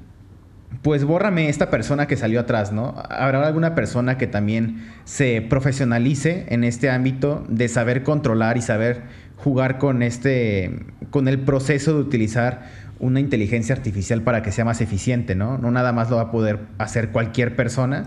pues 0.83 1.05
bórrame 1.05 1.49
esta 1.49 1.71
persona 1.71 2.07
que 2.07 2.17
salió 2.17 2.41
atrás, 2.41 2.73
¿no? 2.73 2.95
Habrá 3.09 3.47
alguna 3.47 3.75
persona 3.75 4.19
que 4.19 4.27
también 4.27 4.85
se 5.05 5.41
profesionalice 5.43 6.47
en 6.49 6.65
este 6.65 6.91
ámbito 6.91 7.45
de 7.49 7.69
saber 7.69 8.03
controlar 8.03 8.57
y 8.57 8.63
saber 8.63 9.03
jugar 9.37 9.79
con 9.79 10.03
este 10.03 10.81
con 11.11 11.29
el 11.29 11.41
proceso 11.41 11.95
de 11.95 12.01
utilizar 12.01 12.63
una 12.99 13.21
inteligencia 13.21 13.75
artificial 13.75 14.23
para 14.23 14.43
que 14.43 14.53
sea 14.53 14.65
más 14.65 14.81
eficiente, 14.81 15.35
¿no? 15.35 15.59
No 15.59 15.71
nada 15.71 15.93
más 15.93 16.11
lo 16.11 16.17
va 16.17 16.23
a 16.23 16.31
poder 16.31 16.61
hacer 16.79 17.11
cualquier 17.11 17.55
persona, 17.55 18.05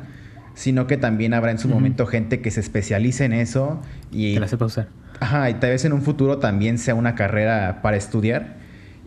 sino 0.58 0.88
que 0.88 0.98
también 0.98 1.36
habrá 1.36 1.52
en 1.52 1.60
su 1.60 1.70
momento 1.70 2.08
gente 2.08 2.42
que 2.42 2.50
se 2.50 2.62
especialice 2.62 3.26
en 3.26 3.34
eso 3.34 3.80
y 4.12 4.34
Que 4.34 4.40
la 4.40 4.48
sepa 4.48 4.66
usar. 4.66 4.88
Ajá, 5.20 5.52
y 5.52 5.54
tal 5.54 5.70
vez 5.70 5.86
en 5.86 5.94
un 5.94 6.02
futuro 6.02 6.40
también 6.40 6.80
sea 6.80 6.96
una 6.96 7.14
carrera 7.14 7.84
para 7.84 7.96
estudiar 7.96 8.56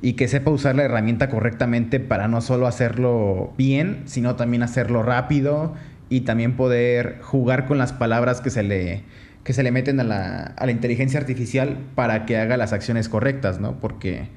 y 0.00 0.12
que 0.12 0.28
sepa 0.28 0.52
usar 0.52 0.76
la 0.76 0.84
herramienta 0.84 1.28
correctamente 1.28 1.98
para 1.98 2.28
no 2.28 2.40
solo 2.40 2.68
hacerlo 2.68 3.52
bien, 3.58 4.02
sino 4.04 4.36
también 4.36 4.62
hacerlo 4.62 5.02
rápido 5.02 5.74
y 6.08 6.20
también 6.20 6.54
poder 6.54 7.18
jugar 7.20 7.66
con 7.66 7.78
las 7.78 7.92
palabras 7.92 8.40
que 8.40 8.50
se 8.50 8.62
le, 8.62 9.02
que 9.42 9.52
se 9.52 9.64
le 9.64 9.72
meten 9.72 9.98
a 9.98 10.04
la, 10.04 10.54
a 10.56 10.66
la 10.66 10.70
inteligencia 10.70 11.18
artificial 11.18 11.78
para 11.96 12.26
que 12.26 12.36
haga 12.36 12.56
las 12.58 12.72
acciones 12.72 13.08
correctas, 13.08 13.58
¿no? 13.58 13.80
Porque 13.80 14.28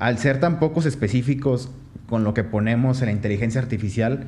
al 0.00 0.18
ser 0.18 0.40
tan 0.40 0.58
pocos 0.58 0.84
específicos 0.84 1.70
con 2.08 2.24
lo 2.24 2.34
que 2.34 2.42
ponemos 2.42 3.02
en 3.02 3.06
la 3.06 3.12
inteligencia 3.12 3.60
artificial, 3.60 4.26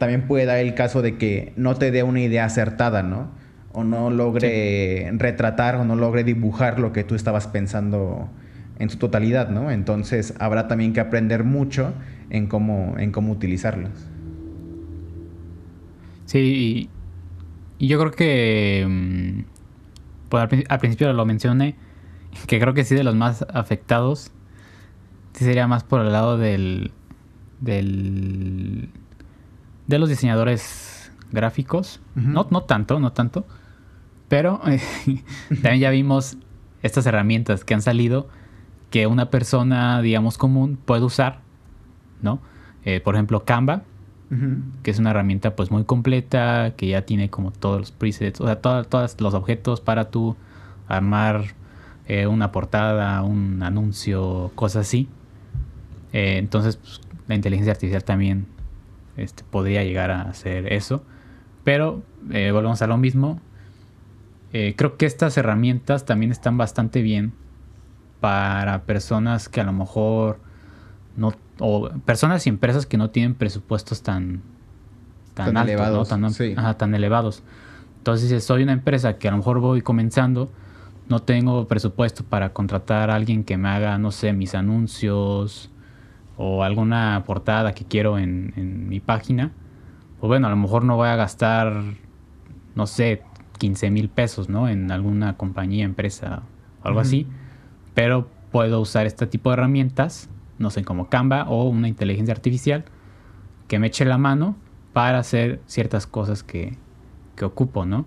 también 0.00 0.26
puede 0.26 0.46
dar 0.46 0.58
el 0.58 0.74
caso 0.74 1.02
de 1.02 1.18
que 1.18 1.52
no 1.56 1.76
te 1.76 1.90
dé 1.90 2.02
una 2.02 2.20
idea 2.20 2.46
acertada, 2.46 3.02
¿no? 3.02 3.30
O 3.72 3.84
no 3.84 4.10
logre 4.10 5.12
retratar 5.12 5.76
o 5.76 5.84
no 5.84 5.94
logre 5.94 6.24
dibujar 6.24 6.80
lo 6.80 6.92
que 6.92 7.04
tú 7.04 7.14
estabas 7.14 7.46
pensando 7.46 8.30
en 8.78 8.88
su 8.88 8.96
totalidad, 8.96 9.50
¿no? 9.50 9.70
Entonces 9.70 10.34
habrá 10.40 10.68
también 10.68 10.94
que 10.94 11.00
aprender 11.00 11.44
mucho 11.44 11.92
en 12.30 12.46
cómo, 12.46 12.94
en 12.98 13.12
cómo 13.12 13.30
utilizarlas. 13.30 14.08
Sí, 16.24 16.88
y, 17.78 17.84
y 17.84 17.88
yo 17.88 17.98
creo 17.98 18.12
que 18.12 18.86
mm, 18.88 19.40
pues 20.30 20.64
al 20.66 20.78
principio 20.78 21.12
lo 21.12 21.26
mencioné, 21.26 21.76
que 22.46 22.58
creo 22.58 22.72
que 22.72 22.84
sí 22.84 22.94
de 22.94 23.04
los 23.04 23.14
más 23.14 23.44
afectados, 23.52 24.32
sí 25.34 25.44
sería 25.44 25.66
más 25.66 25.84
por 25.84 26.00
el 26.00 26.10
lado 26.10 26.38
del, 26.38 26.92
del 27.60 28.88
de 29.90 29.98
los 29.98 30.08
diseñadores 30.08 31.12
gráficos. 31.30 32.00
No, 32.14 32.46
no 32.50 32.62
tanto, 32.62 32.98
no 32.98 33.12
tanto. 33.12 33.46
Pero 34.28 34.60
eh, 34.66 34.80
también 35.48 35.80
ya 35.80 35.90
vimos 35.90 36.38
estas 36.82 37.04
herramientas 37.06 37.64
que 37.64 37.74
han 37.74 37.82
salido 37.82 38.28
que 38.90 39.06
una 39.06 39.30
persona, 39.30 40.00
digamos, 40.00 40.38
común 40.38 40.78
puede 40.82 41.04
usar, 41.04 41.40
¿no? 42.22 42.40
Eh, 42.84 43.00
por 43.00 43.14
ejemplo, 43.14 43.44
Canva, 43.44 43.82
que 44.84 44.92
es 44.92 44.98
una 45.00 45.10
herramienta 45.10 45.56
pues 45.56 45.72
muy 45.72 45.84
completa, 45.84 46.74
que 46.76 46.86
ya 46.86 47.02
tiene 47.02 47.30
como 47.30 47.50
todos 47.50 47.80
los 47.80 47.90
presets, 47.90 48.40
o 48.40 48.46
sea, 48.46 48.60
todas 48.60 48.86
todos 48.88 49.20
los 49.20 49.34
objetos 49.34 49.80
para 49.80 50.10
tú 50.10 50.36
armar 50.86 51.54
eh, 52.06 52.28
una 52.28 52.52
portada, 52.52 53.22
un 53.22 53.62
anuncio, 53.62 54.52
cosas 54.54 54.86
así. 54.86 55.08
Eh, 56.12 56.38
entonces, 56.38 56.76
pues, 56.76 57.00
la 57.26 57.34
inteligencia 57.34 57.72
artificial 57.72 58.04
también 58.04 58.46
este, 59.16 59.44
podría 59.44 59.84
llegar 59.84 60.10
a 60.10 60.22
hacer 60.22 60.72
eso. 60.72 61.02
Pero 61.64 62.02
eh, 62.30 62.50
volvemos 62.52 62.82
a 62.82 62.86
lo 62.86 62.96
mismo. 62.96 63.40
Eh, 64.52 64.74
creo 64.76 64.96
que 64.96 65.06
estas 65.06 65.36
herramientas 65.36 66.04
también 66.04 66.32
están 66.32 66.58
bastante 66.58 67.02
bien 67.02 67.32
para 68.20 68.82
personas 68.82 69.48
que 69.48 69.60
a 69.60 69.64
lo 69.64 69.72
mejor 69.72 70.40
no 71.16 71.32
o 71.58 71.90
personas 72.04 72.46
y 72.46 72.50
empresas 72.50 72.86
que 72.86 72.96
no 72.96 73.10
tienen 73.10 73.34
presupuestos 73.34 74.02
tan 74.02 74.42
tan, 75.34 75.46
Tan 75.46 75.56
altos, 75.56 75.76
¿no? 75.76 75.82
elevados, 75.82 76.08
tan, 76.08 76.24
am- 76.24 76.32
sí. 76.32 76.54
ajá, 76.56 76.74
tan 76.76 76.94
elevados. 76.94 77.42
Entonces, 77.98 78.28
si 78.28 78.40
soy 78.40 78.62
una 78.62 78.72
empresa 78.72 79.18
que 79.18 79.28
a 79.28 79.30
lo 79.30 79.36
mejor 79.38 79.60
voy 79.60 79.82
comenzando, 79.82 80.50
no 81.08 81.20
tengo 81.22 81.66
presupuesto 81.68 82.24
para 82.24 82.52
contratar 82.52 83.10
a 83.10 83.14
alguien 83.14 83.44
que 83.44 83.56
me 83.56 83.68
haga, 83.68 83.98
no 83.98 84.10
sé, 84.10 84.32
mis 84.32 84.54
anuncios 84.54 85.70
o 86.42 86.62
alguna 86.62 87.22
portada 87.26 87.74
que 87.74 87.84
quiero 87.84 88.18
en, 88.18 88.54
en 88.56 88.88
mi 88.88 88.98
página, 88.98 89.52
pues 90.20 90.28
bueno, 90.28 90.46
a 90.46 90.50
lo 90.50 90.56
mejor 90.56 90.84
no 90.84 90.96
voy 90.96 91.08
a 91.08 91.16
gastar, 91.16 91.82
no 92.74 92.86
sé, 92.86 93.22
15 93.58 93.90
mil 93.90 94.08
pesos, 94.08 94.48
¿no? 94.48 94.66
En 94.66 94.90
alguna 94.90 95.36
compañía, 95.36 95.84
empresa 95.84 96.44
o 96.82 96.88
algo 96.88 97.00
así. 97.00 97.26
Pero 97.92 98.26
puedo 98.50 98.80
usar 98.80 99.04
este 99.04 99.26
tipo 99.26 99.50
de 99.50 99.54
herramientas, 99.54 100.30
no 100.58 100.70
sé, 100.70 100.82
como 100.82 101.10
Canva 101.10 101.44
o 101.44 101.68
una 101.68 101.88
inteligencia 101.88 102.32
artificial 102.32 102.86
que 103.68 103.78
me 103.78 103.88
eche 103.88 104.06
la 104.06 104.16
mano 104.16 104.56
para 104.94 105.18
hacer 105.18 105.60
ciertas 105.66 106.06
cosas 106.06 106.42
que, 106.42 106.78
que 107.36 107.44
ocupo, 107.44 107.84
¿no? 107.84 108.06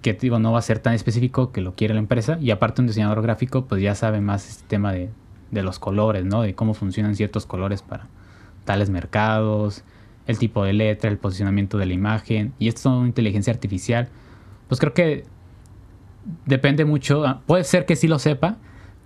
Que 0.00 0.14
digo, 0.14 0.38
no 0.38 0.50
va 0.52 0.60
a 0.60 0.62
ser 0.62 0.78
tan 0.78 0.94
específico 0.94 1.52
que 1.52 1.60
lo 1.60 1.74
quiere 1.74 1.92
la 1.92 2.00
empresa. 2.00 2.38
Y 2.40 2.52
aparte 2.52 2.80
un 2.80 2.86
diseñador 2.86 3.20
gráfico 3.20 3.66
pues 3.66 3.82
ya 3.82 3.94
sabe 3.94 4.22
más 4.22 4.48
este 4.48 4.64
tema 4.66 4.92
de, 4.92 5.10
de 5.54 5.62
los 5.62 5.78
colores, 5.78 6.24
¿no? 6.24 6.42
De 6.42 6.54
cómo 6.54 6.74
funcionan 6.74 7.14
ciertos 7.16 7.46
colores 7.46 7.82
para 7.82 8.08
tales 8.64 8.90
mercados, 8.90 9.84
el 10.26 10.38
tipo 10.38 10.64
de 10.64 10.72
letra, 10.72 11.10
el 11.10 11.18
posicionamiento 11.18 11.78
de 11.78 11.86
la 11.86 11.94
imagen. 11.94 12.52
Y 12.58 12.68
esto 12.68 12.80
es 12.80 12.86
una 12.86 13.06
inteligencia 13.06 13.52
artificial. 13.52 14.08
Pues 14.68 14.80
creo 14.80 14.92
que 14.94 15.24
depende 16.46 16.84
mucho. 16.84 17.24
ah, 17.26 17.42
Puede 17.46 17.64
ser 17.64 17.86
que 17.86 17.96
sí 17.96 18.08
lo 18.08 18.18
sepa, 18.18 18.56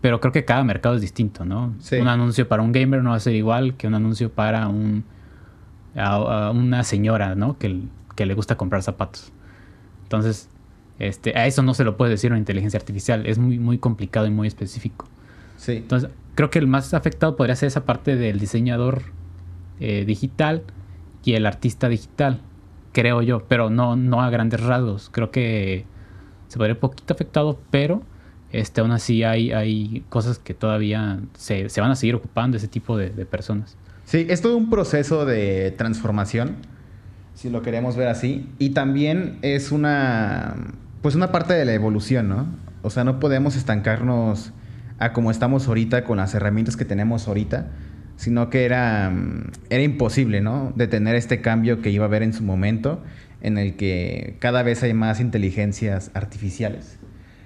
pero 0.00 0.20
creo 0.20 0.32
que 0.32 0.44
cada 0.44 0.62
mercado 0.64 0.94
es 0.94 1.00
distinto, 1.00 1.44
¿no? 1.44 1.74
Sí. 1.80 1.96
Un 1.96 2.08
anuncio 2.08 2.48
para 2.48 2.62
un 2.62 2.72
gamer 2.72 3.02
no 3.02 3.10
va 3.10 3.16
a 3.16 3.20
ser 3.20 3.34
igual 3.34 3.74
que 3.76 3.86
un 3.86 3.94
anuncio 3.94 4.30
para 4.32 4.68
un 4.68 5.04
a, 5.96 6.46
a 6.46 6.50
una 6.52 6.84
señora, 6.84 7.34
¿no? 7.34 7.58
Que, 7.58 7.82
que 8.14 8.26
le 8.26 8.34
gusta 8.34 8.56
comprar 8.56 8.82
zapatos. 8.82 9.32
Entonces, 10.04 10.48
este, 11.00 11.36
a 11.36 11.46
eso 11.46 11.62
no 11.62 11.74
se 11.74 11.84
lo 11.84 11.96
puede 11.96 12.12
decir 12.12 12.30
una 12.30 12.38
inteligencia 12.38 12.78
artificial. 12.78 13.26
Es 13.26 13.38
muy, 13.38 13.58
muy 13.58 13.78
complicado 13.78 14.26
y 14.26 14.30
muy 14.30 14.46
específico. 14.46 15.06
Sí. 15.58 15.72
Entonces, 15.76 16.08
creo 16.34 16.48
que 16.48 16.58
el 16.58 16.66
más 16.66 16.94
afectado 16.94 17.36
podría 17.36 17.54
ser 17.56 17.66
esa 17.66 17.84
parte 17.84 18.16
del 18.16 18.38
diseñador 18.38 19.02
eh, 19.80 20.04
digital 20.06 20.62
y 21.24 21.34
el 21.34 21.44
artista 21.44 21.88
digital, 21.88 22.40
creo 22.92 23.20
yo, 23.20 23.44
pero 23.48 23.68
no, 23.68 23.96
no 23.96 24.22
a 24.22 24.30
grandes 24.30 24.60
rasgos. 24.60 25.10
Creo 25.12 25.30
que 25.30 25.84
se 26.46 26.56
podría 26.56 26.74
un 26.74 26.80
poquito 26.80 27.12
afectado, 27.12 27.60
pero 27.70 28.02
este, 28.50 28.80
aún 28.80 28.92
así 28.92 29.24
hay, 29.24 29.52
hay 29.52 30.04
cosas 30.08 30.38
que 30.38 30.54
todavía 30.54 31.20
se, 31.34 31.68
se 31.68 31.80
van 31.80 31.90
a 31.90 31.96
seguir 31.96 32.14
ocupando 32.14 32.56
ese 32.56 32.68
tipo 32.68 32.96
de, 32.96 33.10
de 33.10 33.26
personas. 33.26 33.76
Sí, 34.04 34.26
es 34.30 34.40
todo 34.40 34.56
un 34.56 34.70
proceso 34.70 35.26
de 35.26 35.74
transformación, 35.76 36.56
si 37.34 37.50
lo 37.50 37.60
queremos 37.60 37.94
ver 37.96 38.08
así. 38.08 38.48
Y 38.58 38.70
también 38.70 39.38
es 39.42 39.70
una, 39.70 40.56
pues 41.02 41.14
una 41.14 41.30
parte 41.30 41.52
de 41.52 41.64
la 41.66 41.74
evolución, 41.74 42.28
¿no? 42.28 42.46
O 42.82 42.90
sea, 42.90 43.04
no 43.04 43.20
podemos 43.20 43.54
estancarnos 43.54 44.52
a 44.98 45.12
como 45.12 45.30
estamos 45.30 45.68
ahorita 45.68 46.04
con 46.04 46.18
las 46.18 46.34
herramientas 46.34 46.76
que 46.76 46.84
tenemos 46.84 47.28
ahorita, 47.28 47.68
sino 48.16 48.50
que 48.50 48.64
era, 48.64 49.10
mm, 49.10 49.50
era 49.70 49.82
imposible, 49.82 50.40
¿no? 50.40 50.72
Detener 50.76 51.14
este 51.14 51.40
cambio 51.40 51.80
que 51.82 51.90
iba 51.90 52.04
a 52.04 52.08
haber 52.08 52.22
en 52.22 52.32
su 52.32 52.42
momento, 52.42 53.02
en 53.40 53.58
el 53.58 53.76
que 53.76 54.36
cada 54.40 54.62
vez 54.64 54.82
hay 54.82 54.94
más 54.94 55.20
inteligencias 55.20 56.10
artificiales, 56.14 56.98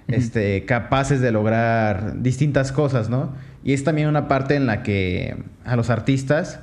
este, 0.09 0.65
capaces 0.65 1.21
de 1.21 1.31
lograr 1.33 2.23
distintas 2.23 2.73
cosas, 2.73 3.09
¿no? 3.11 3.35
Y 3.65 3.73
es 3.75 3.85
también 3.85 4.09
una 4.09 4.29
parte 4.29 4.55
en 4.57 4.67
la 4.67 4.83
que 4.83 5.37
a 5.65 5.77
los 5.77 5.91
artistas, 5.91 6.61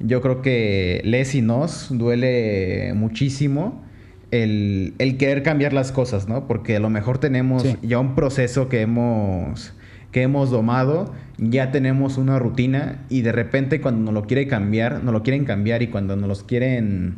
yo 0.00 0.20
creo 0.20 0.42
que 0.42 1.00
les 1.04 1.34
y 1.34 1.42
nos 1.42 1.96
duele 1.96 2.92
muchísimo 2.94 3.84
el, 4.32 4.94
el 4.98 5.16
querer 5.16 5.42
cambiar 5.42 5.72
las 5.72 5.92
cosas, 5.92 6.26
¿no? 6.28 6.46
Porque 6.48 6.76
a 6.76 6.80
lo 6.80 6.90
mejor 6.90 7.18
tenemos 7.18 7.62
Sí. 7.62 7.76
ya 7.82 7.98
un 8.00 8.14
proceso 8.14 8.68
que 8.68 8.80
hemos, 8.80 9.74
que 10.12 10.22
hemos 10.22 10.50
domado, 10.50 11.12
ya 11.38 11.72
tenemos 11.72 12.18
una 12.18 12.38
rutina 12.38 13.04
y 13.08 13.22
de 13.22 13.32
repente 13.32 13.80
cuando 13.80 14.12
nos 14.12 14.14
lo 14.14 14.26
quiere 14.28 14.46
cambiar, 14.46 15.02
nos 15.02 15.12
lo 15.12 15.22
quieren 15.22 15.44
cambiar 15.44 15.82
y 15.82 15.88
cuando 15.88 16.14
nos 16.16 16.28
los 16.28 16.44
quieren, 16.44 17.16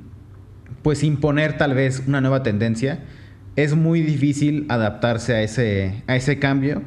pues 0.82 1.02
imponer 1.02 1.58
tal 1.58 1.74
vez 1.74 2.04
una 2.06 2.20
nueva 2.20 2.42
tendencia, 2.42 3.00
es 3.56 3.74
muy 3.74 4.00
difícil 4.00 4.66
adaptarse 4.68 5.34
a 5.34 5.42
ese, 5.42 6.02
a 6.06 6.16
ese 6.16 6.38
cambio. 6.38 6.82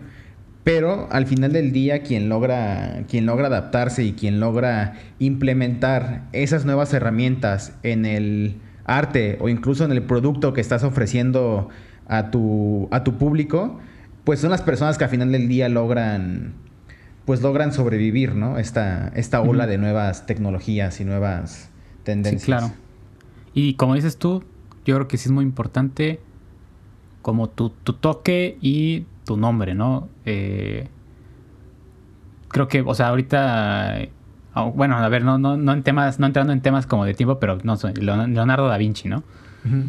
Pero 0.63 1.07
al 1.11 1.27
final 1.27 1.53
del 1.53 1.71
día, 1.71 2.03
quien 2.03 2.27
logra, 2.27 3.03
quien 3.07 3.25
logra 3.25 3.47
adaptarse 3.47 4.03
y 4.03 4.13
quien 4.13 4.41
logra 4.41 4.95
implementar 5.17 6.27
esas 6.33 6.65
nuevas 6.65 6.93
herramientas 6.93 7.77
en 7.83 8.05
el 8.05 8.57
arte 8.83 9.37
o 9.39 9.47
incluso 9.47 9.85
en 9.85 9.93
el 9.93 10.03
producto 10.03 10.53
que 10.53 10.59
estás 10.59 10.83
ofreciendo 10.83 11.69
a 12.07 12.31
tu, 12.31 12.89
a 12.91 13.05
tu 13.05 13.17
público, 13.17 13.79
pues 14.27 14.41
son 14.41 14.49
las 14.49 14.61
personas 14.61 14.97
que 14.97 15.05
al 15.05 15.09
final 15.09 15.31
del 15.31 15.47
día 15.47 15.69
logran, 15.69 16.51
pues 17.23 17.41
logran 17.41 17.71
sobrevivir, 17.71 18.35
¿no? 18.35 18.57
Esta, 18.57 19.07
esta 19.15 19.39
ola 19.39 19.67
de 19.67 19.77
nuevas 19.77 20.25
tecnologías 20.25 20.99
y 20.99 21.05
nuevas 21.05 21.69
tendencias. 22.03 22.41
Sí, 22.41 22.45
claro. 22.47 22.73
Y 23.53 23.75
como 23.75 23.95
dices 23.95 24.17
tú, 24.17 24.43
yo 24.83 24.95
creo 24.95 25.07
que 25.07 25.17
sí 25.17 25.29
es 25.29 25.31
muy 25.31 25.45
importante 25.45 26.19
como 27.21 27.47
tu, 27.47 27.69
tu 27.69 27.93
toque 27.93 28.57
y 28.59 29.05
tu 29.23 29.37
nombre, 29.37 29.75
¿no? 29.75 30.09
Eh, 30.25 30.89
creo 32.49 32.67
que, 32.67 32.81
o 32.81 32.93
sea, 32.95 33.07
ahorita, 33.07 34.09
ah, 34.55 34.63
bueno, 34.75 34.97
a 34.97 35.07
ver, 35.07 35.23
no, 35.23 35.37
no, 35.37 35.55
no 35.55 35.71
en 35.71 35.83
temas, 35.83 36.19
no 36.19 36.25
entrando 36.25 36.51
en 36.51 36.59
temas 36.59 36.85
como 36.85 37.05
de 37.05 37.13
tiempo, 37.13 37.39
pero 37.39 37.59
no 37.63 37.77
Leonardo 37.95 38.67
da 38.67 38.77
Vinci, 38.77 39.07
¿no? 39.07 39.23
Ujú. 39.63 39.85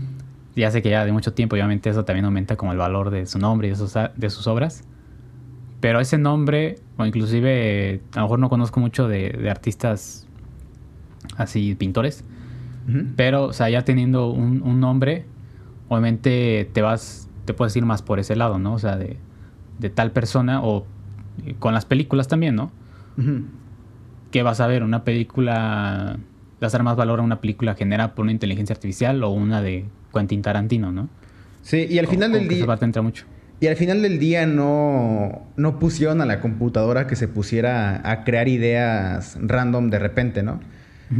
Ya 0.58 0.70
sé 0.70 0.82
que 0.82 0.90
ya 0.90 1.04
de 1.04 1.12
mucho 1.12 1.32
tiempo, 1.32 1.56
y 1.56 1.60
obviamente 1.60 1.88
eso 1.90 2.04
también 2.04 2.24
aumenta 2.24 2.56
como 2.56 2.72
el 2.72 2.78
valor 2.78 3.10
de 3.10 3.26
su 3.26 3.38
nombre 3.38 3.68
y 3.68 3.70
de 3.70 3.76
sus, 3.76 3.94
de 3.94 4.30
sus 4.30 4.46
obras. 4.46 4.84
Pero 5.80 6.00
ese 6.00 6.18
nombre, 6.18 6.76
o 6.96 7.06
inclusive, 7.06 7.94
eh, 7.94 8.00
a 8.14 8.16
lo 8.16 8.22
mejor 8.22 8.38
no 8.40 8.48
conozco 8.48 8.80
mucho 8.80 9.06
de, 9.06 9.30
de 9.30 9.50
artistas 9.50 10.26
así, 11.36 11.74
pintores, 11.74 12.24
pero, 13.16 13.44
o 13.44 13.52
sea, 13.52 13.68
ya 13.68 13.84
teniendo 13.84 14.30
un, 14.30 14.62
un 14.62 14.80
nombre, 14.80 15.26
obviamente 15.88 16.68
te 16.72 16.80
vas, 16.80 17.28
te 17.44 17.52
puedes 17.52 17.76
ir 17.76 17.84
más 17.84 18.00
por 18.00 18.18
ese 18.18 18.34
lado, 18.34 18.58
¿no? 18.58 18.72
O 18.72 18.78
sea, 18.78 18.96
de, 18.96 19.18
de 19.78 19.90
tal 19.90 20.10
persona 20.10 20.62
o 20.62 20.86
eh, 21.44 21.54
con 21.58 21.74
las 21.74 21.84
películas 21.84 22.28
también, 22.28 22.54
¿no? 22.54 22.72
Ujú. 23.18 23.42
¿Qué 24.30 24.42
vas 24.42 24.60
a 24.60 24.66
ver? 24.66 24.82
¿Una 24.82 25.04
película, 25.04 26.18
le 26.60 26.64
vas 26.64 26.74
a 26.74 26.78
dar 26.78 26.84
más 26.84 26.96
valor 26.96 27.20
a 27.20 27.22
una 27.22 27.40
película 27.40 27.74
generada 27.74 28.14
por 28.14 28.24
una 28.24 28.32
inteligencia 28.32 28.74
artificial 28.74 29.22
o 29.22 29.30
una 29.30 29.62
de 29.62 29.84
Quentin 30.12 30.42
Tarantino, 30.42 30.92
¿no? 30.92 31.08
Sí, 31.62 31.86
y 31.88 31.98
al 31.98 32.06
final 32.06 32.32
del 32.32 32.48
día... 32.48 32.66
Entra 32.80 33.02
mucho. 33.02 33.24
Y 33.60 33.66
al 33.66 33.76
final 33.76 34.02
del 34.02 34.18
día 34.18 34.46
no, 34.46 35.46
no 35.56 35.78
pusieron 35.78 36.20
a 36.20 36.26
la 36.26 36.40
computadora 36.40 37.06
que 37.06 37.16
se 37.16 37.26
pusiera 37.26 38.00
a 38.08 38.24
crear 38.24 38.46
ideas 38.48 39.36
random 39.40 39.90
de 39.90 39.98
repente, 39.98 40.42
¿no? 40.42 40.60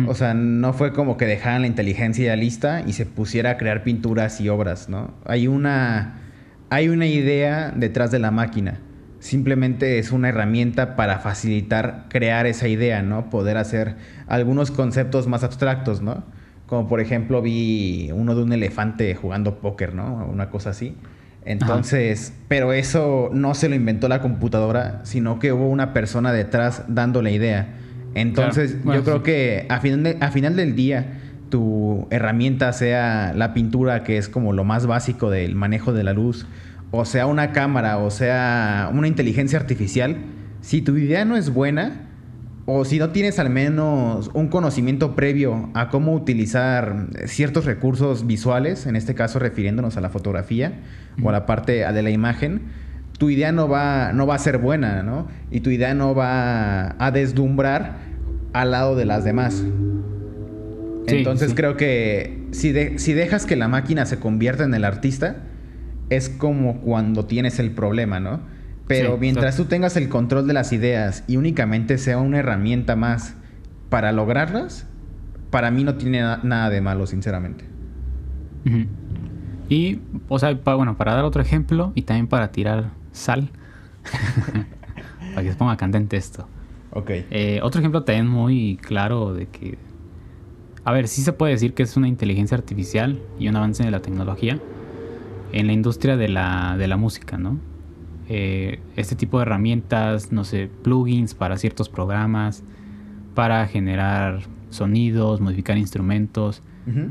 O 0.06 0.14
sea, 0.14 0.34
no 0.34 0.74
fue 0.74 0.92
como 0.92 1.16
que 1.16 1.24
dejaran 1.24 1.62
la 1.62 1.66
inteligencia 1.66 2.26
ya 2.26 2.36
lista 2.36 2.82
y 2.86 2.92
se 2.92 3.06
pusiera 3.06 3.52
a 3.52 3.56
crear 3.56 3.84
pinturas 3.84 4.38
y 4.38 4.50
obras, 4.50 4.90
¿no? 4.90 5.14
Hay 5.24 5.48
una, 5.48 6.20
hay 6.68 6.90
una 6.90 7.06
idea 7.06 7.72
detrás 7.74 8.10
de 8.10 8.18
la 8.18 8.30
máquina. 8.30 8.80
Simplemente 9.28 9.98
es 9.98 10.10
una 10.10 10.30
herramienta 10.30 10.96
para 10.96 11.18
facilitar 11.18 12.06
crear 12.08 12.46
esa 12.46 12.66
idea, 12.66 13.02
¿no? 13.02 13.28
Poder 13.28 13.58
hacer 13.58 13.96
algunos 14.26 14.70
conceptos 14.70 15.26
más 15.26 15.44
abstractos, 15.44 16.00
¿no? 16.00 16.24
Como 16.66 16.88
por 16.88 16.98
ejemplo 17.02 17.42
vi 17.42 18.08
uno 18.14 18.34
de 18.34 18.42
un 18.42 18.54
elefante 18.54 19.14
jugando 19.14 19.58
póker, 19.60 19.92
¿no? 19.92 20.26
Una 20.32 20.48
cosa 20.48 20.70
así. 20.70 20.96
Entonces, 21.44 22.32
pero 22.48 22.72
eso 22.72 23.28
no 23.34 23.52
se 23.52 23.68
lo 23.68 23.74
inventó 23.74 24.08
la 24.08 24.22
computadora, 24.22 25.00
sino 25.04 25.38
que 25.38 25.52
hubo 25.52 25.68
una 25.68 25.92
persona 25.92 26.32
detrás 26.32 26.84
dando 26.88 27.20
la 27.20 27.30
idea. 27.30 27.68
Entonces, 28.14 28.70
Claro. 28.70 28.84
Bueno, 28.84 29.00
yo 29.00 29.04
creo 29.04 29.16
sí. 29.18 29.22
que 29.24 29.66
a 29.68 29.80
final, 29.80 30.02
de- 30.04 30.16
a 30.20 30.30
final 30.30 30.56
del 30.56 30.74
día, 30.74 31.18
tu 31.50 32.06
herramienta 32.10 32.72
sea 32.72 33.34
la 33.36 33.52
pintura, 33.52 34.04
que 34.04 34.16
es 34.16 34.30
como 34.30 34.54
lo 34.54 34.64
más 34.64 34.86
básico 34.86 35.28
del 35.28 35.54
manejo 35.54 35.92
de 35.92 36.02
la 36.04 36.14
luz, 36.14 36.46
o 36.90 37.04
sea 37.04 37.26
una 37.26 37.52
cámara, 37.52 37.98
o 37.98 38.10
sea 38.10 38.90
una 38.92 39.08
inteligencia 39.08 39.58
artificial, 39.58 40.16
si 40.60 40.80
tu 40.82 40.96
idea 40.96 41.24
no 41.24 41.36
es 41.36 41.50
buena, 41.50 42.04
o 42.70 42.84
si 42.84 42.98
no 42.98 43.10
tienes 43.10 43.38
al 43.38 43.48
menos 43.48 44.30
un 44.34 44.48
conocimiento 44.48 45.14
previo 45.16 45.70
a 45.74 45.88
cómo 45.88 46.12
utilizar 46.12 47.06
ciertos 47.24 47.64
recursos 47.64 48.26
visuales, 48.26 48.86
en 48.86 48.94
este 48.94 49.14
caso 49.14 49.38
refiriéndonos 49.38 49.96
a 49.96 50.02
la 50.02 50.10
fotografía 50.10 50.80
o 51.22 51.30
a 51.30 51.32
la 51.32 51.46
parte 51.46 51.90
de 51.90 52.02
la 52.02 52.10
imagen, 52.10 52.62
tu 53.18 53.30
idea 53.30 53.52
no 53.52 53.68
va, 53.68 54.12
no 54.12 54.26
va 54.26 54.34
a 54.34 54.38
ser 54.38 54.58
buena, 54.58 55.02
¿no? 55.02 55.28
Y 55.50 55.60
tu 55.60 55.70
idea 55.70 55.94
no 55.94 56.14
va 56.14 56.94
a 57.02 57.10
deslumbrar 57.10 57.96
al 58.52 58.70
lado 58.70 58.96
de 58.96 59.06
las 59.06 59.24
demás. 59.24 59.54
Sí, 61.06 61.16
Entonces 61.16 61.50
sí. 61.50 61.54
creo 61.56 61.76
que 61.76 62.46
si, 62.50 62.72
de- 62.72 62.98
si 62.98 63.14
dejas 63.14 63.46
que 63.46 63.56
la 63.56 63.66
máquina 63.68 64.04
se 64.04 64.18
convierta 64.18 64.64
en 64.64 64.74
el 64.74 64.84
artista, 64.84 65.36
es 66.10 66.28
como 66.28 66.80
cuando 66.80 67.26
tienes 67.26 67.58
el 67.58 67.72
problema, 67.72 68.20
¿no? 68.20 68.40
Pero 68.86 69.14
Sí, 69.14 69.20
mientras 69.20 69.54
exacto. 69.54 69.64
tú 69.64 69.68
tengas 69.68 69.96
el 69.96 70.08
control 70.08 70.46
de 70.46 70.54
las 70.54 70.72
ideas 70.72 71.24
y 71.26 71.36
únicamente 71.36 71.98
sea 71.98 72.18
una 72.18 72.38
herramienta 72.38 72.96
más 72.96 73.36
para 73.88 74.12
lograrlas, 74.12 74.86
para 75.50 75.70
mí 75.70 75.84
no 75.84 75.96
tiene 75.96 76.20
na- 76.22 76.40
nada 76.42 76.70
de 76.70 76.80
malo, 76.80 77.06
sinceramente. 77.06 77.64
Y, 79.68 80.00
o 80.28 80.38
sea, 80.38 80.62
pa- 80.62 80.74
bueno, 80.74 80.96
para 80.96 81.14
dar 81.14 81.24
otro 81.24 81.42
ejemplo 81.42 81.92
y 81.94 82.02
también 82.02 82.26
para 82.28 82.52
tirar 82.52 82.92
sal, 83.12 83.50
para 85.34 85.44
que 85.44 85.52
se 85.52 85.56
ponga 85.58 85.76
candente 85.76 86.16
esto. 86.16 86.48
Ok. 86.90 87.10
Eh, 87.10 87.60
otro 87.62 87.80
ejemplo 87.80 88.04
también 88.04 88.28
muy 88.28 88.78
claro 88.82 89.34
de 89.34 89.46
que, 89.50 89.78
a 90.84 90.92
ver, 90.92 91.08
sí 91.08 91.22
se 91.22 91.32
puede 91.32 91.52
decir 91.52 91.74
que 91.74 91.82
es 91.82 91.96
una 91.96 92.08
inteligencia 92.08 92.56
artificial 92.56 93.26
y 93.36 93.48
un 93.48 93.56
avance 93.56 93.84
de 93.84 93.90
la 93.90 94.00
tecnología 94.00 94.62
en 95.52 95.66
la 95.66 95.72
industria 95.72 96.16
de 96.16 96.28
la, 96.28 96.76
de 96.76 96.88
la 96.88 96.96
música, 96.96 97.38
¿no? 97.38 97.58
Eh, 98.28 98.80
este 98.96 99.16
tipo 99.16 99.38
de 99.38 99.42
herramientas, 99.42 100.32
no 100.32 100.44
sé, 100.44 100.70
plugins 100.82 101.34
para 101.34 101.56
ciertos 101.56 101.88
programas, 101.88 102.62
para 103.34 103.66
generar 103.66 104.40
sonidos, 104.70 105.40
modificar 105.40 105.78
instrumentos. 105.78 106.62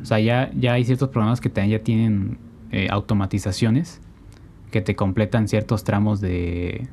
O 0.02 0.06
sea, 0.06 0.20
ya, 0.20 0.50
ya 0.56 0.74
hay 0.74 0.84
ciertos 0.86 1.10
programas 1.10 1.40
que 1.40 1.50
también 1.50 1.78
ya 1.78 1.84
tienen 1.84 2.40
eh, 2.72 2.88
automatizaciones 2.90 4.02
que 4.72 4.82
te 4.82 4.96
completan 4.96 5.48
ciertos 5.48 5.84
tramos 5.84 6.20
de, 6.20 6.88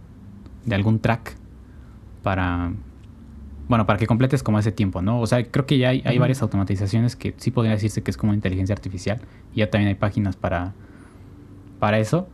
de 0.66 0.74
algún 0.74 1.00
track 1.00 1.34
para, 2.22 2.72
bueno, 3.68 3.86
para 3.86 3.98
que 3.98 4.06
completes 4.06 4.42
como 4.42 4.58
ese 4.58 4.70
tiempo, 4.70 5.00
¿no? 5.00 5.18
O 5.20 5.26
sea, 5.26 5.42
creo 5.44 5.64
que 5.64 5.78
ya 5.78 5.88
hay, 5.88 6.02
hay 6.04 6.18
varias 6.18 6.42
automatizaciones 6.42 7.16
que 7.16 7.34
sí 7.38 7.50
podría 7.50 7.72
decirse 7.72 8.02
que 8.02 8.10
es 8.10 8.18
como 8.18 8.34
inteligencia 8.34 8.74
artificial. 8.74 9.20
Y 9.54 9.60
ya 9.60 9.70
también 9.70 9.88
hay 9.88 9.94
páginas 9.94 10.36
para, 10.36 10.74
para 11.84 11.98
eso. 11.98 12.26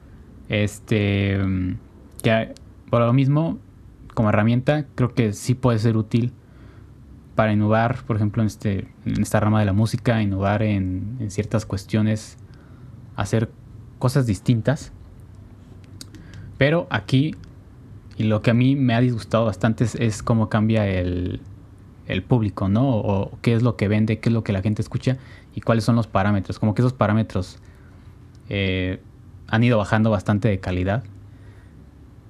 Este, 0.49 1.37
que 2.23 2.55
por 2.89 3.01
lo 3.01 3.13
mismo, 3.13 3.59
como 4.15 4.29
herramienta, 4.29 4.87
creo 4.95 5.13
que 5.13 5.33
sí 5.33 5.55
puede 5.55 5.81
ser 5.81 5.97
útil 5.97 6.33
para 7.35 7.53
innovar, 7.53 8.05
por 8.05 8.15
ejemplo, 8.15 8.45
en, 8.45 8.47
este, 8.47 8.87
en 9.05 9.21
esta 9.21 9.41
rama 9.41 9.59
de 9.59 9.67
la 9.67 9.73
música, 9.73 10.23
innovar 10.23 10.63
en, 10.63 11.19
ciertas 11.31 11.67
cuestiones, 11.67 12.39
hacer 13.17 13.51
cosas 13.99 14.25
distintas. 14.25 14.93
Pero 16.57 16.87
aquí 16.89 17.35
y 18.17 18.23
lo 18.23 18.43
que 18.43 18.53
a 18.53 18.55
mí 18.55 18.77
me 18.77 18.95
ha 18.95 19.01
disgustado 19.01 19.47
bastante 19.47 19.85
es, 19.99 20.23
cómo 20.23 20.49
cambia 20.49 20.87
el, 20.87 21.41
público, 22.29 22.69
¿no? 22.69 22.89
O, 22.89 23.37
qué 23.43 23.55
es 23.55 23.65
lo 23.65 23.75
que 23.77 23.89
vende, 23.89 24.21
qué 24.21 24.29
es 24.29 24.33
lo 24.33 24.45
que 24.45 24.53
la 24.53 24.63
gente 24.63 24.81
escucha 24.81 25.17
y 25.57 25.61
cuáles 25.61 25.83
son 25.83 25.97
los 25.97 26.07
parámetros. 26.07 26.61
Como 26.61 26.73
que 26.73 26.83
esos 26.83 26.93
parámetros 26.93 27.59
eh, 28.49 29.01
han 29.51 29.65
ido 29.65 29.79
bajando 29.79 30.11
bastante 30.11 30.49
de 30.49 30.61
calidad. 30.61 31.05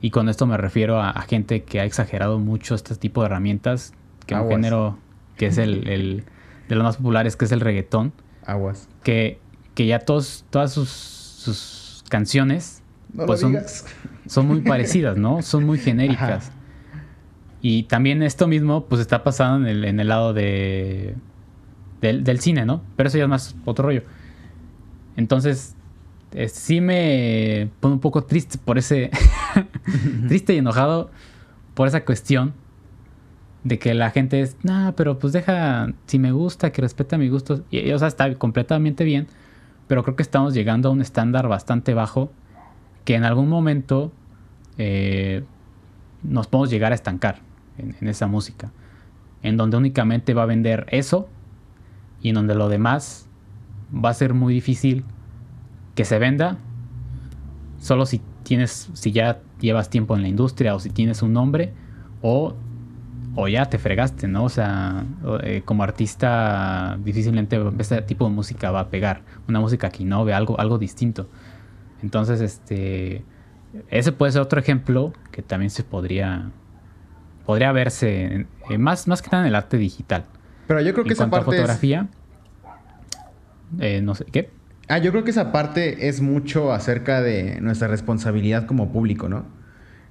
Y 0.00 0.10
con 0.10 0.28
esto 0.28 0.46
me 0.46 0.56
refiero 0.56 1.00
a, 1.00 1.20
gente 1.22 1.62
que 1.62 1.80
ha 1.80 1.84
exagerado 1.84 2.38
mucho 2.38 2.74
este 2.74 2.96
tipo 2.96 3.20
de 3.20 3.26
herramientas, 3.26 3.92
que 4.26 4.34
un 4.34 4.48
género 4.48 4.96
que 5.36 5.46
es 5.46 5.58
el, 5.58 6.24
de 6.68 6.74
los 6.74 6.84
más 6.84 6.96
populares, 6.96 7.36
que 7.36 7.44
es 7.44 7.52
el 7.52 7.60
reggaetón. 7.60 8.12
Aguas. 8.46 8.88
Que, 9.02 9.38
que 9.74 9.86
ya 9.86 9.98
todos, 9.98 10.46
todas 10.50 10.72
sus, 10.72 10.88
sus 10.88 12.04
canciones 12.08 12.82
pues 13.14 13.40
son, 14.26 14.46
muy 14.46 14.60
parecidas, 14.60 15.16
¿no? 15.16 15.42
Son 15.42 15.64
muy 15.64 15.78
genéricas. 15.78 16.52
Y 17.60 17.84
también 17.84 18.22
esto 18.22 18.46
mismo, 18.46 18.86
pues 18.86 19.00
está 19.00 19.22
pasando 19.22 19.68
en 19.68 19.76
el, 19.76 19.84
en 19.84 20.00
el 20.00 20.08
lado 20.08 20.32
de 20.32 21.14
del, 22.00 22.40
cine, 22.40 22.64
¿no? 22.64 22.82
Pero 22.96 23.08
eso 23.08 23.18
ya 23.18 23.24
es 23.24 23.30
más 23.30 23.56
otro 23.64 23.86
rollo. 23.86 24.02
Entonces, 25.16 25.74
sí 26.48 26.80
me 26.80 27.70
pone 27.80 27.94
un 27.94 28.00
poco 28.00 28.24
triste 28.24 28.58
por 28.58 28.78
ese... 28.78 29.10
triste 30.28 30.54
y 30.54 30.58
enojado 30.58 31.10
por 31.74 31.88
esa 31.88 32.04
cuestión 32.04 32.54
de 33.64 33.78
que 33.78 33.94
la 33.94 34.10
gente 34.10 34.40
es, 34.40 34.56
nah, 34.62 34.92
pero 34.92 35.18
pues 35.18 35.32
deja, 35.32 35.92
si 36.06 36.18
me 36.18 36.32
gusta, 36.32 36.72
que 36.72 36.82
respeta 36.82 37.18
mi 37.18 37.28
gusto. 37.28 37.64
Y, 37.70 37.90
o 37.92 37.98
sea, 37.98 38.08
está 38.08 38.34
completamente 38.36 39.04
bien, 39.04 39.26
pero 39.86 40.02
creo 40.02 40.16
que 40.16 40.22
estamos 40.22 40.54
llegando 40.54 40.88
a 40.88 40.92
un 40.92 41.00
estándar 41.00 41.48
bastante 41.48 41.94
bajo 41.94 42.32
que 43.04 43.14
en 43.14 43.24
algún 43.24 43.48
momento 43.48 44.12
eh, 44.78 45.44
nos 46.22 46.46
podemos 46.46 46.70
llegar 46.70 46.92
a 46.92 46.94
estancar 46.94 47.40
en, 47.78 48.08
esa 48.08 48.26
música, 48.26 48.72
en 49.42 49.56
donde 49.56 49.76
únicamente 49.76 50.34
va 50.34 50.44
a 50.44 50.46
vender 50.46 50.86
eso 50.90 51.28
y 52.22 52.30
en 52.30 52.34
donde 52.34 52.54
lo 52.54 52.68
demás 52.68 53.28
va 53.92 54.10
a 54.10 54.14
ser 54.14 54.34
muy 54.34 54.54
difícil 54.54 55.04
que 56.00 56.06
se 56.06 56.18
venda, 56.18 56.56
solo 57.78 58.06
si 58.06 58.22
tienes, 58.42 58.88
si 58.94 59.12
ya 59.12 59.42
llevas 59.60 59.90
tiempo 59.90 60.16
en 60.16 60.22
la 60.22 60.28
industria 60.28 60.74
o 60.74 60.80
si 60.80 60.88
tienes 60.88 61.20
un 61.20 61.34
nombre 61.34 61.74
o, 62.22 62.54
o 63.34 63.48
ya 63.48 63.66
te 63.66 63.76
fregaste, 63.76 64.26
¿no? 64.26 64.44
O 64.44 64.48
sea, 64.48 65.04
eh, 65.42 65.60
como 65.62 65.82
artista 65.82 66.98
difícilmente 67.04 67.60
este 67.78 68.00
tipo 68.00 68.24
de 68.24 68.30
música 68.30 68.70
va 68.70 68.80
a 68.80 68.88
pegar, 68.88 69.20
una 69.46 69.60
música 69.60 69.90
que 69.90 70.04
innove, 70.04 70.32
algo, 70.32 70.58
algo 70.58 70.78
distinto. 70.78 71.28
Entonces, 72.02 72.40
este, 72.40 73.22
ese 73.90 74.12
puede 74.12 74.32
ser 74.32 74.40
otro 74.40 74.58
ejemplo 74.58 75.12
que 75.30 75.42
también 75.42 75.68
se 75.68 75.84
podría, 75.84 76.50
podría 77.44 77.72
verse 77.72 78.46
más, 78.78 79.06
más 79.06 79.20
que 79.20 79.28
nada 79.30 79.44
en 79.44 79.48
el 79.48 79.54
arte 79.54 79.76
digital. 79.76 80.24
Pero 80.66 80.80
yo 80.80 80.94
creo 80.94 81.04
que 81.04 81.12
esa 81.12 81.28
parte 81.28 81.44
fotografía, 81.44 82.08
eh, 83.78 84.00
no 84.00 84.14
sé, 84.14 84.24
¿qué? 84.24 84.59
Ah, 84.90 84.98
yo 84.98 85.12
creo 85.12 85.22
que 85.22 85.30
esa 85.30 85.52
parte 85.52 86.08
es 86.08 86.20
mucho 86.20 86.72
acerca 86.72 87.22
de 87.22 87.60
nuestra 87.60 87.86
responsabilidad 87.86 88.66
como 88.66 88.90
público, 88.90 89.28
¿no? 89.28 89.44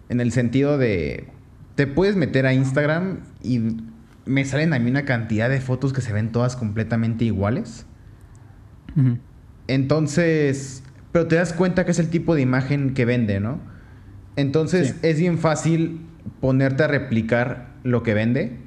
En 0.08 0.22
el 0.22 0.32
sentido 0.32 0.78
de, 0.78 1.28
te 1.76 1.86
puedes 1.86 2.16
meter 2.16 2.46
a 2.46 2.54
Instagram 2.54 3.20
y 3.44 3.76
me 4.26 4.46
salen 4.46 4.74
a 4.74 4.80
mí 4.80 4.90
una 4.90 5.04
cantidad 5.04 5.50
de 5.50 5.60
fotos 5.60 5.92
que 5.92 6.00
se 6.00 6.14
ven 6.14 6.32
todas 6.32 6.56
completamente 6.56 7.26
iguales. 7.26 7.88
Entonces, 9.68 10.82
pero 11.12 11.28
te 11.28 11.36
das 11.36 11.52
cuenta 11.52 11.84
que 11.84 11.92
es 11.92 12.00
el 12.00 12.10
tipo 12.10 12.34
de 12.34 12.42
imagen 12.42 12.94
que 12.94 13.04
vende, 13.04 13.42
¿no? 13.42 13.60
Entonces 14.38 14.96
es 15.02 15.20
bien 15.20 15.40
fácil 15.40 16.06
ponerte 16.40 16.84
a 16.84 16.88
replicar 16.88 17.74
lo 17.84 18.02
que 18.02 18.14
vende 18.14 18.58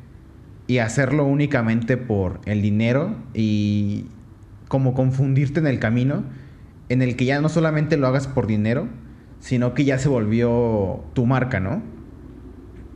y 0.67 0.77
hacerlo 0.77 1.25
únicamente 1.25 1.97
por 1.97 2.43
el 2.45 2.61
dinero 2.61 3.17
y 3.33 4.05
como 4.73 4.95
confundirte 4.95 5.61
en 5.61 5.67
el 5.67 5.79
camino 5.79 6.25
en 6.89 7.03
el 7.03 7.15
que 7.15 7.27
ya 7.27 7.43
no 7.43 7.51
solamente 7.51 7.99
lo 7.99 8.07
hagas 8.07 8.27
por 8.27 8.47
dinero, 8.47 8.89
sino 9.39 9.75
que 9.75 9.85
ya 9.85 9.99
se 9.99 10.09
volvió 10.09 11.05
tu 11.13 11.27
marca, 11.27 11.61
¿no? 11.61 11.83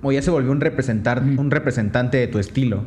O 0.01 0.11
ya 0.11 0.23
se 0.23 0.31
volvió 0.31 0.53
un, 0.53 0.63
representar, 0.63 1.23
un 1.23 1.51
representante 1.51 2.17
de 2.17 2.29
tu 2.29 2.39
estilo. 2.39 2.85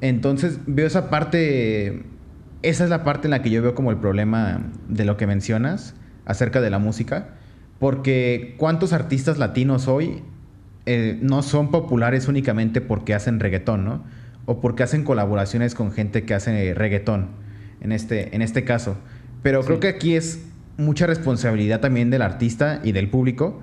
Entonces 0.00 0.60
veo 0.66 0.86
esa 0.86 1.10
parte 1.10 2.06
esa 2.62 2.84
es 2.84 2.90
la 2.90 3.04
parte 3.04 3.26
en 3.26 3.32
la 3.32 3.42
que 3.42 3.50
yo 3.50 3.60
veo 3.60 3.74
como 3.74 3.90
el 3.90 3.98
problema 3.98 4.62
de 4.88 5.04
lo 5.04 5.18
que 5.18 5.26
mencionas 5.26 5.94
acerca 6.24 6.62
de 6.62 6.70
la 6.70 6.78
música. 6.78 7.34
Porque 7.78 8.54
cuántos 8.56 8.94
artistas 8.94 9.36
latinos 9.36 9.88
hoy 9.88 10.22
eh, 10.86 11.18
no 11.20 11.42
son 11.42 11.70
populares 11.70 12.28
únicamente 12.28 12.80
porque 12.80 13.12
hacen 13.12 13.40
reggaetón, 13.40 13.84
¿no? 13.84 14.04
O 14.46 14.62
porque 14.62 14.84
hacen 14.84 15.04
colaboraciones 15.04 15.74
con 15.74 15.92
gente 15.92 16.24
que 16.24 16.32
hace 16.32 16.72
reggaetón, 16.72 17.28
en 17.86 17.92
este, 17.92 18.34
en 18.34 18.42
este 18.42 18.64
caso. 18.64 18.98
Pero 19.42 19.62
creo 19.62 19.80
que 19.80 19.88
aquí 19.88 20.14
es 20.14 20.40
mucha 20.76 21.06
responsabilidad 21.06 21.80
también 21.80 22.10
del 22.10 22.20
artista 22.20 22.80
y 22.84 22.92
del 22.92 23.08
público 23.08 23.62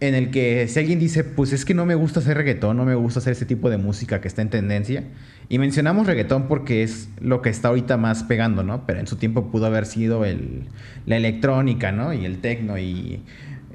en 0.00 0.14
el 0.14 0.30
que 0.30 0.66
si 0.68 0.78
alguien 0.78 0.98
dice, 0.98 1.24
pues 1.24 1.52
es 1.52 1.64
que 1.64 1.74
no 1.74 1.84
me 1.86 1.94
gusta 1.94 2.20
hacer 2.20 2.36
reggaetón, 2.36 2.76
no 2.76 2.84
me 2.84 2.94
gusta 2.94 3.20
hacer 3.20 3.32
ese 3.32 3.44
tipo 3.44 3.70
de 3.70 3.76
música 3.76 4.20
que 4.20 4.28
está 4.28 4.42
en 4.42 4.50
tendencia, 4.50 5.04
y 5.48 5.58
mencionamos 5.58 6.06
reggaetón 6.06 6.48
porque 6.48 6.82
es 6.82 7.08
lo 7.20 7.42
que 7.42 7.50
está 7.50 7.68
ahorita 7.68 7.96
más 7.96 8.22
pegando, 8.24 8.62
¿no? 8.62 8.86
Pero 8.86 9.00
en 9.00 9.06
su 9.06 9.16
tiempo 9.16 9.50
pudo 9.50 9.66
haber 9.66 9.84
sido 9.84 10.24
el, 10.24 10.64
la 11.06 11.16
electrónica, 11.16 11.92
¿no? 11.92 12.12
Y 12.12 12.24
el 12.24 12.38
techno 12.38 12.78
y, 12.78 13.22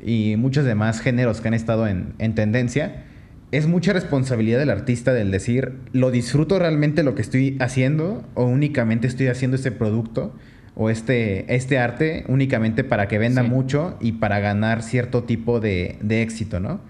y 0.04 0.36
muchos 0.38 0.66
demás 0.66 1.00
géneros 1.00 1.42
que 1.42 1.48
han 1.50 1.54
estado 1.54 1.88
en, 1.88 2.14
en 2.18 2.34
tendencia. 2.34 3.04
Es 3.52 3.68
mucha 3.68 3.94
responsabilidad 3.94 4.60
del 4.60 4.70
artista 4.70 5.14
del 5.14 5.32
decir, 5.32 5.74
¿lo 5.94 6.12
disfruto 6.12 6.60
realmente 6.60 7.04
lo 7.04 7.16
que 7.16 7.22
estoy 7.22 7.58
haciendo 7.60 8.24
o 8.34 8.46
únicamente 8.46 9.08
estoy 9.08 9.28
haciendo 9.28 9.56
ese 9.56 9.72
producto? 9.72 10.34
o 10.76 10.90
este, 10.90 11.56
este 11.56 11.80
arte 11.80 12.26
únicamente 12.28 12.84
para 12.84 13.08
que 13.08 13.18
venda 13.18 13.44
mucho 13.44 13.96
y 14.02 14.14
para 14.14 14.40
ganar 14.40 14.84
cierto 14.84 15.24
tipo 15.24 15.60
de, 15.60 15.98
éxito, 16.10 16.60
¿no? 16.60 16.82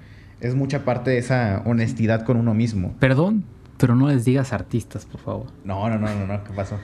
Es 0.41 0.55
mucha 0.55 0.83
parte 0.83 1.11
de 1.11 1.19
esa 1.19 1.61
honestidad 1.65 2.23
con 2.23 2.37
uno 2.37 2.53
mismo. 2.53 2.95
Perdón, 2.99 3.45
pero 3.77 3.95
no 3.95 4.09
les 4.09 4.25
digas 4.25 4.53
artistas, 4.53 5.05
por 5.05 5.21
favor. 5.21 5.45
No, 5.63 5.87
no, 5.89 5.97
no, 5.97 6.07
no, 6.07 6.27
no, 6.27 6.43
¿qué 6.43 6.53
pasó? 6.53 6.77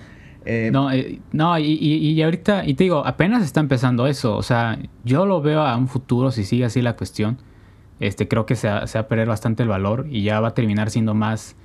Eh, 0.45 0.69
no, 0.71 0.91
eh, 0.91 1.19
no 1.31 1.57
y, 1.59 1.65
y, 1.65 2.21
ahorita, 2.21 2.65
y 2.65 2.73
te 2.75 2.85
digo, 2.85 3.05
apenas 3.05 3.43
está 3.43 3.59
empezando 3.59 4.07
eso. 4.07 4.35
O 4.35 4.43
sea, 4.43 4.79
yo 5.03 5.25
lo 5.25 5.41
veo 5.41 5.61
a 5.61 5.75
un 5.75 5.87
futuro, 5.87 6.31
si 6.31 6.43
sigue 6.43 6.65
así 6.65 6.81
la 6.81 6.95
cuestión, 6.95 7.37
este, 8.01 8.27
creo 8.27 8.47
que 8.47 8.55
se 8.55 8.67
va, 8.67 8.83
a 8.83 9.07
perder 9.07 9.27
bastante 9.27 9.61
el 9.61 9.69
valor 9.69 10.07
y 10.09 10.23
ya 10.23 10.39
va 10.39 10.49
a 10.49 10.53
terminar 10.53 10.89
siendo 10.89 11.13
más 11.13 11.55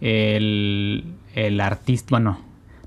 el, 0.00 1.04
el 1.34 1.60
artista, 1.60 2.06
bueno, 2.10 2.38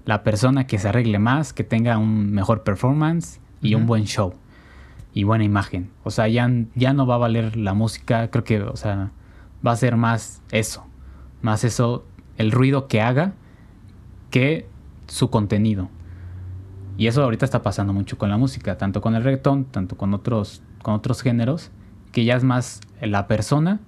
la 0.06 0.24
persona 0.24 0.66
que 0.66 0.80
se 0.80 0.88
arregle 0.88 1.20
más, 1.20 1.52
que 1.52 1.66
tenga 1.66 1.98
un 1.98 2.32
mejor 2.32 2.64
performance 2.64 3.42
y 3.62 3.76
un 3.76 3.86
buen 3.86 4.06
show 4.06 4.34
y 5.14 5.26
buena 5.26 5.44
imagen. 5.44 5.92
O 6.04 6.12
sea, 6.12 6.30
ya, 6.30 6.50
ya 6.74 6.94
no 6.94 7.06
va 7.06 7.16
a 7.16 7.18
valer 7.18 7.58
la 7.58 7.74
música, 7.74 8.30
creo 8.32 8.46
que, 8.46 8.62
o 8.62 8.78
sea, 8.78 9.12
va 9.66 9.72
a 9.74 9.76
ser 9.76 9.98
más 9.98 10.42
eso, 10.52 10.86
más 11.42 11.66
eso, 11.66 12.06
el 12.38 12.52
ruido 12.52 12.88
que 12.88 13.02
haga 13.02 13.34
que 14.30 14.68
su 15.08 15.30
contenido. 15.30 15.90
Y 16.98 17.08
eso 17.08 17.24
ahorita 17.24 17.44
está 17.44 17.62
pasando 17.62 17.92
mucho 17.92 18.18
con 18.18 18.30
la 18.30 18.38
música, 18.38 18.78
tanto 18.78 19.02
con 19.02 19.16
el 19.16 19.24
reggaetón, 19.24 19.66
tanto 19.66 19.98
con 19.98 20.14
otros, 20.14 20.62
con 20.82 20.94
otros 20.94 21.22
géneros, 21.22 21.72
que 22.14 22.24
ya 22.24 22.38
es 22.38 22.46
más 22.46 22.80
la 23.02 23.28
persona 23.28 23.80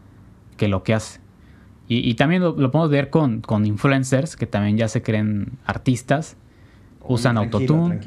que 0.57 0.67
lo 0.67 0.83
que 0.83 0.93
hace. 0.93 1.19
Y, 1.89 2.15
también 2.15 2.41
lo, 2.41 2.53
podemos 2.53 2.89
ver 2.89 3.09
con, 3.09 3.39
con, 3.39 3.65
influencers 3.65 4.35
que 4.35 4.45
también 4.45 4.75
ya 4.75 4.89
se 4.89 5.01
creen 5.01 5.53
artistas. 5.65 6.35
Usan 7.01 7.37
autotune. 7.37 8.01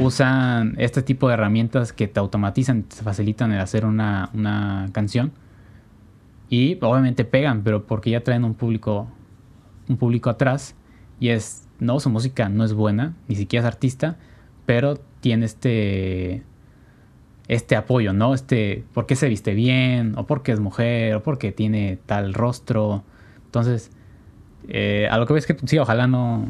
Usan 0.00 0.74
este 0.78 1.02
tipo 1.02 1.28
de 1.28 1.34
herramientas 1.34 1.92
que 1.92 2.08
te 2.08 2.18
automatizan, 2.18 2.82
te 2.82 2.96
facilitan 2.96 3.52
el 3.52 3.60
hacer 3.60 3.86
una, 3.86 4.30
una 4.34 4.88
canción. 4.90 5.30
Y 6.48 6.78
obviamente 6.82 7.24
pegan, 7.24 7.62
pero 7.62 7.86
porque 7.86 8.10
ya 8.10 8.24
traen 8.24 8.42
un 8.42 8.54
público, 8.54 9.06
un 9.88 9.96
público 9.96 10.28
atrás. 10.28 10.74
Y 11.20 11.28
es, 11.28 11.68
no, 11.78 12.00
su 12.00 12.10
música 12.10 12.48
no 12.48 12.64
es 12.64 12.72
buena, 12.72 13.14
ni 13.28 13.36
siquiera 13.36 13.68
es 13.68 13.72
artista, 13.72 14.16
pero 14.66 14.96
tiene 15.20 15.46
este, 15.46 16.42
este 17.52 17.76
apoyo, 17.76 18.14
¿no? 18.14 18.32
Este, 18.32 18.82
¿por 18.94 19.04
qué 19.04 19.14
se 19.14 19.28
viste 19.28 19.52
bien? 19.52 20.14
O 20.16 20.26
porque 20.26 20.52
es 20.52 20.60
mujer, 20.60 21.16
o 21.16 21.22
porque 21.22 21.52
tiene 21.52 21.98
tal 22.06 22.32
rostro. 22.32 23.04
Entonces, 23.44 23.90
eh, 24.68 25.06
a 25.10 25.18
lo 25.18 25.26
que 25.26 25.34
ves 25.34 25.44
que 25.44 25.54
sí, 25.66 25.78
ojalá 25.78 26.06
no, 26.06 26.48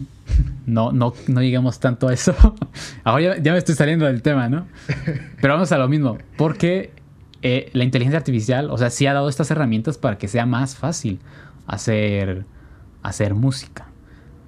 no, 0.64 0.92
no, 0.92 1.12
no 1.26 1.42
lleguemos 1.42 1.80
tanto 1.80 2.06
a 2.06 2.12
eso. 2.12 2.36
Ahora 3.04 3.36
ya, 3.38 3.52
me 3.52 3.58
estoy 3.58 3.74
saliendo 3.74 4.06
del 4.06 4.22
tema, 4.22 4.48
¿no? 4.48 4.68
Pero 5.40 5.54
vamos 5.54 5.72
a 5.72 5.78
lo 5.78 5.88
mismo. 5.88 6.18
Porque 6.36 6.92
eh, 7.42 7.70
la 7.72 7.82
inteligencia 7.82 8.18
artificial, 8.18 8.70
o 8.70 8.78
sea, 8.78 8.88
sí 8.88 9.04
ha 9.06 9.12
dado 9.12 9.28
estas 9.28 9.50
herramientas 9.50 9.98
para 9.98 10.18
que 10.18 10.28
sea 10.28 10.46
más 10.46 10.76
fácil 10.76 11.18
hacer, 11.66 12.44
hacer 13.02 13.34
música. 13.34 13.88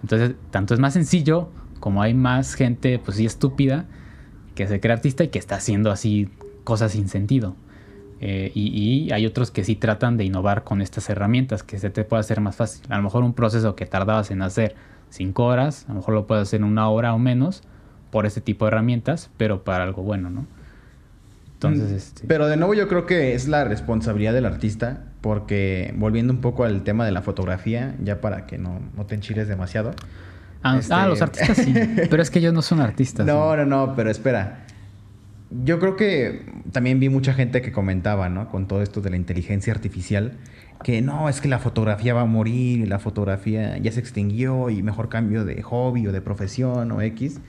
Entonces, 0.02 0.36
tanto 0.52 0.72
es 0.74 0.78
más 0.78 0.92
sencillo 0.92 1.50
como 1.80 2.00
hay 2.00 2.14
más 2.14 2.54
gente, 2.54 3.00
pues 3.00 3.16
sí, 3.16 3.26
estúpida, 3.26 3.86
que 4.54 4.68
se 4.68 4.78
cree 4.78 4.92
artista 4.92 5.24
y 5.24 5.28
que 5.28 5.40
está 5.40 5.56
haciendo 5.56 5.90
así 5.90 6.30
cosas 6.64 6.92
sin 6.92 7.08
sentido. 7.08 7.54
Eh, 8.20 8.50
y, 8.54 9.12
hay 9.12 9.26
otros 9.26 9.50
que 9.50 9.64
sí 9.64 9.76
tratan 9.76 10.16
de 10.16 10.24
innovar 10.24 10.64
con 10.64 10.80
estas 10.80 11.10
herramientas, 11.10 11.62
que 11.62 11.78
se 11.78 11.90
te 11.90 12.04
puede 12.04 12.20
hacer 12.20 12.40
más 12.40 12.56
fácil. 12.56 12.82
A 12.88 12.96
lo 12.96 13.02
mejor 13.02 13.22
un 13.22 13.34
proceso 13.34 13.76
que 13.76 13.86
tardabas 13.86 14.30
en 14.30 14.42
hacer 14.42 14.74
cinco 15.10 15.44
horas, 15.44 15.84
a 15.86 15.92
lo 15.92 15.96
mejor 15.96 16.14
lo 16.14 16.26
puedes 16.26 16.42
hacer 16.42 16.60
en 16.60 16.64
una 16.64 16.88
hora 16.88 17.14
o 17.14 17.18
menos 17.18 17.62
por 18.10 18.26
este 18.26 18.40
tipo 18.40 18.64
de 18.64 18.70
herramientas, 18.70 19.30
pero 19.36 19.62
para 19.62 19.84
algo 19.84 20.02
bueno, 20.02 20.30
¿no? 20.30 20.46
Entonces, 21.54 21.90
mm, 21.90 21.96
este... 21.96 22.26
Pero 22.26 22.46
de 22.46 22.56
nuevo 22.56 22.74
yo 22.74 22.88
creo 22.88 23.06
que 23.06 23.34
es 23.34 23.46
la 23.48 23.64
responsabilidad 23.64 24.32
del 24.32 24.46
artista, 24.46 25.04
porque 25.20 25.92
volviendo 25.96 26.32
un 26.32 26.40
poco 26.40 26.64
al 26.64 26.82
tema 26.82 27.04
de 27.04 27.12
la 27.12 27.22
fotografía, 27.22 27.94
ya 28.02 28.20
para 28.20 28.46
que 28.46 28.56
no, 28.56 28.80
no 28.96 29.04
te 29.04 29.16
enchiles 29.16 29.48
demasiado. 29.48 29.92
Ah, 30.62 30.78
este 30.78 30.94
ah, 30.94 31.06
los 31.08 31.20
artistas 31.20 31.58
sí, 31.58 31.74
pero 32.10 32.22
es 32.22 32.30
que 32.30 32.38
ellos 32.38 32.54
no 32.54 32.62
son 32.62 32.80
artistas. 32.80 33.26
No, 33.26 33.54
no, 33.54 33.66
no, 33.66 33.94
pero 33.94 34.10
espera 34.10 34.64
yo 35.62 35.78
creo 35.78 35.96
que 35.96 36.42
también 36.72 36.98
vi 36.98 37.08
mucha 37.08 37.32
gente 37.32 37.62
que 37.62 37.70
comentaba, 37.70 38.28
¿no? 38.28 38.48
Con 38.48 38.66
todo 38.66 38.82
esto 38.82 39.00
de 39.00 39.10
la 39.10 39.16
inteligencia 39.16 39.72
artificial, 39.72 40.32
que 40.82 41.00
no, 41.02 41.28
es 41.28 41.40
que 41.40 41.48
la 41.48 41.58
fotografía 41.58 42.14
va 42.14 42.22
a 42.22 42.26
morir, 42.26 42.80
y 42.80 42.86
la 42.86 42.98
fotografía 42.98 43.78
ya 43.78 43.92
se 43.92 44.00
extinguió 44.00 44.70
y 44.70 44.82
mejor 44.82 45.08
cambio 45.08 45.44
de 45.44 45.62
hobby 45.62 46.06
o 46.06 46.12
de 46.12 46.20
profesión 46.20 46.90
o 46.90 47.00
X, 47.02 47.40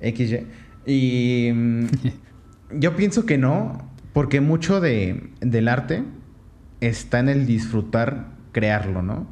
XY. 0.00 0.46
Y 0.86 1.52
mm, 1.52 1.86
yo 2.80 2.96
pienso 2.96 3.26
que 3.26 3.38
no, 3.38 3.90
porque 4.12 4.40
mucho 4.40 4.80
de, 4.80 5.30
del 5.40 5.68
arte 5.68 6.02
está 6.80 7.20
en 7.20 7.28
el 7.28 7.46
disfrutar 7.46 8.26
crearlo, 8.50 9.02
¿no? 9.02 9.26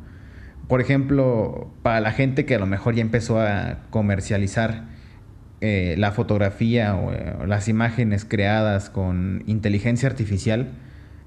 Por 0.68 0.80
ejemplo, 0.80 1.72
para 1.82 2.00
la 2.00 2.12
gente 2.12 2.46
que 2.46 2.54
a 2.54 2.58
lo 2.60 2.66
mejor 2.66 2.94
ya 2.94 3.02
empezó 3.02 3.40
a 3.40 3.80
comercializar 3.90 4.89
eh, 5.62 5.94
la 5.98 6.12
fotografía 6.12 6.96
eh, 7.12 7.36
o, 7.38 7.46
las 7.46 7.68
imágenes 7.68 8.24
creadas 8.24 8.88
con 8.88 9.42
inteligencia 9.46 10.08
artificial, 10.08 10.70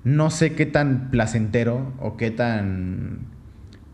no 0.03 0.31
sé 0.31 0.53
qué 0.53 0.65
tan 0.65 1.11
placentero 1.11 1.93
o 1.99 2.17
qué 2.17 2.31
tan 2.31 3.19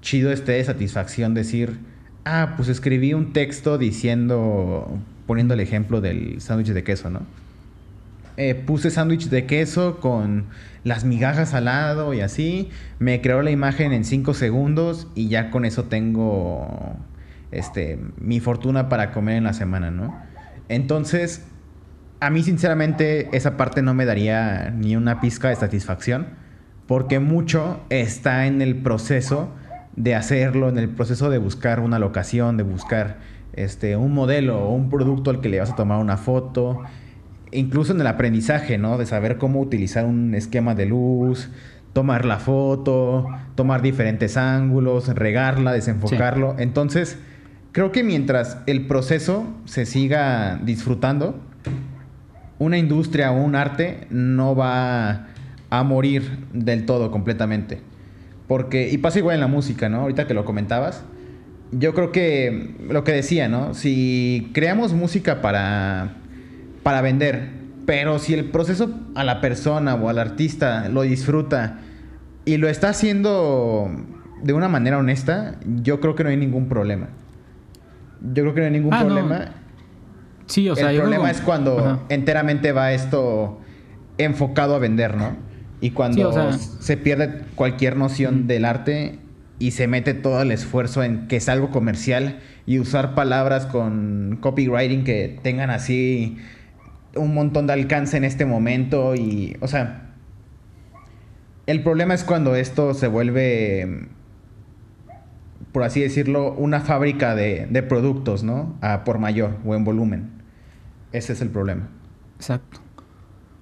chido 0.01 0.31
esté 0.31 0.53
de 0.53 0.63
satisfacción 0.63 1.33
decir, 1.33 1.79
ah, 2.23 2.53
pues 2.55 2.69
escribí 2.69 3.13
un 3.13 3.33
texto 3.33 3.77
diciendo, 3.77 4.97
poniendo 5.27 5.55
el 5.55 5.59
ejemplo 5.59 5.99
del 5.99 6.39
sándwich 6.39 6.69
de 6.69 6.83
queso, 6.83 7.09
¿no? 7.09 7.21
Eh, 8.37 8.55
puse 8.55 8.89
sándwich 8.89 9.27
de 9.27 9.45
queso 9.45 9.99
con 9.99 10.45
las 10.85 11.03
migajas 11.03 11.53
al 11.53 11.65
lado 11.65 12.13
y 12.13 12.21
así, 12.21 12.69
me 12.97 13.19
creó 13.19 13.41
la 13.41 13.51
imagen 13.51 13.91
en 13.91 14.05
5 14.05 14.33
segundos 14.33 15.07
y 15.15 15.27
ya 15.27 15.51
con 15.51 15.65
eso 15.65 15.83
tengo 15.83 16.95
este, 17.51 17.99
mi 18.17 18.39
fortuna 18.39 18.87
para 18.87 19.11
comer 19.11 19.35
en 19.35 19.43
la 19.43 19.51
semana, 19.51 19.91
¿no? 19.91 20.28
Entonces, 20.69 21.45
a 22.19 22.29
mí 22.29 22.43
sinceramente 22.43 23.35
esa 23.35 23.57
parte 23.57 23.81
no 23.81 23.93
me 23.93 24.05
daría 24.05 24.71
ni 24.71 24.95
una 24.95 25.19
pizca 25.19 25.49
de 25.49 25.55
satisfacción, 25.55 26.27
porque 26.87 27.19
mucho 27.19 27.81
está 27.89 28.47
en 28.47 28.61
el 28.61 28.77
proceso 28.77 29.49
de 29.95 30.15
hacerlo, 30.15 30.69
en 30.69 30.77
el 30.77 30.89
proceso 30.89 31.29
de 31.29 31.37
buscar 31.37 31.79
una 31.79 31.99
locación, 31.99 32.57
de 32.57 32.63
buscar 32.63 33.17
este, 33.53 33.95
un 33.95 34.13
modelo 34.13 34.59
o 34.59 34.73
un 34.73 34.89
producto 34.89 35.31
al 35.31 35.41
que 35.41 35.49
le 35.49 35.59
vas 35.59 35.71
a 35.71 35.75
tomar 35.75 35.99
una 35.99 36.17
foto, 36.17 36.81
incluso 37.51 37.93
en 37.93 38.01
el 38.01 38.07
aprendizaje, 38.07 38.77
¿no? 38.77 38.97
De 38.97 39.05
saber 39.05 39.37
cómo 39.37 39.59
utilizar 39.59 40.05
un 40.05 40.35
esquema 40.35 40.75
de 40.75 40.85
luz, 40.85 41.49
tomar 41.93 42.25
la 42.25 42.37
foto, 42.37 43.27
tomar 43.55 43.81
diferentes 43.81 44.37
ángulos, 44.37 45.07
regarla, 45.09 45.73
desenfocarlo. 45.73 46.55
Entonces, 46.59 47.17
creo 47.71 47.91
que 47.91 48.03
mientras 48.03 48.57
el 48.67 48.87
proceso 48.87 49.45
se 49.65 49.85
siga 49.85 50.59
disfrutando, 50.63 51.39
una 52.57 52.77
industria 52.77 53.31
o 53.31 53.41
un 53.41 53.55
arte 53.55 54.07
no 54.09 54.55
va 54.55 55.27
a 55.69 55.83
morir 55.83 56.45
del 56.53 56.85
todo 56.85 57.11
completamente. 57.11 57.81
Porque, 58.47 58.89
y 58.89 58.97
pasa 58.97 59.19
igual 59.19 59.35
en 59.35 59.41
la 59.41 59.47
música, 59.47 59.89
¿no? 59.89 60.01
Ahorita 60.01 60.27
que 60.27 60.33
lo 60.33 60.43
comentabas, 60.43 61.03
yo 61.71 61.93
creo 61.93 62.11
que 62.11 62.75
lo 62.89 63.03
que 63.03 63.11
decía, 63.11 63.47
¿no? 63.47 63.73
Si 63.73 64.49
creamos 64.53 64.93
música 64.93 65.41
para, 65.41 66.15
para 66.83 67.01
vender, 67.01 67.49
pero 67.85 68.19
si 68.19 68.33
el 68.33 68.45
proceso 68.45 68.91
a 69.15 69.23
la 69.23 69.39
persona 69.39 69.95
o 69.95 70.09
al 70.09 70.19
artista 70.19 70.89
lo 70.89 71.03
disfruta 71.03 71.79
y 72.45 72.57
lo 72.57 72.67
está 72.67 72.89
haciendo 72.89 73.89
de 74.41 74.53
una 74.53 74.67
manera 74.67 74.97
honesta, 74.97 75.59
yo 75.81 75.99
creo 75.99 76.15
que 76.15 76.23
no 76.23 76.29
hay 76.29 76.37
ningún 76.37 76.67
problema. 76.67 77.09
Yo 78.21 78.43
creo 78.43 78.53
que 78.53 78.59
no 78.61 78.65
hay 78.67 78.71
ningún 78.71 78.93
ah, 78.93 78.99
problema. 79.01 79.55
Sí, 80.45 80.67
o 80.69 80.75
sea, 80.75 80.91
el 80.91 80.97
problema 80.97 81.29
es 81.29 81.41
cuando 81.41 82.05
enteramente 82.09 82.71
va 82.71 82.91
esto 82.91 83.59
enfocado 84.17 84.75
a 84.75 84.79
vender, 84.79 85.15
¿no? 85.15 85.37
Y 85.81 85.91
cuando 85.91 86.51
se 86.51 86.97
pierde 86.97 87.43
cualquier 87.55 87.95
noción 87.95 88.47
del 88.47 88.65
arte 88.65 89.19
y 89.59 89.71
se 89.71 89.87
mete 89.87 90.13
todo 90.13 90.41
el 90.41 90.51
esfuerzo 90.51 91.03
en 91.03 91.27
que 91.27 91.37
es 91.37 91.49
algo 91.49 91.69
comercial 91.69 92.39
y 92.65 92.79
usar 92.79 93.13
palabras 93.15 93.65
con 93.65 94.37
copywriting 94.41 95.03
que 95.03 95.39
tengan 95.43 95.69
así 95.69 96.37
un 97.15 97.33
montón 97.33 97.67
de 97.67 97.73
alcance 97.73 98.17
en 98.17 98.23
este 98.23 98.45
momento 98.45 99.15
y, 99.15 99.57
o 99.61 99.67
sea, 99.67 100.13
el 101.65 101.83
problema 101.83 102.13
es 102.13 102.23
cuando 102.23 102.55
esto 102.55 102.93
se 102.93 103.07
vuelve 103.07 104.07
por 105.71 105.83
así 105.83 106.01
decirlo, 106.01 106.53
una 106.53 106.81
fábrica 106.81 107.35
de, 107.35 107.83
productos, 107.87 108.43
¿no? 108.43 108.75
A 108.81 109.03
por 109.03 109.19
mayor 109.19 109.57
o 109.65 109.75
en 109.75 109.83
volumen. 109.83 110.29
Ese 111.11 111.33
es 111.33 111.41
el 111.41 111.49
problema. 111.49 111.89
Exacto. 112.35 112.79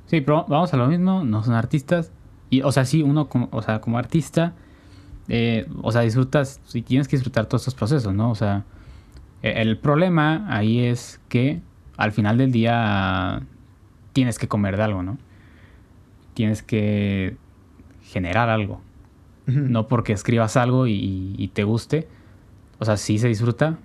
Sí, 0.05 0.21
pero 0.21 0.45
vamos 0.47 0.73
a 0.73 0.77
lo 0.77 0.87
mismo, 0.87 1.23
no 1.23 1.43
son 1.43 1.53
artistas. 1.53 2.11
Y, 2.49 2.61
o 2.61 2.71
sea, 2.71 2.85
sí, 2.85 3.03
uno 3.03 3.27
como, 3.27 3.49
o 3.51 3.61
sea, 3.61 3.81
como 3.81 3.97
artista, 3.97 4.53
eh, 5.27 5.67
o 5.81 5.91
sea, 5.91 6.01
disfrutas, 6.01 6.61
si 6.65 6.81
tienes 6.81 7.09
que 7.09 7.17
disfrutar 7.17 7.45
todos 7.45 7.63
estos 7.63 7.75
procesos, 7.75 8.13
¿no? 8.13 8.31
O 8.31 8.35
sea, 8.35 8.63
e, 9.43 9.61
el 9.61 9.77
problema 9.77 10.45
ahí 10.49 10.79
es 10.79 11.19
que 11.27 11.61
al 11.97 12.13
final 12.13 12.37
del 12.37 12.51
día 12.51 13.41
tienes 14.13 14.39
que 14.39 14.47
comer 14.47 14.77
de 14.77 14.83
algo, 14.83 15.03
¿no? 15.03 15.17
Tienes 16.33 16.63
que 16.63 17.35
generar 18.03 18.49
algo. 18.49 18.81
No 19.47 19.87
porque 19.87 20.11
escribas 20.11 20.57
algo 20.57 20.87
y, 20.87 21.49
te 21.53 21.63
guste. 21.63 22.07
O 22.79 22.85
sea, 22.85 22.97
sí 22.97 23.17
se 23.17 23.29
disfruta, 23.29 23.79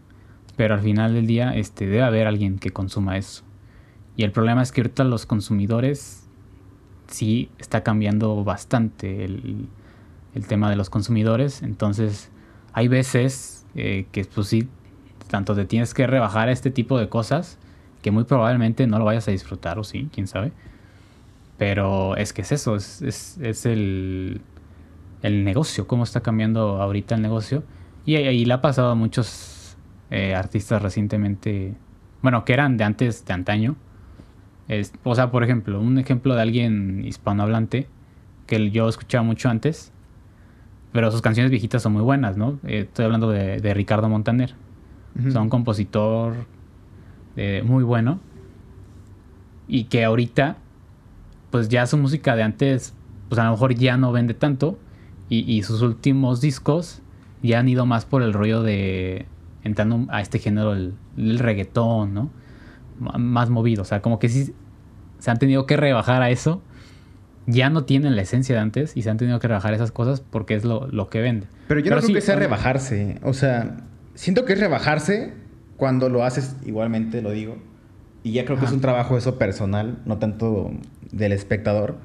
pero 0.56 0.74
al 0.74 0.80
final 0.80 1.14
del 1.14 1.26
día 1.26 1.54
este, 1.56 1.86
debe 1.86 2.02
haber 2.02 2.26
alguien 2.26 2.58
que 2.58 2.70
consuma 2.70 3.16
eso. 3.16 3.44
Y 4.16 4.24
el 4.24 4.32
problema 4.32 4.62
es 4.62 4.72
que 4.72 4.82
ahorita 4.82 5.04
los 5.04 5.24
consumidores 5.24 6.28
sí 7.06 7.48
está 7.58 7.82
cambiando 7.82 8.42
bastante 8.44 9.24
el, 9.24 9.68
tema 10.48 10.68
de 10.68 10.76
los 10.76 10.90
consumidores. 10.90 11.62
Entonces, 11.62 12.30
hay 12.72 12.88
veces 12.88 13.64
eh, 13.76 14.06
que 14.10 14.24
pues 14.24 14.48
sí, 14.48 14.68
tanto 15.28 15.54
te 15.54 15.64
tienes 15.64 15.94
que 15.94 16.06
rebajar 16.06 16.48
a 16.48 16.52
este 16.52 16.70
tipo 16.70 16.98
de 16.98 17.08
cosas 17.08 17.58
que 18.02 18.10
muy 18.10 18.24
probablemente 18.24 18.86
no 18.88 18.98
lo 18.98 19.04
vayas 19.04 19.28
a 19.28 19.30
disfrutar 19.30 19.78
o 19.78 19.84
sí, 19.84 20.08
quién 20.12 20.26
sabe. 20.26 20.52
Pero 21.56 22.16
es 22.16 22.32
que 22.32 22.42
es 22.42 22.50
eso, 22.50 22.74
es 22.74 23.66
el, 23.66 24.40
el 25.22 25.44
negocio, 25.44 25.86
cómo 25.86 26.04
está 26.04 26.20
cambiando 26.20 26.82
ahorita 26.82 27.14
el 27.14 27.22
negocio. 27.22 27.64
Y 28.04 28.16
ahí 28.16 28.44
le 28.44 28.52
ha 28.52 28.60
pasado 28.60 28.90
a 28.90 28.94
muchos 28.94 29.76
eh, 30.10 30.34
artistas 30.34 30.82
recientemente, 30.82 31.74
bueno, 32.20 32.44
que 32.44 32.52
eran 32.52 32.76
de 32.76 32.84
antes, 32.84 33.24
de 33.24 33.32
antaño. 33.32 33.76
Es, 34.68 34.92
o 35.04 35.14
sea, 35.14 35.30
por 35.30 35.44
ejemplo, 35.44 35.80
un 35.80 35.98
ejemplo 35.98 36.34
de 36.34 36.42
alguien 36.42 37.04
hispanohablante 37.04 37.88
que 38.46 38.70
yo 38.70 38.88
escuchaba 38.88 39.22
mucho 39.22 39.48
antes, 39.48 39.92
pero 40.92 41.10
sus 41.10 41.22
canciones 41.22 41.50
viejitas 41.50 41.82
son 41.82 41.92
muy 41.92 42.02
buenas, 42.02 42.36
¿no? 42.36 42.58
Eh, 42.64 42.80
estoy 42.80 43.04
hablando 43.04 43.30
de, 43.30 43.74
Ricardo 43.74 44.08
Montaner. 44.08 44.54
Son 45.30 45.42
un 45.42 45.48
compositor 45.50 46.46
eh, 47.36 47.62
muy 47.64 47.84
bueno 47.84 48.18
y 49.68 49.84
que 49.84 50.04
ahorita, 50.04 50.56
pues 51.50 51.68
ya 51.68 51.86
su 51.86 51.96
música 51.96 52.34
de 52.34 52.42
antes, 52.42 52.94
pues 53.28 53.38
a 53.38 53.44
lo 53.44 53.52
mejor 53.52 53.74
ya 53.74 53.96
no 53.96 54.12
vende 54.12 54.34
tanto, 54.34 54.78
y, 55.40 55.62
sus 55.62 55.82
últimos 55.82 56.40
discos 56.40 57.00
ya 57.42 57.58
han 57.58 57.68
ido 57.68 57.86
más 57.86 58.04
por 58.04 58.22
el 58.22 58.32
rollo 58.32 58.62
de 58.62 59.26
entrando 59.64 60.06
a 60.10 60.20
este 60.20 60.38
género, 60.38 60.74
el, 60.74 60.94
reggaetón, 61.38 62.12
¿no? 62.12 62.30
más 62.98 63.48
movido. 63.48 63.82
O 63.82 63.84
sea, 63.84 64.02
como 64.02 64.18
que 64.18 64.28
sí 64.28 64.54
se 65.18 65.30
han 65.30 65.38
tenido 65.38 65.66
que 65.66 65.76
rebajar 65.76 66.22
a 66.22 66.30
eso. 66.30 66.62
Ya 67.46 67.70
no 67.70 67.84
tienen 67.84 68.14
la 68.14 68.22
esencia 68.22 68.54
de 68.54 68.60
antes 68.60 68.96
y 68.96 69.02
se 69.02 69.10
han 69.10 69.16
tenido 69.16 69.40
que 69.40 69.48
rebajar 69.48 69.74
esas 69.74 69.90
cosas 69.90 70.20
porque 70.20 70.54
es 70.54 70.64
lo, 70.64 70.86
lo 70.88 71.08
que 71.08 71.20
vende. 71.20 71.46
Pero 71.66 71.80
yo 71.80 71.90
no 71.90 71.96
creo 71.96 72.06
sí, 72.08 72.14
que 72.14 72.20
sea 72.20 72.36
rebajarse. 72.36 73.18
O 73.22 73.32
sea, 73.32 73.78
siento 74.14 74.44
que 74.44 74.52
es 74.52 74.60
rebajarse 74.60 75.34
cuando 75.76 76.08
lo 76.08 76.24
haces, 76.24 76.56
igualmente 76.64 77.22
lo 77.22 77.30
digo. 77.30 77.56
Y 78.22 78.32
ya 78.32 78.44
creo 78.44 78.58
que 78.58 78.66
es 78.66 78.72
un 78.72 78.80
trabajo 78.80 79.16
eso 79.16 79.38
personal, 79.38 79.98
no 80.04 80.18
tanto 80.18 80.70
del 81.10 81.32
espectador. 81.32 81.98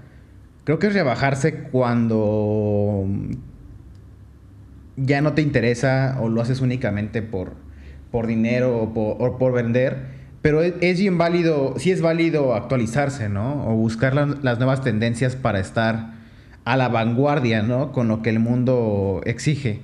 Creo 0.67 0.79
que 0.79 0.87
es 0.87 0.93
rebajarse 0.93 1.53
cuando 1.71 3.05
ya 4.97 5.21
no 5.21 5.31
te 5.31 5.41
interesa 5.41 6.17
o 6.19 6.27
lo 6.27 6.41
haces 6.41 6.59
únicamente 6.59 7.21
por, 7.21 7.53
por 8.11 8.27
dinero 8.27 8.77
o 8.83 8.93
por, 8.93 9.15
o 9.25 9.37
por 9.37 9.53
vender. 9.53 10.17
Pero 10.41 10.61
es, 10.61 10.73
es 10.81 10.99
bien 10.99 11.17
válido, 11.17 11.75
sí 11.77 11.91
es 11.91 12.01
válido 12.01 12.53
actualizarse, 12.53 13.29
¿no? 13.29 13.65
O 13.65 13.75
buscar 13.77 14.13
la- 14.13 14.35
las 14.41 14.57
nuevas 14.57 14.81
tendencias 14.81 15.37
para 15.37 15.61
estar 15.61 16.15
a 16.65 16.75
la 16.75 16.89
vanguardia, 16.89 17.61
¿no? 17.63 17.93
Con 17.93 18.09
lo 18.09 18.21
que 18.21 18.29
el 18.29 18.39
mundo 18.39 19.21
exige. 19.23 19.79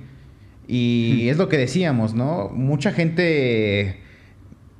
Y 0.68 1.28
es 1.30 1.38
lo 1.38 1.48
que 1.48 1.56
decíamos, 1.56 2.12
¿no? 2.12 2.50
Mucha 2.50 2.92
gente 2.92 4.00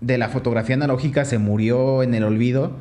de 0.02 0.18
la 0.18 0.28
fotografía 0.28 0.74
analógica 0.76 1.24
se 1.24 1.38
murió 1.38 2.02
en 2.02 2.12
el 2.12 2.24
olvido 2.24 2.72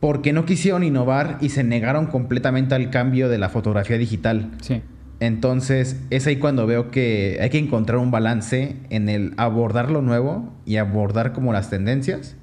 porque 0.00 0.32
no 0.32 0.44
quisieron 0.44 0.84
innovar 0.84 1.38
y 1.40 1.48
se 1.48 1.64
negaron 1.64 2.06
completamente 2.06 2.74
al 2.74 2.90
cambio 2.90 3.28
de 3.28 3.38
la 3.38 3.48
fotografía 3.48 3.98
digital. 3.98 4.50
Sí. 4.60 4.82
Entonces, 5.20 6.00
es 6.10 6.26
ahí 6.26 6.36
cuando 6.36 6.66
veo 6.66 6.90
que 6.90 7.38
hay 7.40 7.50
que 7.50 7.58
encontrar 7.58 7.98
un 7.98 8.10
balance 8.10 8.76
en 8.90 9.08
el 9.08 9.34
abordar 9.36 9.90
lo 9.90 10.00
nuevo 10.00 10.52
y 10.64 10.76
abordar 10.76 11.32
como 11.32 11.52
las 11.52 11.70
tendencias 11.70 12.36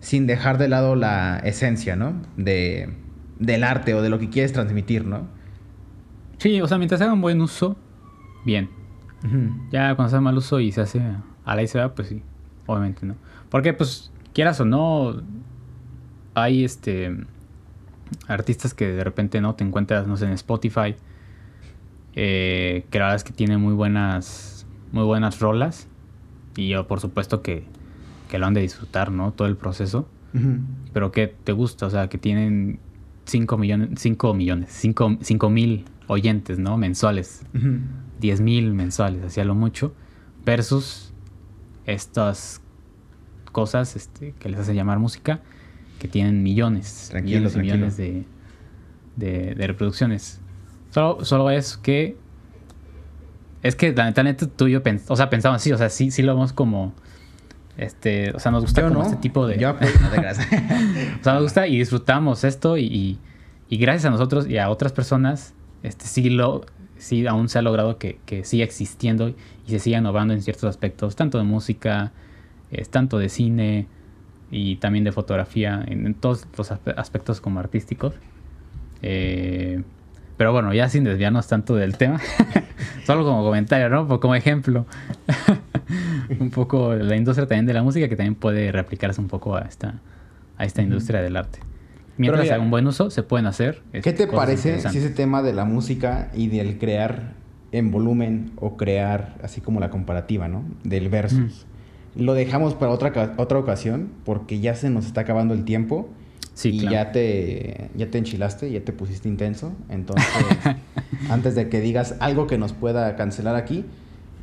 sin 0.00 0.26
dejar 0.26 0.56
de 0.58 0.68
lado 0.68 0.94
la 0.94 1.38
esencia, 1.38 1.96
¿no? 1.96 2.14
De, 2.36 2.90
del 3.38 3.64
arte 3.64 3.94
o 3.94 4.02
de 4.02 4.08
lo 4.08 4.18
que 4.18 4.30
quieres 4.30 4.52
transmitir, 4.52 5.04
¿no? 5.04 5.26
Sí, 6.38 6.60
o 6.60 6.68
sea, 6.68 6.78
mientras 6.78 7.00
hagan 7.00 7.20
buen 7.20 7.40
uso, 7.40 7.76
bien. 8.44 8.70
Ya 9.72 9.96
cuando 9.96 10.10
se 10.10 10.16
hace 10.16 10.22
mal 10.22 10.36
uso 10.36 10.60
y 10.60 10.70
se 10.70 10.82
hace 10.82 11.02
a 11.44 11.56
la 11.56 11.62
y 11.62 11.66
se 11.66 11.78
va, 11.78 11.92
pues 11.94 12.08
sí, 12.08 12.22
obviamente 12.66 13.04
no. 13.04 13.16
Porque, 13.48 13.72
pues, 13.72 14.12
quieras 14.32 14.60
o 14.60 14.64
no, 14.64 15.22
hay 16.36 16.64
este 16.64 17.16
artistas 18.28 18.74
que 18.74 18.88
de 18.88 19.02
repente 19.02 19.40
no 19.40 19.54
te 19.54 19.64
encuentras, 19.64 20.06
no 20.06 20.16
sé, 20.16 20.26
en 20.26 20.32
Spotify, 20.32 20.94
eh, 22.14 22.84
que 22.90 22.98
la 22.98 23.06
verdad 23.06 23.16
es 23.16 23.24
que 23.24 23.32
tienen 23.32 23.60
muy 23.60 23.72
buenas, 23.72 24.66
muy 24.92 25.04
buenas 25.04 25.40
rolas. 25.40 25.88
Y 26.54 26.68
yo, 26.68 26.86
por 26.86 27.00
supuesto, 27.00 27.42
que, 27.42 27.64
que 28.28 28.38
lo 28.38 28.46
han 28.46 28.54
de 28.54 28.60
disfrutar, 28.60 29.10
¿no? 29.10 29.32
Todo 29.32 29.48
el 29.48 29.56
proceso. 29.56 30.08
Pero 30.92 31.12
que 31.12 31.28
te 31.28 31.52
gusta, 31.52 31.86
o 31.86 31.90
sea, 31.90 32.08
que 32.08 32.18
tienen 32.18 32.78
5 33.24 33.56
millones, 33.56 33.88
5 33.96 34.34
millones, 34.34 34.68
5 34.70 35.50
mil 35.50 35.86
oyentes, 36.08 36.58
¿no? 36.58 36.76
Mensuales. 36.76 37.46
Ujú. 37.54 37.78
10 38.20 38.40
mil 38.42 38.74
mensuales, 38.74 39.24
hacia 39.24 39.46
lo 39.46 39.54
mucho, 39.54 39.94
versus 40.44 41.14
estas 41.86 42.60
cosas 43.50 43.96
este, 43.96 44.34
que 44.38 44.50
les 44.50 44.60
hace 44.60 44.74
llamar 44.74 44.98
música, 44.98 45.40
que 45.98 46.08
tienen 46.08 46.42
millones, 46.42 47.08
Tranquilo, 47.10 47.38
millones 47.40 47.56
y 47.56 47.58
millones 47.60 47.96
de, 47.96 48.24
de, 49.16 49.54
de 49.54 49.66
reproducciones. 49.66 50.40
Solo, 50.90 51.24
solo 51.24 51.50
es 51.50 51.76
que... 51.76 52.16
Es 53.62 53.74
que 53.74 53.92
la 53.92 54.04
neta, 54.04 54.22
neta, 54.22 54.46
tú 54.46 54.66
y 54.68 54.72
yo 54.72 54.82
pens- 54.82 55.04
o 55.08 55.16
sea, 55.16 55.28
pensamos 55.30 55.56
así, 55.56 55.72
o 55.72 55.78
sea, 55.78 55.88
sí, 55.88 56.10
sí 56.10 56.22
lo 56.22 56.34
vemos 56.34 56.52
como... 56.52 56.92
Este, 57.76 58.30
o 58.34 58.38
sea, 58.38 58.52
nos 58.52 58.62
gusta 58.62 58.80
Yo 58.82 58.88
como 58.88 59.00
no. 59.00 59.06
este 59.06 59.16
tipo 59.18 59.46
de... 59.46 59.58
Yo 59.58 59.72
no 59.74 59.78
te. 59.78 60.18
O 61.20 61.22
sea, 61.22 61.34
nos 61.34 61.42
gusta 61.42 61.66
y 61.66 61.78
disfrutamos 61.78 62.44
esto 62.44 62.76
y, 62.78 62.84
y- 62.86 63.18
y 63.68 63.78
gracias 63.78 64.04
a 64.06 64.10
nosotros 64.10 64.48
y 64.48 64.58
a 64.58 64.70
otras 64.70 64.92
personas, 64.92 65.52
este 65.82 66.06
sí 66.06 66.30
lo 66.30 66.64
sí 66.98 67.26
aún 67.26 67.48
se 67.50 67.58
ha 67.58 67.62
logrado 67.62 67.98
que, 67.98 68.18
que 68.24 68.44
siga 68.44 68.64
existiendo 68.64 69.28
y 69.30 69.34
se 69.70 69.80
siga 69.80 69.98
innovando 69.98 70.32
en 70.32 70.40
ciertos 70.40 70.64
aspectos, 70.70 71.16
tanto 71.16 71.36
de 71.36 71.44
música, 71.44 72.12
es 72.70 72.88
tanto 72.88 73.18
de 73.18 73.28
cine 73.28 73.88
y 74.50 74.76
también 74.76 75.04
de 75.04 75.12
fotografía, 75.12 75.84
en, 75.86 76.06
en 76.06 76.14
todos 76.14 76.46
los 76.56 76.70
aspe- 76.70 76.94
aspectos 76.96 77.40
como 77.40 77.60
artísticos. 77.60 78.14
Eh, 79.02 79.82
pero 80.36 80.52
bueno, 80.52 80.72
ya 80.74 80.88
sin 80.88 81.04
desviarnos 81.04 81.48
tanto 81.48 81.74
del 81.76 81.96
tema, 81.96 82.20
solo 83.06 83.24
como 83.24 83.42
comentario, 83.42 83.88
¿no? 83.88 84.20
Como 84.20 84.34
ejemplo. 84.34 84.86
un 86.40 86.50
poco 86.50 86.94
la 86.94 87.16
industria 87.16 87.46
también 87.46 87.66
de 87.66 87.74
la 87.74 87.82
música 87.82 88.08
que 88.08 88.16
también 88.16 88.34
puede 88.34 88.72
replicarse 88.72 89.20
un 89.20 89.28
poco 89.28 89.56
a 89.56 89.62
esta, 89.62 90.00
a 90.58 90.64
esta 90.64 90.82
industria 90.82 91.22
del 91.22 91.36
arte. 91.36 91.60
Mientras 92.18 92.44
mira, 92.44 92.54
haga 92.54 92.64
un 92.64 92.70
buen 92.70 92.86
uso, 92.86 93.10
se 93.10 93.22
pueden 93.22 93.46
hacer. 93.46 93.82
¿Qué 93.92 93.98
este, 93.98 94.12
te 94.12 94.26
cosas 94.26 94.46
parece 94.46 94.80
si 94.88 94.98
ese 94.98 95.10
tema 95.10 95.42
de 95.42 95.52
la 95.52 95.64
música 95.64 96.30
y 96.34 96.48
del 96.48 96.78
crear 96.78 97.34
en 97.72 97.90
volumen 97.90 98.52
o 98.56 98.76
crear 98.76 99.36
así 99.42 99.60
como 99.60 99.80
la 99.80 99.90
comparativa, 99.90 100.48
¿no? 100.48 100.64
Del 100.82 101.08
versus. 101.08 101.66
Lo 102.16 102.34
dejamos 102.34 102.74
para 102.74 102.92
otra, 102.92 103.34
otra 103.36 103.58
ocasión 103.58 104.10
porque 104.24 104.60
ya 104.60 104.74
se 104.74 104.88
nos 104.90 105.06
está 105.06 105.22
acabando 105.22 105.54
el 105.54 105.64
tiempo. 105.64 106.08
Sí, 106.54 106.70
y 106.70 106.80
claro. 106.80 106.92
ya 106.94 107.12
te 107.12 107.90
ya 107.96 108.10
te 108.10 108.16
enchilaste, 108.18 108.70
ya 108.72 108.80
te 108.82 108.92
pusiste 108.92 109.28
intenso. 109.28 109.74
Entonces, 109.90 110.26
antes 111.30 111.54
de 111.54 111.68
que 111.68 111.80
digas 111.80 112.16
algo 112.20 112.46
que 112.46 112.56
nos 112.56 112.72
pueda 112.72 113.14
cancelar 113.16 113.56
aquí, 113.56 113.84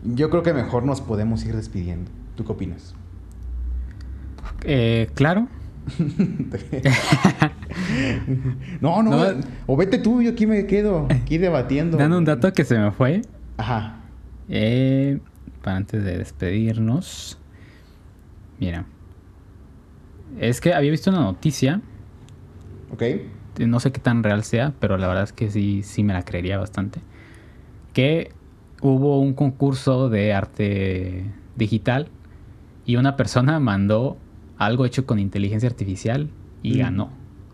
yo 0.03 0.29
creo 0.29 0.43
que 0.43 0.53
mejor 0.53 0.83
nos 0.83 1.01
podemos 1.01 1.43
ir 1.45 1.55
despidiendo. 1.55 2.11
¿Tú 2.35 2.45
qué 2.45 2.51
opinas? 2.51 2.93
Eh, 4.65 5.09
claro. 5.15 5.47
no, 8.81 9.03
no, 9.03 9.09
No. 9.11 9.41
o 9.67 9.75
vete 9.75 9.97
tú, 9.97 10.21
yo 10.21 10.31
aquí 10.31 10.45
me 10.47 10.65
quedo, 10.65 11.07
aquí 11.09 11.37
debatiendo. 11.37 11.97
Dando 11.97 12.17
un 12.17 12.25
dato 12.25 12.51
que 12.53 12.63
se 12.63 12.77
me 12.77 12.91
fue. 12.91 13.21
Ajá. 13.57 13.97
eh, 14.49 15.19
para 15.61 15.77
antes 15.77 16.03
de 16.03 16.17
despedirnos. 16.17 17.39
Mira. 18.63 18.85
Es 20.39 20.61
que 20.61 20.73
había 20.73 20.89
visto 20.91 21.09
una 21.11 21.19
noticia. 21.21 21.81
¿Ok? 22.91 23.03
No 23.59 23.79
sé 23.79 23.91
qué 23.91 23.99
tan 23.99 24.23
real 24.23 24.43
sea, 24.43 24.73
pero 24.79 24.97
la 24.97 25.07
verdad 25.07 25.23
es 25.25 25.33
que 25.33 25.51
sí, 25.51 25.83
sí 25.83 26.03
me 26.03 26.13
la 26.13 26.23
creería 26.23 26.57
bastante. 26.57 27.01
Que 27.93 28.31
hubo 28.81 29.19
un 29.19 29.33
concurso 29.33 30.09
de 30.09 30.33
arte 30.33 31.25
digital 31.55 32.07
y 32.85 32.95
una 32.95 33.15
persona 33.15 33.59
mandó 33.59 34.17
algo 34.57 34.85
hecho 34.85 35.05
con 35.05 35.19
inteligencia 35.19 35.69
artificial 35.69 36.29
y 36.63 36.75
Mm. 36.75 36.79
ganó. 36.79 37.09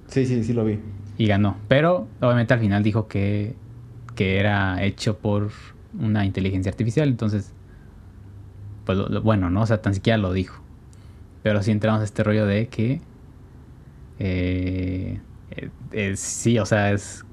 Sí, 0.07 0.25
sí, 0.25 0.43
sí 0.43 0.53
lo 0.53 0.63
vi. 0.63 0.79
Y 1.17 1.27
ganó. 1.27 1.57
Pero 1.67 2.07
obviamente 2.21 2.53
al 2.53 2.59
final 2.59 2.83
dijo 2.83 3.07
que, 3.07 3.55
que 4.15 4.39
era 4.39 4.83
hecho 4.83 5.17
por 5.17 5.49
una 5.99 6.23
inteligencia 6.25 6.69
artificial. 6.71 7.09
Entonces, 7.09 7.51
pues 8.85 8.97
lo- 8.97 9.09
lo- 9.09 9.21
bueno, 9.21 9.49
¿no? 9.49 9.61
O 9.63 9.65
sea, 9.65 9.81
tan 9.81 9.93
siquiera 9.93 10.17
lo 10.17 10.31
dijo. 10.33 10.63
Pero 11.43 11.63
sí 11.63 11.71
entramos 11.71 12.01
a 12.01 12.03
este 12.03 12.23
rollo 12.23 12.45
de 12.45 12.67
que... 12.67 13.01
eh, 14.19 15.19
eh, 15.51 15.69
eh, 15.91 16.13
sí, 16.15 16.59
o 16.59 16.65
sea, 16.65 16.91
es... 16.91 17.25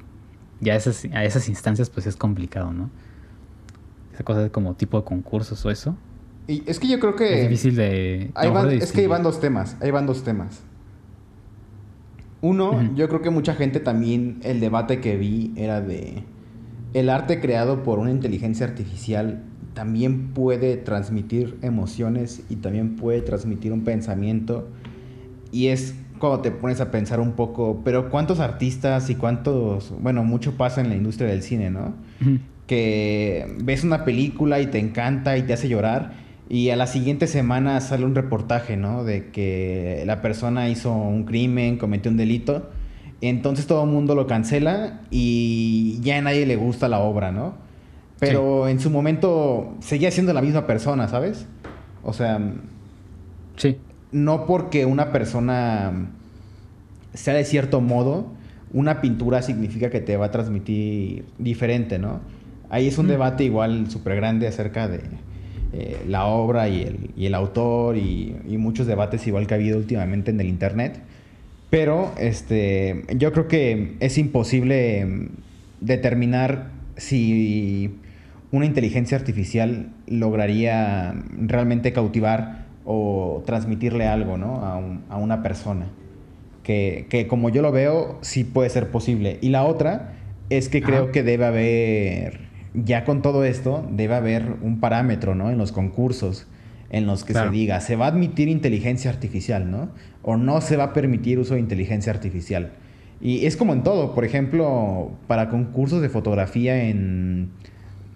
Ya 0.60 0.74
esas, 0.74 1.04
a 1.12 1.24
esas 1.24 1.48
instancias 1.48 1.90
pues 1.90 2.06
es 2.06 2.16
complicado, 2.16 2.72
¿no? 2.72 2.88
Esa 4.14 4.24
cosa 4.24 4.40
de 4.40 4.50
como 4.50 4.74
tipo 4.74 4.98
de 4.98 5.04
concursos 5.04 5.64
o 5.66 5.70
eso. 5.70 5.96
Y 6.46 6.62
es 6.66 6.78
que 6.78 6.88
yo 6.88 6.98
creo 7.00 7.16
que... 7.16 7.42
es 7.42 7.48
difícil 7.48 7.76
de... 7.76 8.30
Ahí 8.34 8.50
van- 8.50 8.70
es 8.70 8.92
que 8.92 9.02
ahí 9.02 9.06
van 9.06 9.22
dos 9.22 9.40
temas, 9.40 9.76
ahí 9.80 9.90
van 9.90 10.06
dos 10.06 10.22
temas. 10.22 10.62
Uno, 12.40 12.94
yo 12.94 13.08
creo 13.08 13.22
que 13.22 13.30
mucha 13.30 13.54
gente 13.54 13.80
también, 13.80 14.38
el 14.44 14.60
debate 14.60 15.00
que 15.00 15.16
vi 15.16 15.52
era 15.56 15.80
de... 15.80 16.22
El 16.94 17.10
arte 17.10 17.40
creado 17.40 17.82
por 17.82 17.98
una 17.98 18.10
inteligencia 18.10 18.64
artificial 18.66 19.42
también 19.76 20.28
puede 20.28 20.78
transmitir 20.78 21.58
emociones 21.60 22.42
y 22.48 22.56
también 22.56 22.96
puede 22.96 23.20
transmitir 23.20 23.74
un 23.74 23.84
pensamiento. 23.84 24.66
Y 25.52 25.66
es 25.66 25.94
cuando 26.18 26.40
te 26.40 26.50
pones 26.50 26.80
a 26.80 26.90
pensar 26.90 27.20
un 27.20 27.32
poco, 27.32 27.82
pero 27.84 28.08
¿cuántos 28.08 28.40
artistas 28.40 29.10
y 29.10 29.16
cuántos... 29.16 29.92
Bueno, 30.00 30.24
mucho 30.24 30.56
pasa 30.56 30.80
en 30.80 30.88
la 30.88 30.96
industria 30.96 31.28
del 31.28 31.42
cine, 31.42 31.70
¿no? 31.70 31.92
Que 32.66 33.54
ves 33.62 33.84
una 33.84 34.06
película 34.06 34.60
y 34.60 34.66
te 34.68 34.78
encanta 34.78 35.36
y 35.36 35.42
te 35.42 35.52
hace 35.52 35.68
llorar 35.68 36.14
y 36.48 36.70
a 36.70 36.76
la 36.76 36.86
siguiente 36.86 37.26
semana 37.26 37.78
sale 37.82 38.06
un 38.06 38.14
reportaje, 38.14 38.78
¿no? 38.78 39.04
De 39.04 39.30
que 39.30 40.04
la 40.06 40.22
persona 40.22 40.70
hizo 40.70 40.90
un 40.90 41.24
crimen, 41.24 41.76
cometió 41.76 42.10
un 42.10 42.16
delito. 42.16 42.70
Entonces 43.20 43.66
todo 43.66 43.84
el 43.84 43.90
mundo 43.90 44.14
lo 44.14 44.26
cancela 44.26 45.02
y 45.10 45.98
ya 46.00 46.16
a 46.16 46.22
nadie 46.22 46.46
le 46.46 46.56
gusta 46.56 46.88
la 46.88 47.00
obra, 47.00 47.30
¿no? 47.30 47.65
Pero 48.18 48.66
en 48.68 48.80
su 48.80 48.90
momento 48.90 49.74
seguía 49.80 50.10
siendo 50.10 50.32
la 50.32 50.40
misma 50.42 50.66
persona, 50.66 51.06
¿sabes? 51.08 51.46
O 52.02 52.12
sea, 52.12 52.40
Sí. 53.56 53.76
no 54.12 54.46
porque 54.46 54.86
una 54.86 55.12
persona 55.12 56.08
sea 57.14 57.34
de 57.34 57.44
cierto 57.44 57.80
modo, 57.80 58.26
una 58.72 59.00
pintura 59.00 59.42
significa 59.42 59.90
que 59.90 60.00
te 60.00 60.16
va 60.16 60.26
a 60.26 60.30
transmitir 60.30 61.24
diferente, 61.38 61.98
¿no? 61.98 62.20
Ahí 62.70 62.88
es 62.88 62.98
un 62.98 63.06
Mm. 63.06 63.10
debate 63.10 63.44
igual 63.44 63.90
súper 63.90 64.16
grande 64.16 64.46
acerca 64.48 64.88
de 64.88 65.00
eh, 65.72 65.96
la 66.08 66.24
obra 66.26 66.68
y 66.68 66.82
el, 66.82 67.10
y 67.16 67.26
el 67.26 67.34
autor 67.34 67.96
y, 67.98 68.34
y 68.48 68.56
muchos 68.56 68.86
debates 68.86 69.26
igual 69.26 69.46
que 69.46 69.54
ha 69.54 69.56
habido 69.56 69.76
últimamente 69.78 70.30
en 70.30 70.40
el 70.40 70.46
internet. 70.48 71.00
Pero 71.70 72.12
este, 72.18 73.04
yo 73.16 73.32
creo 73.32 73.46
que 73.48 73.96
es 74.00 74.16
imposible 74.16 75.28
determinar 75.80 76.70
si 76.96 77.90
una 78.52 78.66
inteligencia 78.66 79.16
artificial 79.16 79.88
lograría 80.06 81.14
realmente 81.38 81.92
cautivar 81.92 82.66
o 82.84 83.42
transmitirle 83.44 84.06
algo 84.06 84.38
¿no? 84.38 84.64
a, 84.64 85.14
a 85.14 85.16
una 85.16 85.42
persona. 85.42 85.86
Que, 86.62 87.06
que, 87.10 87.26
como 87.28 87.48
yo 87.48 87.62
lo 87.62 87.70
veo, 87.70 88.18
sí 88.22 88.44
puede 88.44 88.70
ser 88.70 88.90
posible. 88.90 89.38
Y 89.40 89.50
la 89.50 89.64
otra 89.64 90.14
es 90.50 90.68
que 90.68 90.82
creo 90.82 91.12
que 91.12 91.22
debe 91.22 91.44
haber, 91.44 92.40
ya 92.74 93.04
con 93.04 93.22
todo 93.22 93.44
esto, 93.44 93.86
debe 93.92 94.14
haber 94.14 94.54
un 94.62 94.80
parámetro 94.80 95.34
¿no? 95.34 95.50
en 95.50 95.58
los 95.58 95.72
concursos 95.72 96.46
en 96.90 97.06
los 97.06 97.24
que 97.24 97.34
se 97.34 97.50
diga, 97.50 97.80
se 97.80 97.96
va 97.96 98.06
a 98.06 98.08
admitir 98.08 98.48
inteligencia 98.48 99.10
artificial, 99.10 99.70
¿no? 99.70 99.88
O 100.22 100.36
no 100.36 100.60
se 100.60 100.76
va 100.76 100.84
a 100.84 100.92
permitir 100.92 101.38
uso 101.38 101.54
de 101.54 101.60
inteligencia 101.60 102.12
artificial. 102.12 102.70
Y 103.20 103.46
es 103.46 103.56
como 103.56 103.72
en 103.72 103.82
todo, 103.82 104.14
por 104.14 104.24
ejemplo, 104.24 105.10
para 105.26 105.48
concursos 105.48 106.00
de 106.00 106.08
fotografía 106.08 106.84
en, 106.84 107.50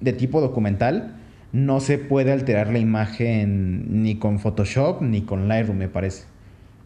de 0.00 0.12
tipo 0.12 0.40
documental, 0.40 1.16
no 1.52 1.80
se 1.80 1.98
puede 1.98 2.32
alterar 2.32 2.68
la 2.72 2.78
imagen 2.78 4.02
ni 4.02 4.16
con 4.16 4.38
Photoshop 4.38 5.02
ni 5.02 5.22
con 5.22 5.48
Lightroom, 5.48 5.78
me 5.78 5.88
parece. 5.88 6.24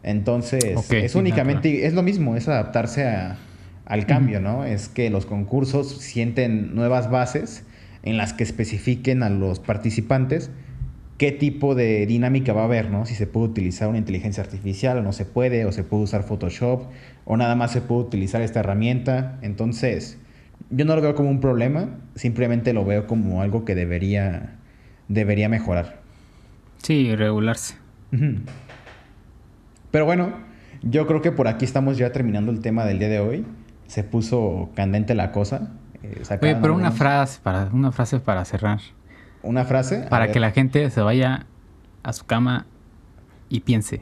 Entonces, 0.03 0.91
es 0.91 1.15
únicamente, 1.15 1.85
es 1.85 1.93
lo 1.93 2.03
mismo, 2.03 2.35
es 2.35 2.47
adaptarse 2.47 3.07
al 3.85 4.05
cambio, 4.05 4.39
¿no? 4.39 4.63
Es 4.63 4.87
que 4.87 5.09
los 5.09 5.25
concursos 5.25 5.97
sienten 5.97 6.75
nuevas 6.75 7.09
bases 7.09 7.63
en 8.03 8.17
las 8.17 8.33
que 8.33 8.43
especifiquen 8.43 9.23
a 9.23 9.29
los 9.29 9.59
participantes 9.59 10.51
qué 11.17 11.31
tipo 11.31 11.75
de 11.75 12.05
dinámica 12.05 12.53
va 12.53 12.61
a 12.61 12.65
haber, 12.65 12.89
¿no? 12.89 13.05
Si 13.05 13.15
se 13.15 13.27
puede 13.27 13.47
utilizar 13.47 13.87
una 13.87 13.97
inteligencia 13.97 14.43
artificial 14.43 14.97
o 14.97 15.01
no 15.01 15.13
se 15.13 15.25
puede, 15.25 15.65
o 15.65 15.71
se 15.71 15.83
puede 15.83 16.03
usar 16.03 16.23
Photoshop, 16.23 16.87
o 17.25 17.37
nada 17.37 17.55
más 17.55 17.71
se 17.71 17.81
puede 17.81 18.01
utilizar 18.01 18.41
esta 18.41 18.59
herramienta. 18.59 19.39
Entonces, 19.41 20.17
yo 20.69 20.85
no 20.85 20.95
lo 20.95 21.01
veo 21.01 21.15
como 21.15 21.29
un 21.29 21.39
problema, 21.39 21.89
simplemente 22.15 22.73
lo 22.73 22.85
veo 22.85 23.07
como 23.07 23.41
algo 23.41 23.65
que 23.65 23.75
debería, 23.75 24.55
debería 25.07 25.49
mejorar. 25.49 26.01
Sí, 26.81 27.15
regularse. 27.15 27.75
Pero 29.91 30.05
bueno, 30.05 30.33
yo 30.81 31.07
creo 31.07 31.21
que 31.21 31.31
por 31.31 31.47
aquí 31.47 31.65
estamos 31.65 31.97
ya 31.97 32.11
terminando 32.11 32.51
el 32.51 32.59
tema 32.59 32.85
del 32.85 32.99
día 32.99 33.09
de 33.09 33.19
hoy. 33.19 33.45
Se 33.87 34.03
puso 34.03 34.71
candente 34.75 35.15
la 35.15 35.31
cosa. 35.31 35.71
Eh, 36.03 36.21
Oye, 36.41 36.55
pero 36.61 36.73
una 36.73 36.91
frase, 36.91 37.39
para, 37.41 37.69
una 37.71 37.91
frase 37.91 38.19
para 38.19 38.43
cerrar 38.45 38.79
una 39.45 39.63
frase. 39.63 40.05
Para 40.09 40.31
que 40.31 40.39
la 40.39 40.51
gente 40.51 40.89
se 40.89 41.01
vaya 41.01 41.45
a 42.03 42.13
su 42.13 42.25
cama 42.25 42.65
y 43.47 43.61
piense 43.61 44.01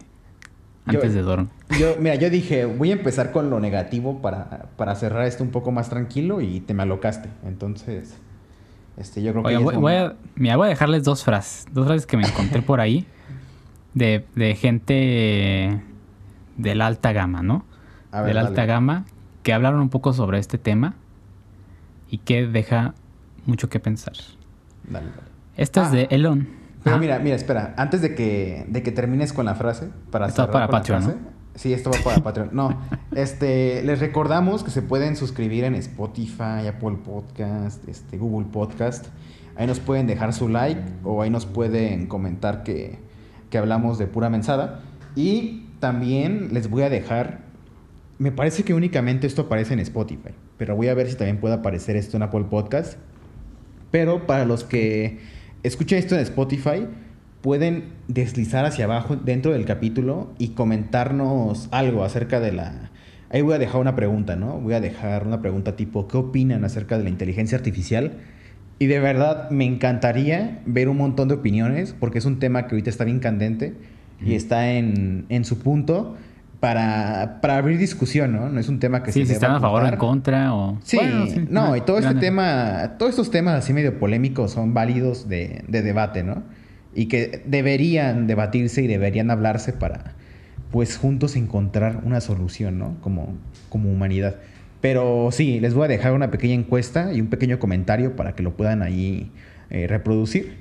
antes 0.86 1.14
de 1.14 1.22
dormir. 1.22 1.50
Yo, 1.80 1.96
mira, 2.00 2.16
yo 2.16 2.30
dije, 2.30 2.66
voy 2.66 2.92
a 2.92 2.94
empezar 2.94 3.32
con 3.32 3.50
lo 3.50 3.60
negativo 3.60 4.22
para, 4.22 4.68
para 4.76 4.96
cerrar 4.96 5.26
esto 5.26 5.44
un 5.44 5.52
poco 5.52 5.72
más 5.72 5.90
tranquilo 5.90 6.42
y 6.42 6.60
te 6.60 6.74
me 6.74 6.84
alocaste. 6.84 7.30
Entonces, 7.46 8.18
este, 8.98 9.24
yo 9.24 9.32
creo 9.32 9.44
que... 9.44 9.58
voy, 9.58 9.94
a, 9.94 10.16
mira, 10.36 10.58
voy 10.58 10.68
a 10.68 10.70
dejarles 10.70 11.04
dos 11.04 11.24
frases. 11.24 11.66
Dos 11.72 11.86
frases 11.86 12.06
que 12.06 12.18
me 12.18 12.28
encontré 12.28 12.62
por 12.62 12.80
ahí 12.80 13.06
de, 13.94 14.26
de 14.36 14.56
gente 14.56 15.82
de 16.58 16.76
la 16.76 16.88
alta 16.88 17.14
gama, 17.14 17.42
¿no? 17.42 17.66
de 18.12 18.34
la 18.34 18.42
alta 18.42 18.66
gama 18.66 19.06
que 19.42 19.54
hablaron 19.54 19.82
un 19.82 19.90
poco 19.90 20.14
sobre 20.14 20.38
este 20.38 20.60
tema 20.60 20.94
y 22.10 22.20
que 22.20 22.46
deja 22.46 22.94
mucho 23.46 23.70
que 23.70 23.80
pensar. 23.80 24.14
Dale, 24.84 25.08
dale. 25.08 25.28
Esto 25.58 25.82
es 25.82 25.92
de 25.92 26.04
ah. 26.04 26.08
Elon. 26.16 26.48
Pero 26.84 26.98
mira, 26.98 27.20
mira, 27.20 27.36
espera. 27.36 27.74
Antes 27.78 28.02
de 28.02 28.14
que, 28.14 28.66
de 28.68 28.84
que 28.84 28.92
termines 28.92 29.34
con 29.34 29.46
la 29.46 29.56
frase, 29.56 29.90
para 30.12 30.28
esto 30.28 30.46
va 30.46 30.52
para 30.52 30.68
Patreon, 30.68 31.34
Sí, 31.56 31.72
esto 31.72 31.92
va 31.92 31.98
para 32.04 32.24
Patreon. 32.24 32.50
No, 32.52 32.80
este, 33.16 33.84
les 33.84 34.00
recordamos 34.00 34.64
que 34.64 34.72
se 34.72 34.82
pueden 34.82 35.16
suscribir 35.16 35.64
en 35.64 35.76
Spotify, 35.76 36.68
Apple 36.68 36.98
Podcast, 37.06 37.88
este, 37.88 38.18
Google 38.18 38.48
Podcast. 38.52 39.08
Ahí 39.56 39.68
nos 39.68 39.80
pueden 39.80 40.08
dejar 40.08 40.34
su 40.34 40.50
like 40.50 40.82
o 41.04 41.22
ahí 41.22 41.30
nos 41.30 41.46
pueden 41.46 42.08
comentar 42.08 42.64
que, 42.64 42.98
que 43.52 43.58
hablamos 43.60 44.00
de 44.00 44.08
pura 44.08 44.30
mensada. 44.30 44.82
Y 45.16 45.68
también 45.80 46.50
les 46.54 46.70
voy 46.70 46.82
a 46.84 46.90
dejar, 46.90 47.42
me 48.18 48.32
parece 48.32 48.64
que 48.64 48.74
únicamente 48.74 49.28
esto 49.28 49.44
aparece 49.44 49.74
en 49.74 49.80
Spotify, 49.80 50.32
pero 50.58 50.76
voy 50.76 50.88
a 50.88 50.96
ver 50.96 51.08
si 51.08 51.16
también 51.16 51.40
puede 51.40 51.54
aparecer 51.54 51.96
esto 51.96 52.18
en 52.18 52.24
Apple 52.24 52.46
Podcast. 52.50 52.98
Pero 53.92 54.26
para 54.26 54.44
los 54.46 54.64
que 54.64 55.20
escuchen 55.64 55.98
esto 55.98 56.16
en 56.16 56.22
Spotify, 56.22 56.88
pueden 57.42 57.86
deslizar 58.08 58.66
hacia 58.66 58.86
abajo 58.86 59.16
dentro 59.16 59.52
del 59.52 59.66
capítulo 59.66 60.34
y 60.38 60.50
comentarnos 60.50 61.68
algo 61.72 62.04
acerca 62.04 62.40
de 62.40 62.52
la... 62.52 62.92
Ahí 63.30 63.42
voy 63.42 63.56
a 63.56 63.58
dejar 63.58 63.82
una 63.82 63.96
pregunta, 63.96 64.36
¿no? 64.36 64.60
Voy 64.60 64.76
a 64.76 64.80
dejar 64.80 65.26
una 65.26 65.42
pregunta 65.42 65.76
tipo, 65.76 66.08
¿qué 66.08 66.18
opinan 66.18 66.64
acerca 66.64 66.98
de 66.98 67.04
la 67.04 67.10
inteligencia 67.10 67.58
artificial? 67.58 68.20
Y 68.78 68.86
de 68.86 69.00
verdad 69.00 69.50
me 69.50 69.66
encantaría 69.66 70.62
ver 70.66 70.88
un 70.88 70.98
montón 70.98 71.28
de 71.28 71.36
opiniones, 71.36 71.96
porque 72.00 72.20
es 72.20 72.26
un 72.26 72.40
tema 72.40 72.68
que 72.68 72.76
ahorita 72.76 72.90
está 72.90 73.06
bien 73.06 73.20
candente 73.20 73.74
y 74.24 74.36
está 74.36 74.72
en, 74.72 75.26
en 75.30 75.46
su 75.46 75.60
punto 75.60 76.16
para, 76.64 77.42
para 77.42 77.58
abrir 77.58 77.78
discusión, 77.78 78.32
¿no? 78.32 78.48
No 78.48 78.58
es 78.58 78.70
un 78.70 78.80
tema 78.80 79.04
que 79.04 79.12
sí, 79.12 79.20
se 79.24 79.26
si 79.26 79.34
están 79.34 79.52
a 79.52 79.60
favor 79.60 79.84
o 79.84 79.86
en 79.86 79.98
contra 79.98 80.54
o... 80.54 80.80
Sí, 80.82 80.98
no, 81.50 81.76
y 81.76 81.82
todo 81.82 82.00
este 82.00 82.16
tema, 82.16 82.94
todos 82.98 83.10
estos 83.10 83.32
temas 83.32 83.56
así 83.56 83.74
medio 83.74 84.00
polémicos 84.00 84.52
son 84.52 84.74
válidos 84.74 85.28
de, 85.28 85.66
de, 85.68 85.82
debate, 85.82 86.24
¿no? 86.24 86.42
Y 86.96 87.08
que 87.08 87.44
deberían 87.46 88.28
debatirse 88.28 88.82
y 88.82 88.88
deberían 88.88 89.30
hablarse 89.30 89.74
para, 89.74 90.14
pues, 90.72 90.96
juntos 90.96 91.36
encontrar 91.36 92.00
una 92.06 92.22
solución, 92.22 92.80
¿no? 92.80 92.96
Como, 93.02 93.36
como 93.68 93.92
humanidad. 93.92 94.38
Pero 94.80 95.32
sí, 95.34 95.60
les 95.60 95.74
voy 95.74 95.84
a 95.84 95.88
dejar 95.90 96.14
una 96.14 96.32
pequeña 96.32 96.54
encuesta 96.54 97.12
y 97.12 97.20
un 97.20 97.28
pequeño 97.28 97.60
comentario 97.60 98.16
para 98.16 98.36
que 98.36 98.44
lo 98.44 98.56
puedan 98.56 98.84
ahí 98.84 99.34
eh, 99.70 99.88
reproducir. 99.88 100.60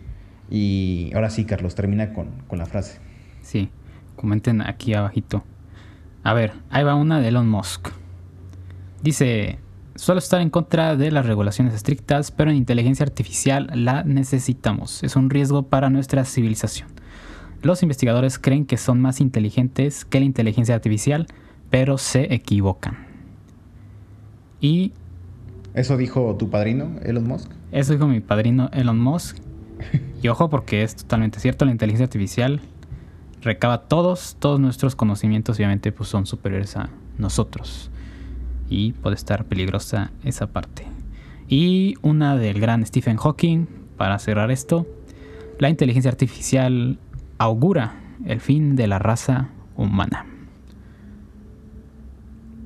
Y 0.51 1.13
ahora 1.15 1.31
sí, 1.31 1.45
Carlos, 1.45 1.77
termina 1.77 2.13
con, 2.13 2.27
con 2.49 2.59
la 2.59 2.67
frase. 2.67 2.99
Sí, 3.41 3.71
comenten 4.17 4.63
aquí 4.63 4.95
abajito. 4.95 5.45
A 6.25 6.35
ver, 6.35 6.53
ahí 6.71 6.85
va 6.85 6.95
una 6.95 7.21
de 7.21 7.29
Elon 7.29 7.49
Musk. 7.49 7.89
Dice, 9.03 9.59
suelo 9.97 10.21
estar 10.21 10.41
en 10.41 10.51
contra 10.51 10.97
de 10.97 11.11
las 11.11 11.27
regulaciones 11.27 11.75
estrictas, 11.75 12.31
pero 12.31 12.51
en 12.51 12.57
inteligencia 12.57 13.05
artificial 13.05 13.69
la 13.75 14.05
necesitamos. 14.05 15.03
Es 15.03 15.17
un 15.17 15.31
riesgo 15.31 15.65
para 15.65 15.91
nuestra 15.91 16.25
civilización. 16.25 16.89
Los 17.63 17.83
investigadores 17.83 18.39
creen 18.39 18.67
que 18.67 18.77
son 18.77 19.01
más 19.01 19.21
inteligentes 19.21 20.05
que 20.05 20.21
la 20.21 20.27
inteligencia 20.27 20.77
artificial, 20.77 21.27
pero 21.71 21.99
se 21.99 22.33
equivocan. 22.33 22.99
Y... 24.61 24.93
¿Eso 25.75 25.97
dijo 25.97 26.37
tu 26.37 26.51
padrino, 26.51 27.01
Elon 27.03 27.27
Musk? 27.27 27.51
Eso 27.73 27.95
dijo 27.95 28.07
mi 28.07 28.21
padrino, 28.21 28.71
Elon 28.73 29.01
Musk. 29.01 29.39
Y 30.23 30.29
ojo 30.29 30.49
porque 30.49 30.85
es 30.85 30.95
totalmente 30.95 31.41
cierto, 31.41 31.65
la 31.65 31.73
inteligencia 31.73 32.05
artificial 32.05 32.61
recaba 33.43 33.83
todos, 33.89 34.37
todos 34.39 34.59
nuestros 34.61 34.97
conocimientos, 34.97 35.57
obviamente 35.57 35.93
pues 35.93 36.09
son 36.09 36.27
superiores 36.27 36.77
a 36.77 36.91
nosotros. 37.19 37.91
Y 38.69 38.93
puede 38.93 39.17
estar 39.17 39.45
peligrosa 39.45 40.13
esa 40.25 40.47
parte. 40.47 40.87
Y 41.49 41.97
una 42.03 42.37
del 42.37 42.61
gran 42.61 42.87
Stephen 42.87 43.17
Hawking, 43.17 43.67
para 43.97 44.19
cerrar 44.19 44.51
esto, 44.51 44.87
la 45.59 45.69
inteligencia 45.69 46.11
artificial 46.11 46.99
augura 47.39 48.01
el 48.25 48.41
fin 48.41 48.77
de 48.77 48.87
la 48.87 48.99
raza 48.99 49.51
humana. 49.77 50.27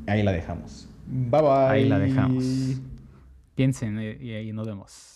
Ahí 0.07 0.23
la 0.23 0.33
dejamos. 0.33 0.89
Bye 1.07 1.41
bye. 1.41 1.51
Ahí 1.69 1.89
la 1.89 1.99
dejamos. 1.99 2.81
Piensen 3.55 3.99
y 4.21 4.33
ahí 4.33 4.53
nos 4.53 4.67
vemos. 4.67 5.16